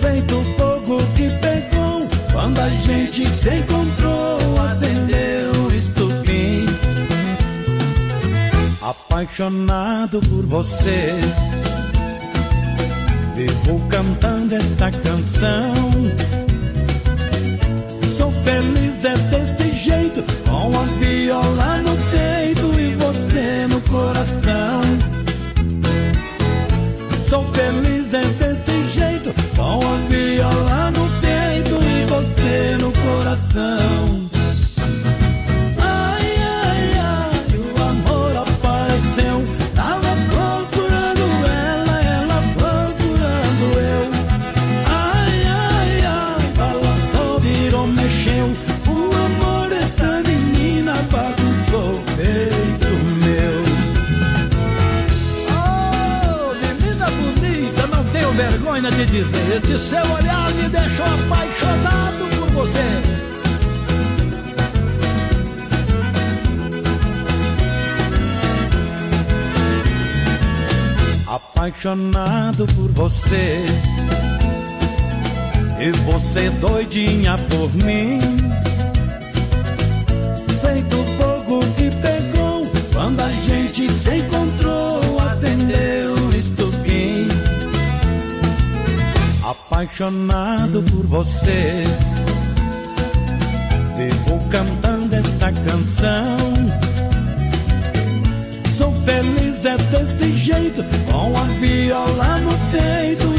[0.00, 4.38] Feito fogo que pegou quando a gente se encontrou.
[4.62, 6.64] Acendeu o estupim.
[8.80, 11.12] Apaixonado por você.
[13.36, 16.41] Vivo cantando esta canção.
[33.52, 34.30] Coração.
[35.80, 39.44] Ai, ai, ai, o amor apareceu.
[39.74, 44.10] Tava procurando ela, ela procurando eu.
[44.88, 48.56] Ai, ai, ai, balançou, virou, mexeu.
[48.86, 52.90] O amor desta menina bagunçou o peito
[53.24, 53.56] meu.
[55.50, 59.56] Oh, menina bonita, não tenho vergonha de dizer.
[59.56, 61.41] Este seu olhar me deixou apaixonado
[71.62, 73.64] Apaixonado por você.
[75.78, 78.20] E você doidinha por mim.
[80.60, 85.20] Feito fogo que pegou quando a gente se encontrou.
[85.20, 87.28] Acendeu estupim.
[89.48, 91.84] apaixonado por você.
[93.96, 96.36] Devo cantando esta canção.
[98.66, 100.82] Sou feliz é desse jeito,
[101.22, 103.31] com a viola no peito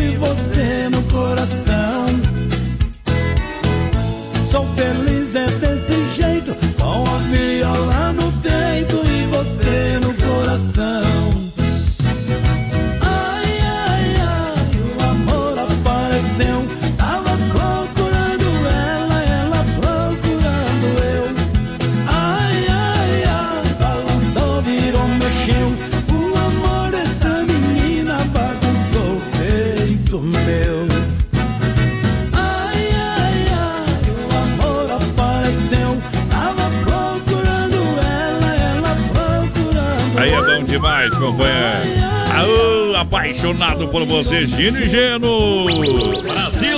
[43.24, 46.22] apaixonado por você, Gino e Geno.
[46.24, 46.78] Brasil!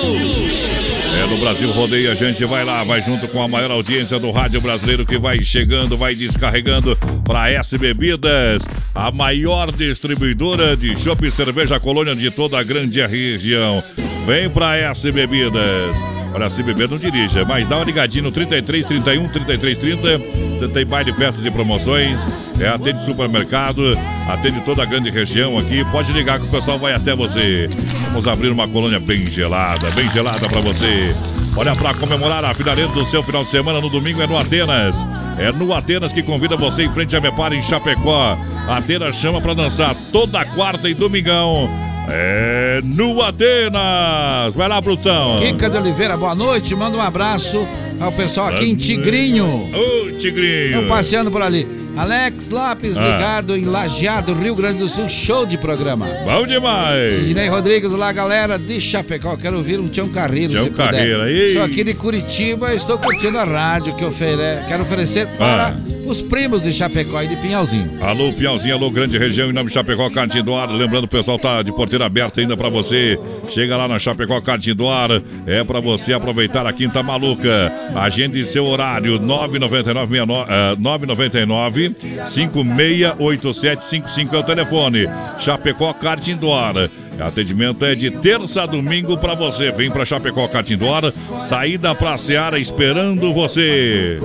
[1.17, 4.29] É, no Brasil Rodeio, a gente vai lá, vai junto com a maior audiência do
[4.29, 8.61] rádio brasileiro que vai chegando, vai descarregando para S Bebidas,
[8.93, 13.83] a maior distribuidora de chopp e cerveja colônia de toda a grande região.
[14.27, 15.95] Vem para S Bebidas.
[16.31, 20.17] Para se beber, não dirija, mas dá uma ligadinha no 33 31 33 30.
[20.17, 22.19] Você tem baile, festas e promoções.
[22.59, 23.97] É, atende supermercado,
[24.29, 25.83] atende toda a grande região aqui.
[25.91, 27.69] Pode ligar que o pessoal vai até você.
[28.09, 31.13] Vamos abrir uma colônia bem gelada, bem gelada para você.
[31.57, 34.95] Olha, para comemorar a finaleira do seu final de semana no domingo é no Atenas.
[35.37, 38.37] É no Atenas que convida você em frente a Mepar em Chapecó.
[38.69, 41.69] Atenas chama para dançar toda quarta e domingão.
[42.07, 44.53] É no Atenas.
[44.53, 45.39] Vai lá, produção.
[45.39, 46.73] Kika de Oliveira, boa noite.
[46.73, 47.67] Manda um abraço
[47.99, 49.69] ao pessoal aqui em Tigrinho.
[49.73, 50.81] Ô, Tigrinho.
[50.81, 51.84] Estão passeando por ali.
[51.97, 53.01] Alex Lopes, Ah.
[53.01, 55.07] ligado em Lajeado, Rio Grande do Sul.
[55.09, 56.07] Show de programa.
[56.23, 57.25] Bom demais.
[57.27, 60.51] Sidney Rodrigues, lá galera de Chapecó, quero ouvir um Tião Carreiro.
[60.51, 60.69] Tião.
[60.71, 61.53] Carreiro, aí.
[61.53, 64.59] Sou aqui de Curitiba, estou curtindo a rádio que ofere...
[64.67, 65.94] quero oferecer para Ah.
[66.05, 67.97] Os primos de Chapecó e de Pinhalzinho.
[68.01, 70.69] Alô, Piauzinho, alô, grande região, em nome de Chapecó, Cantinho do Ar.
[70.69, 73.17] Lembrando, o pessoal tá de porteira aberta ainda pra você.
[73.49, 75.09] Chega lá na Chapecó, Cantinho do Ar.
[75.45, 77.71] É pra você aproveitar a Quinta Maluca.
[77.95, 81.95] Agende seu horário, 999 69, eh, 999
[82.25, 85.07] 568755 é o telefone.
[85.39, 86.75] Chapecó, Cantinho do Ar.
[87.19, 89.71] Atendimento é de terça a domingo pra você.
[89.71, 91.11] Vem pra Chapecó, Ar.
[91.41, 94.19] Saída pra Seara esperando você.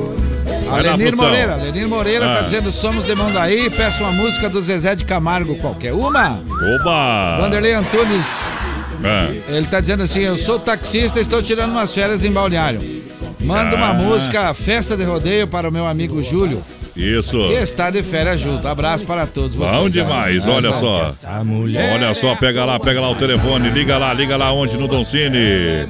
[0.71, 1.17] Vai Lenir.
[1.17, 2.43] Moreira, Lenir Moreira tá Ah.
[2.43, 6.41] dizendo somos de Mandaí, peço uma música do Zezé de Camargo, qualquer uma.
[6.81, 7.39] Oba!
[7.41, 8.25] Vanderlei Antunes,
[9.03, 9.57] É.
[9.57, 12.81] ele tá dizendo assim, eu sou taxista, estou tirando umas férias em Balneário.
[13.41, 13.95] Manda uma Ah.
[13.95, 16.63] música, Festa de Rodeio, para o meu amigo Júlio,
[16.95, 17.39] Isso.
[17.49, 18.69] que está de férias junto.
[18.69, 19.75] Abraço para todos vocês.
[19.77, 21.09] Bom demais, olha só.
[21.95, 25.89] Olha só, pega lá, pega lá o telefone, liga lá, liga lá onde no Doncini.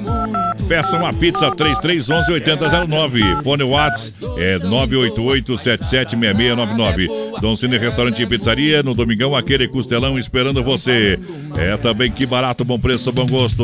[0.67, 3.43] Peça uma pizza 3311 8009.
[3.43, 7.07] Fone Whats é 988776699.
[7.41, 11.19] Doncini Restaurante e Pizzaria, no Domingão, aquele costelão esperando você.
[11.57, 13.63] É também que barato, bom preço, bom gosto.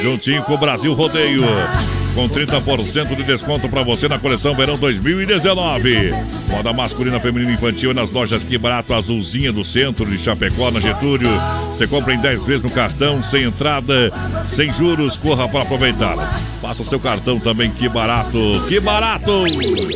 [0.00, 1.42] Juntinho com o Brasil Rodeio.
[2.14, 6.10] Com 30% de desconto para você na coleção Verão 2019.
[6.48, 10.78] Moda masculina, feminina e infantil nas lojas Que Barato Azulzinha do centro de Chapecó, na
[10.78, 11.30] Getúlio.
[11.70, 14.12] Você compra em 10 vezes no cartão, sem entrada,
[14.46, 15.16] sem juros.
[15.16, 16.16] Corra para aproveitar.
[16.60, 18.62] Faça o seu cartão também, que barato.
[18.68, 19.44] Que barato!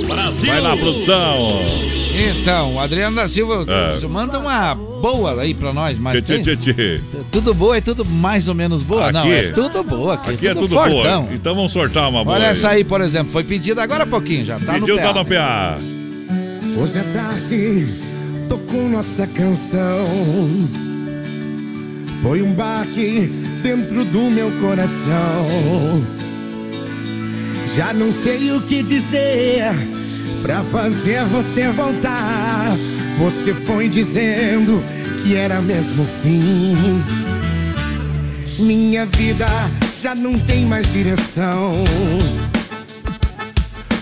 [0.07, 0.51] Brasil!
[0.51, 2.06] Vai lá, produção!
[2.19, 4.07] Então, o Adriano da Silva É.
[4.07, 7.01] manda uma boa aí pra nós, mas Tchê, tchê, tchê, tchê.
[7.31, 9.13] tudo boa é tudo mais ou menos boa?
[9.13, 11.23] Não, Aqui- é tudo boa aqui, Aqui é tudo fortão.
[11.25, 11.35] boa.
[11.35, 12.37] Então vamos sortar uma boa.
[12.37, 12.53] Olha aí.
[12.57, 15.19] essa aí, por exemplo, foi pedida agora há pouquinho, já tá Pediu, no tá PA.
[15.19, 15.79] no PA.
[16.79, 17.87] Hoje é tarde,
[18.49, 20.07] tocou nossa canção.
[22.23, 23.31] Foi um baque
[23.63, 26.03] dentro do meu coração.
[27.75, 29.65] Já não sei o que dizer
[30.47, 32.69] pra fazer você voltar.
[33.19, 34.81] Você foi dizendo
[35.25, 37.03] que era mesmo o fim.
[38.61, 39.45] Minha vida
[40.01, 41.83] já não tem mais direção.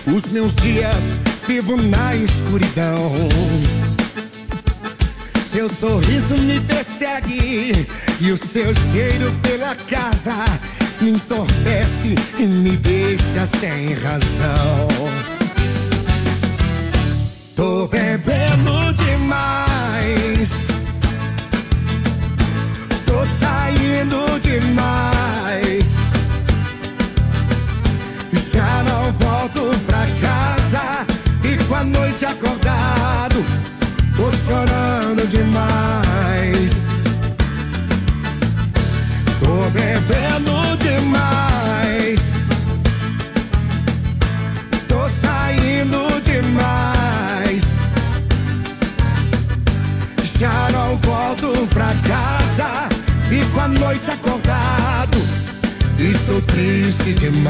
[0.05, 1.17] Os meus dias
[1.47, 3.11] vivo na escuridão.
[5.49, 7.87] Seu sorriso me persegue
[8.21, 10.45] e o seu cheiro pela casa
[11.01, 15.34] me entorpece e me deixa sem razão.
[17.55, 20.67] Tô bebendo demais.
[23.05, 25.95] Tô saindo demais.
[28.53, 31.05] Já não volto pra casa.
[31.41, 33.45] Fico a noite acordado.
[34.17, 36.87] Tô chorando demais.
[39.39, 40.74] Tô bebendo demais.
[50.39, 52.89] Carol, volto pra casa.
[53.29, 55.17] Fico a noite acordado.
[55.97, 57.45] Estou triste demais.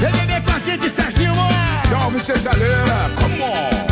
[0.00, 1.34] Vem beber com a gente, Serginho.
[1.88, 3.10] Salve, Cesaleira.
[3.16, 3.86] Come on.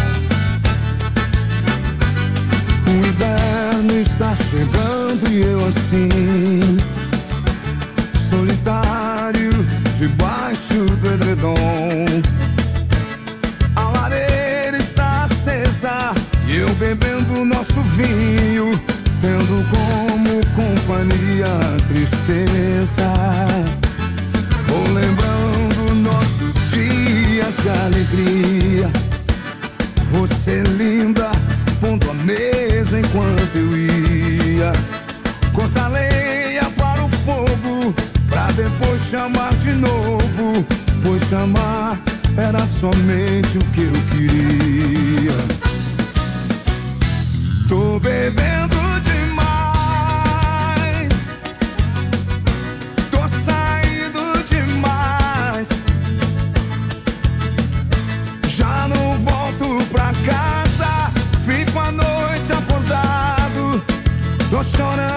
[2.86, 6.78] O inverno está chegando e eu assim,
[8.18, 9.53] solitário
[9.98, 12.04] debaixo do edredom.
[13.76, 16.14] A lareira está acesa
[16.46, 18.72] e eu bebendo nosso vinho
[19.20, 23.10] Tendo como companhia a tristeza.
[24.66, 28.90] Vou lembrando nossos dias de alegria.
[30.10, 31.30] Você linda
[31.80, 34.72] pondo a mesa enquanto eu ia.
[35.54, 35.88] Fogo, pra
[38.54, 40.64] depois chamar de novo.
[41.02, 41.98] Pois chamar
[42.36, 45.32] era somente o que eu queria.
[47.68, 49.88] Tô bebendo demais,
[53.10, 55.68] tô saindo demais.
[58.48, 61.10] Já não volto pra casa,
[61.40, 63.82] fico a noite acordado,
[64.50, 65.13] tô chorando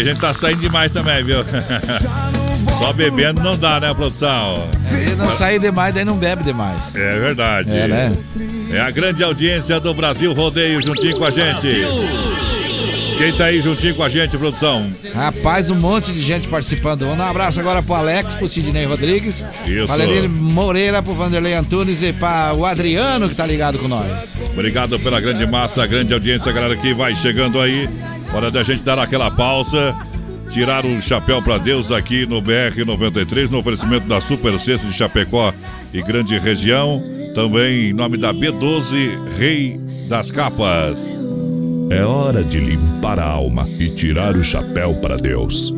[0.00, 1.38] Eita, a gente tá saindo demais também, viu?
[2.78, 4.68] Só bebendo não dá, né, produção?
[4.82, 6.94] Se não sair demais, daí não bebe demais.
[6.94, 7.70] É verdade.
[7.70, 8.12] É, né?
[8.72, 11.84] É a grande audiência do Brasil Rodeio juntinho com a gente.
[13.18, 14.82] Quem tá aí juntinho com a gente, produção?
[15.14, 17.02] Rapaz, um monte de gente participando.
[17.02, 19.86] Um abraço agora pro Alex, pro Sidney Rodrigues, Isso.
[19.86, 24.34] pra Lenine Moreira, pro Vanderlei Antunes e para o Adriano que tá ligado com nós.
[24.54, 27.90] Obrigado pela grande massa, grande audiência, galera que vai chegando aí.
[28.32, 29.94] Hora da gente dar aquela pausa,
[30.50, 34.92] tirar o chapéu pra Deus aqui no BR 93, no oferecimento da Super Sexta de
[34.92, 35.52] Chapecó
[35.92, 37.02] e grande região.
[37.34, 41.12] Também em nome da B12, Rei das Capas.
[41.90, 45.74] É hora de limpar a alma e tirar o chapéu para Deus.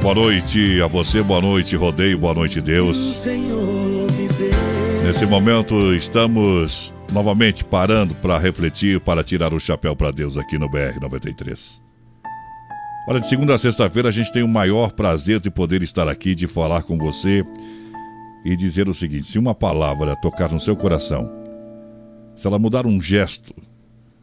[0.00, 2.96] Boa noite a você, boa noite, Rodeio, boa noite, Deus.
[2.96, 3.75] Senhor.
[5.06, 10.68] Nesse momento estamos novamente parando para refletir, para tirar o chapéu para Deus aqui no
[10.68, 11.80] BR 93.
[13.08, 16.34] Olha, de segunda a sexta-feira a gente tem o maior prazer de poder estar aqui,
[16.34, 17.44] de falar com você
[18.44, 21.30] e dizer o seguinte: se uma palavra tocar no seu coração,
[22.34, 23.54] se ela mudar um gesto,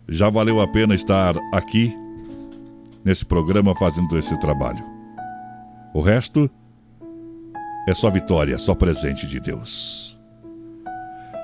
[0.10, 1.97] já valeu a pena estar aqui
[3.05, 4.84] nesse programa fazendo esse trabalho.
[5.93, 6.51] O resto
[7.88, 10.12] é só vitória, só presente de Deus.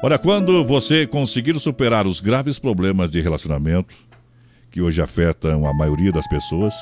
[0.01, 3.93] Olha, quando você conseguir superar os graves problemas de relacionamento
[4.71, 6.73] que hoje afetam a maioria das pessoas,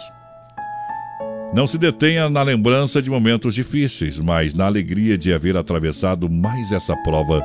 [1.52, 6.72] não se detenha na lembrança de momentos difíceis, mas na alegria de haver atravessado mais
[6.72, 7.44] essa prova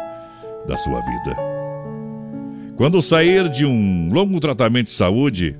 [0.68, 1.36] da sua vida.
[2.76, 5.56] Quando sair de um longo tratamento de saúde,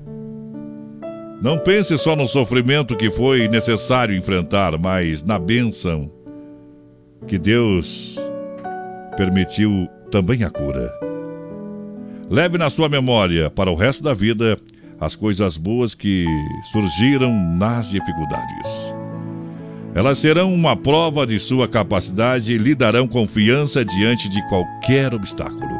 [1.41, 6.11] não pense só no sofrimento que foi necessário enfrentar, mas na bênção
[7.25, 8.19] que Deus
[9.17, 10.93] permitiu também a cura.
[12.29, 14.59] Leve na sua memória, para o resto da vida,
[15.01, 16.27] as coisas boas que
[16.71, 18.93] surgiram nas dificuldades.
[19.95, 25.79] Elas serão uma prova de sua capacidade e lhe darão confiança diante de qualquer obstáculo.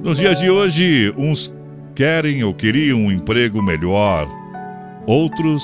[0.00, 1.52] Nos dias de hoje, uns
[1.92, 4.28] querem ou queriam um emprego melhor,
[5.08, 5.60] outros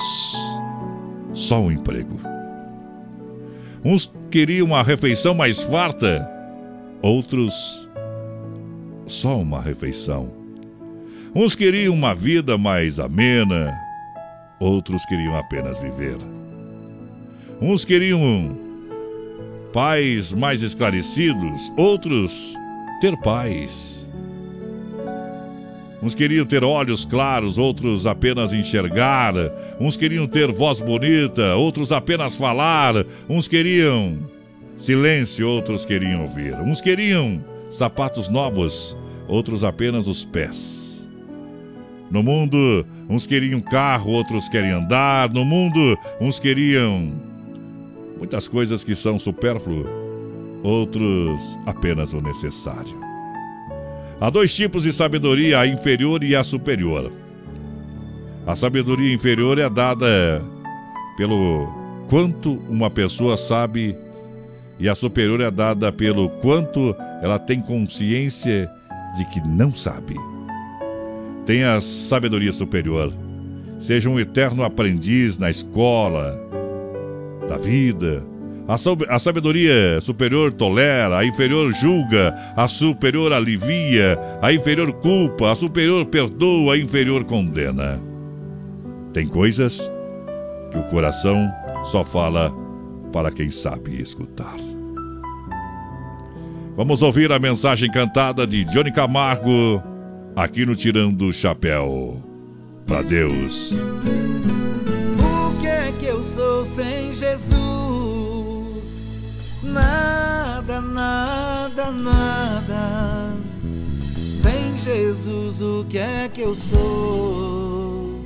[1.33, 2.19] só um emprego.
[3.83, 6.38] Uns queriam uma refeição mais farta,
[7.01, 7.87] outros
[9.07, 10.31] só uma refeição.
[11.33, 13.77] Uns queriam uma vida mais amena,
[14.59, 16.17] outros queriam apenas viver.
[17.61, 18.57] Uns queriam
[19.71, 22.55] pais mais esclarecidos, outros
[23.01, 24.07] ter paz.
[26.01, 29.33] Uns queriam ter olhos claros, outros apenas enxergar.
[29.79, 33.05] Uns queriam ter voz bonita, outros apenas falar.
[33.29, 34.17] Uns queriam
[34.79, 36.55] silêncio, outros queriam ouvir.
[36.55, 38.97] Uns queriam sapatos novos,
[39.27, 41.07] outros apenas os pés.
[42.09, 45.29] No mundo, uns queriam carro, outros querem andar.
[45.29, 47.13] No mundo, uns queriam
[48.17, 49.85] muitas coisas que são supérfluas,
[50.63, 52.97] outros apenas o necessário.
[54.19, 57.11] Há dois tipos de sabedoria, a inferior e a superior.
[58.47, 60.41] A sabedoria inferior é dada
[61.15, 61.67] pelo
[62.09, 63.95] quanto uma pessoa sabe
[64.79, 68.71] e a superior é dada pelo quanto ela tem consciência
[69.15, 70.15] de que não sabe.
[71.45, 73.13] Tenha sabedoria superior.
[73.77, 76.39] Seja um eterno aprendiz na escola,
[77.47, 78.23] da vida.
[79.07, 86.05] A sabedoria superior tolera, a inferior julga, a superior alivia, a inferior culpa, a superior
[86.05, 87.99] perdoa, a inferior condena.
[89.11, 89.91] Tem coisas
[90.71, 91.51] que o coração
[91.85, 92.53] só fala
[93.11, 94.55] para quem sabe escutar.
[96.79, 99.83] Vamos ouvir a mensagem cantada de Johnny Camargo
[100.33, 102.23] aqui no Tirando o Chapéu
[102.87, 103.73] para Deus.
[105.21, 109.05] O que é que eu sou sem Jesus?
[109.61, 113.37] Nada, nada, nada.
[114.41, 118.21] Sem Jesus, o que é que eu sou?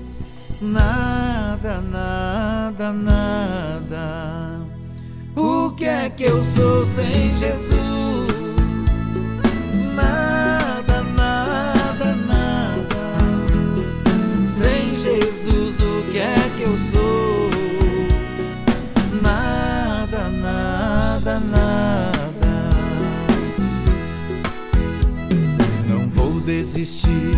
[0.61, 4.61] Nada, nada, nada.
[5.35, 7.52] O que é que eu sou sem Jesus?
[26.84, 27.31] Desistir,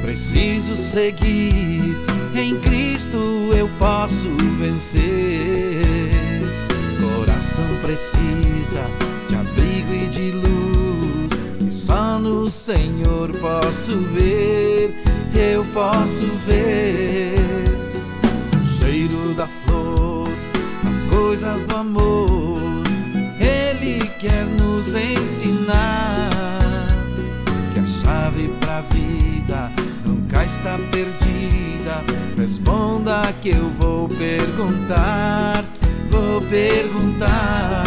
[0.00, 1.96] preciso seguir.
[2.36, 4.28] Em Cristo eu posso
[4.58, 5.82] vencer.
[7.00, 8.86] Coração precisa
[9.28, 11.68] de abrigo e de luz.
[11.68, 14.94] E só no Senhor posso ver,
[15.34, 17.34] eu posso ver.
[18.54, 20.28] O cheiro da flor,
[20.88, 22.60] as coisas do amor.
[23.40, 26.39] Ele quer nos ensinar
[28.10, 29.70] chave pra vida
[30.04, 32.02] nunca está perdida.
[32.36, 35.64] Responda que eu vou perguntar,
[36.10, 37.84] vou perguntar.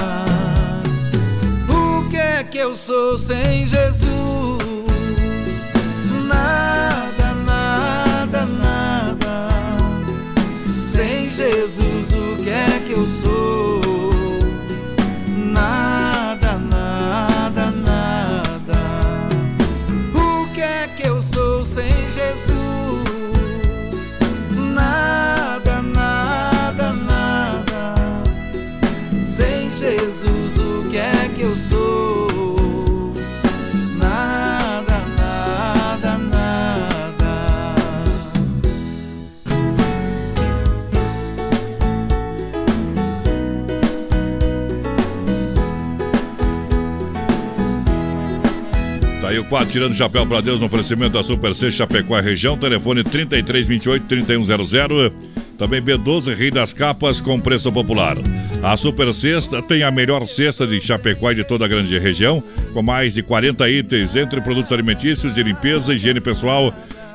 [1.67, 4.63] O que é que eu sou sem Jesus?
[6.25, 9.49] Nada, nada, nada.
[10.85, 13.62] Sem Jesus, o que é que eu sou?
[49.53, 52.57] Quadro Tirando Chapéu para Deus no oferecimento da Super C Chapecó região.
[52.57, 55.13] Telefone 3328-3100.
[55.59, 58.17] Também B12 Rei das Capas com preço popular.
[58.63, 62.43] A Super Sexta tem a melhor cesta de Chapecó e de toda a grande região,
[62.73, 66.73] com mais de 40 itens entre produtos alimentícios, de limpeza, higiene pessoal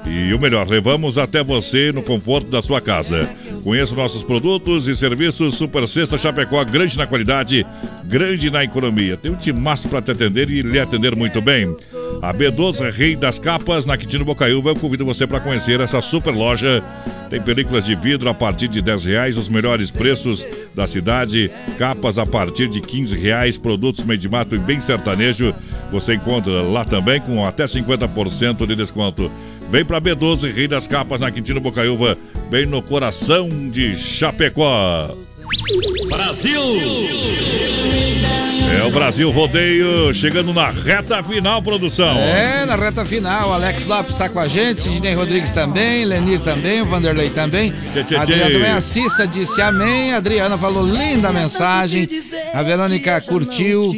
[0.09, 3.29] e o melhor, levamos até você no conforto da sua casa.
[3.63, 7.67] Conheça nossos produtos e serviços Super Sexta Chapecó, grande na qualidade,
[8.05, 9.17] grande na economia.
[9.17, 11.77] Tem um timaço para te atender e lhe atender muito bem.
[12.23, 16.35] A B12 Rei das Capas, na Quitino Bocaiúva, eu convido você para conhecer essa super
[16.35, 16.83] loja.
[17.29, 22.17] Tem películas de vidro a partir de 10 reais, os melhores preços da cidade, capas
[22.17, 25.55] a partir de 15 reais, produtos meio de mato e bem sertanejo.
[25.93, 29.31] Você encontra lá também com até 50% de desconto.
[29.71, 32.17] Vem pra B12, Rei das Capas, na Quintino Bocaiúva,
[32.51, 35.15] bem no coração de Chapecó.
[36.09, 36.61] Brasil!
[38.71, 42.19] É o Brasil Rodeio chegando na reta final, produção.
[42.19, 43.55] É, na reta final.
[43.55, 47.73] Alex Lopes está com a gente, Sidney Rodrigues também, Lenir também, o Vanderlei também.
[47.93, 50.13] Tchê, tchê, Adriana também, a Cissa disse amém.
[50.13, 52.07] A Adriana falou linda mensagem.
[52.53, 53.91] A Verônica curtiu.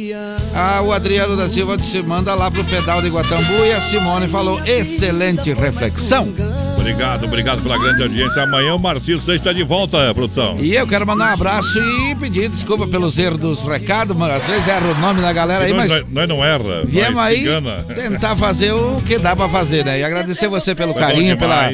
[0.55, 3.65] Ah, o Adriano da Silva disse manda lá pro pedal de Guatambu.
[3.65, 6.33] E a Simone falou excelente reflexão.
[6.81, 8.41] Obrigado, obrigado pela grande audiência.
[8.41, 10.57] Amanhã o Marcinho Seixas está de volta, produção.
[10.59, 14.43] E eu quero mandar um abraço e pedir desculpa pelos erros dos recados, mas às
[14.49, 16.05] vezes erra o nome da galera aí, nós, mas.
[16.09, 16.83] Nós não erra.
[16.83, 17.45] Viemos aí
[17.93, 19.99] tentar fazer o que dá pra fazer, né?
[19.99, 21.69] E agradecer você pelo Foi carinho, pela,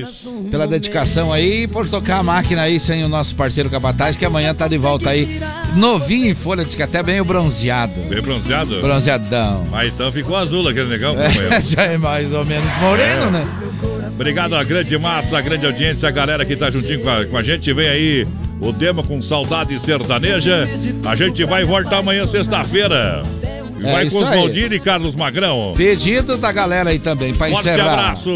[0.51, 4.25] pela dedicação aí e por tocar a máquina aí sem o nosso parceiro Capataz, que
[4.25, 5.39] amanhã tá de volta aí.
[5.77, 7.93] Novinho em folha, diz que até bem o bronzeado.
[8.09, 8.81] Bem bronzeado?
[8.81, 9.63] Bronzeadão.
[9.71, 13.31] Mas então ficou azul aquele negão, é, Já é mais ou menos moreno, é.
[13.31, 13.47] né?
[14.17, 17.37] Obrigado à grande massa, à grande audiência, a galera que tá juntinho com a, com
[17.37, 17.71] a gente.
[17.71, 18.27] Vem aí
[18.59, 20.67] o Dema com saudade sertaneja.
[21.05, 23.21] A gente vai voltar amanhã, sexta-feira.
[23.83, 24.27] É vai com os.
[24.27, 25.73] Valdir e Carlos Magrão.
[25.77, 27.93] Pedido da galera aí também, pra Forte encerrar.
[27.93, 28.31] abraço.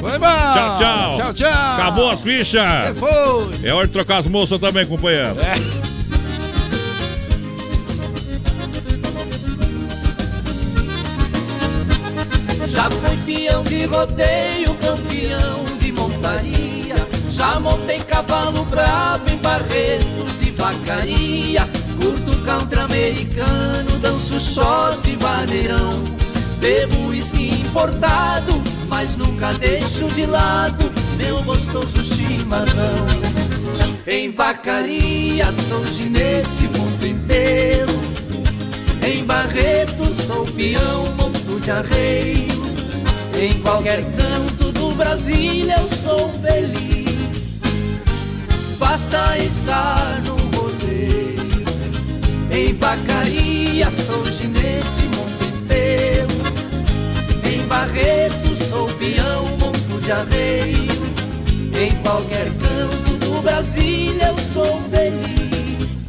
[0.00, 0.26] Foi bom.
[0.26, 1.16] Tchau, tchau.
[1.16, 1.74] Tchau, tchau.
[1.74, 2.62] Acabou as fichas.
[2.96, 3.68] Foi.
[3.68, 5.34] É hora de trocar as moças também, companheiro.
[5.40, 5.83] É.
[13.24, 16.94] Já fui peão de rodeio, campeão de montaria.
[17.30, 21.66] Já montei cavalo bravo em barretos e vacaria.
[22.00, 26.04] Curto country americano, danço short e vaneirão.
[26.58, 33.06] Bebo uísque importado, mas nunca deixo de lado meu gostoso chimarrão.
[34.06, 38.04] Em vacaria sou ginete, monto em pelo.
[39.06, 42.63] Em Barretos sou peão, monto de arreio.
[43.44, 47.58] Em qualquer canto do Brasil eu sou feliz.
[48.78, 51.62] Basta estar no rodeio.
[52.50, 55.44] Em vacaria sou ginete, monto
[57.46, 61.04] em Barretos sou peão, monto de arreio.
[61.78, 66.06] Em qualquer canto do Brasil eu sou feliz.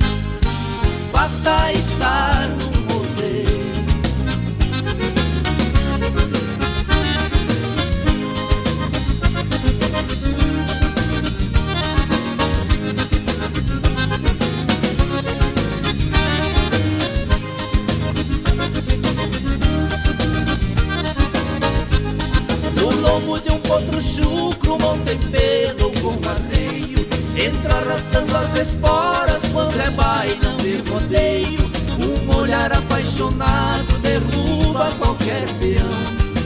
[1.12, 2.65] Basta estar no
[23.16, 27.08] Lombo de um potro chucro, montem pelo com arreio.
[27.38, 31.72] Entra arrastando as esporas quando é bailão de rodeio.
[31.98, 35.90] Um olhar apaixonado derruba qualquer peão.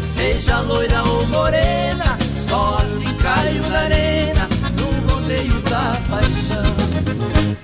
[0.05, 4.47] Seja loira ou morena, só assim caio na arena.
[4.77, 6.75] No rodeio da paixão.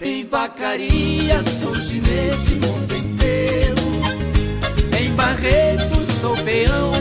[0.01, 2.59] Em vacaria sou ginete,
[2.95, 4.99] em pelo.
[4.99, 6.94] Em Barretos sou peão,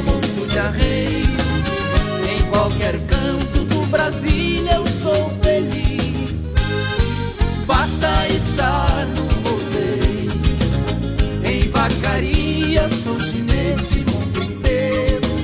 [2.85, 6.52] qualquer canto do Brasil eu sou feliz.
[7.66, 10.31] Basta estar no rodeio.
[11.44, 14.05] Em vacaria sou ginete,
[14.43, 15.35] em pelo.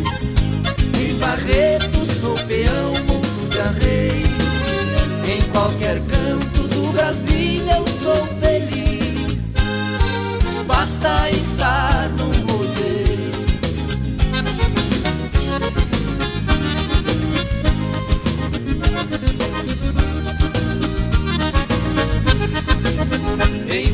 [1.00, 2.89] Em Barretos sou peão,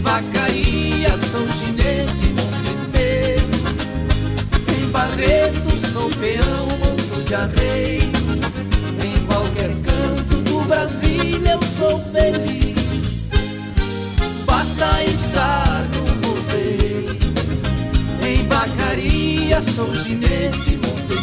[0.06, 2.56] vacaria sou ginete, monto
[4.78, 8.12] em Barretos sou peão, monto de arreio.
[9.04, 12.76] Em qualquer canto do Brasil eu sou feliz.
[14.46, 17.04] Basta estar no rodeio.
[18.24, 21.16] Em vacaria sou ginete, monto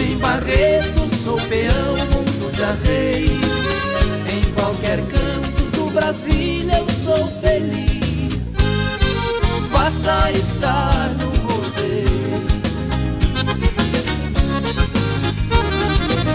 [0.00, 3.40] em Barretos sou peão, monto de arreio.
[4.32, 5.27] Em qualquer canto
[5.98, 8.54] Brasil eu sou feliz.
[9.72, 12.46] Basta estar no rodeio.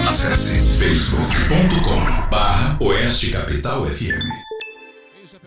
[0.09, 4.52] Acesse facebook.com barra Oeste Capital FM.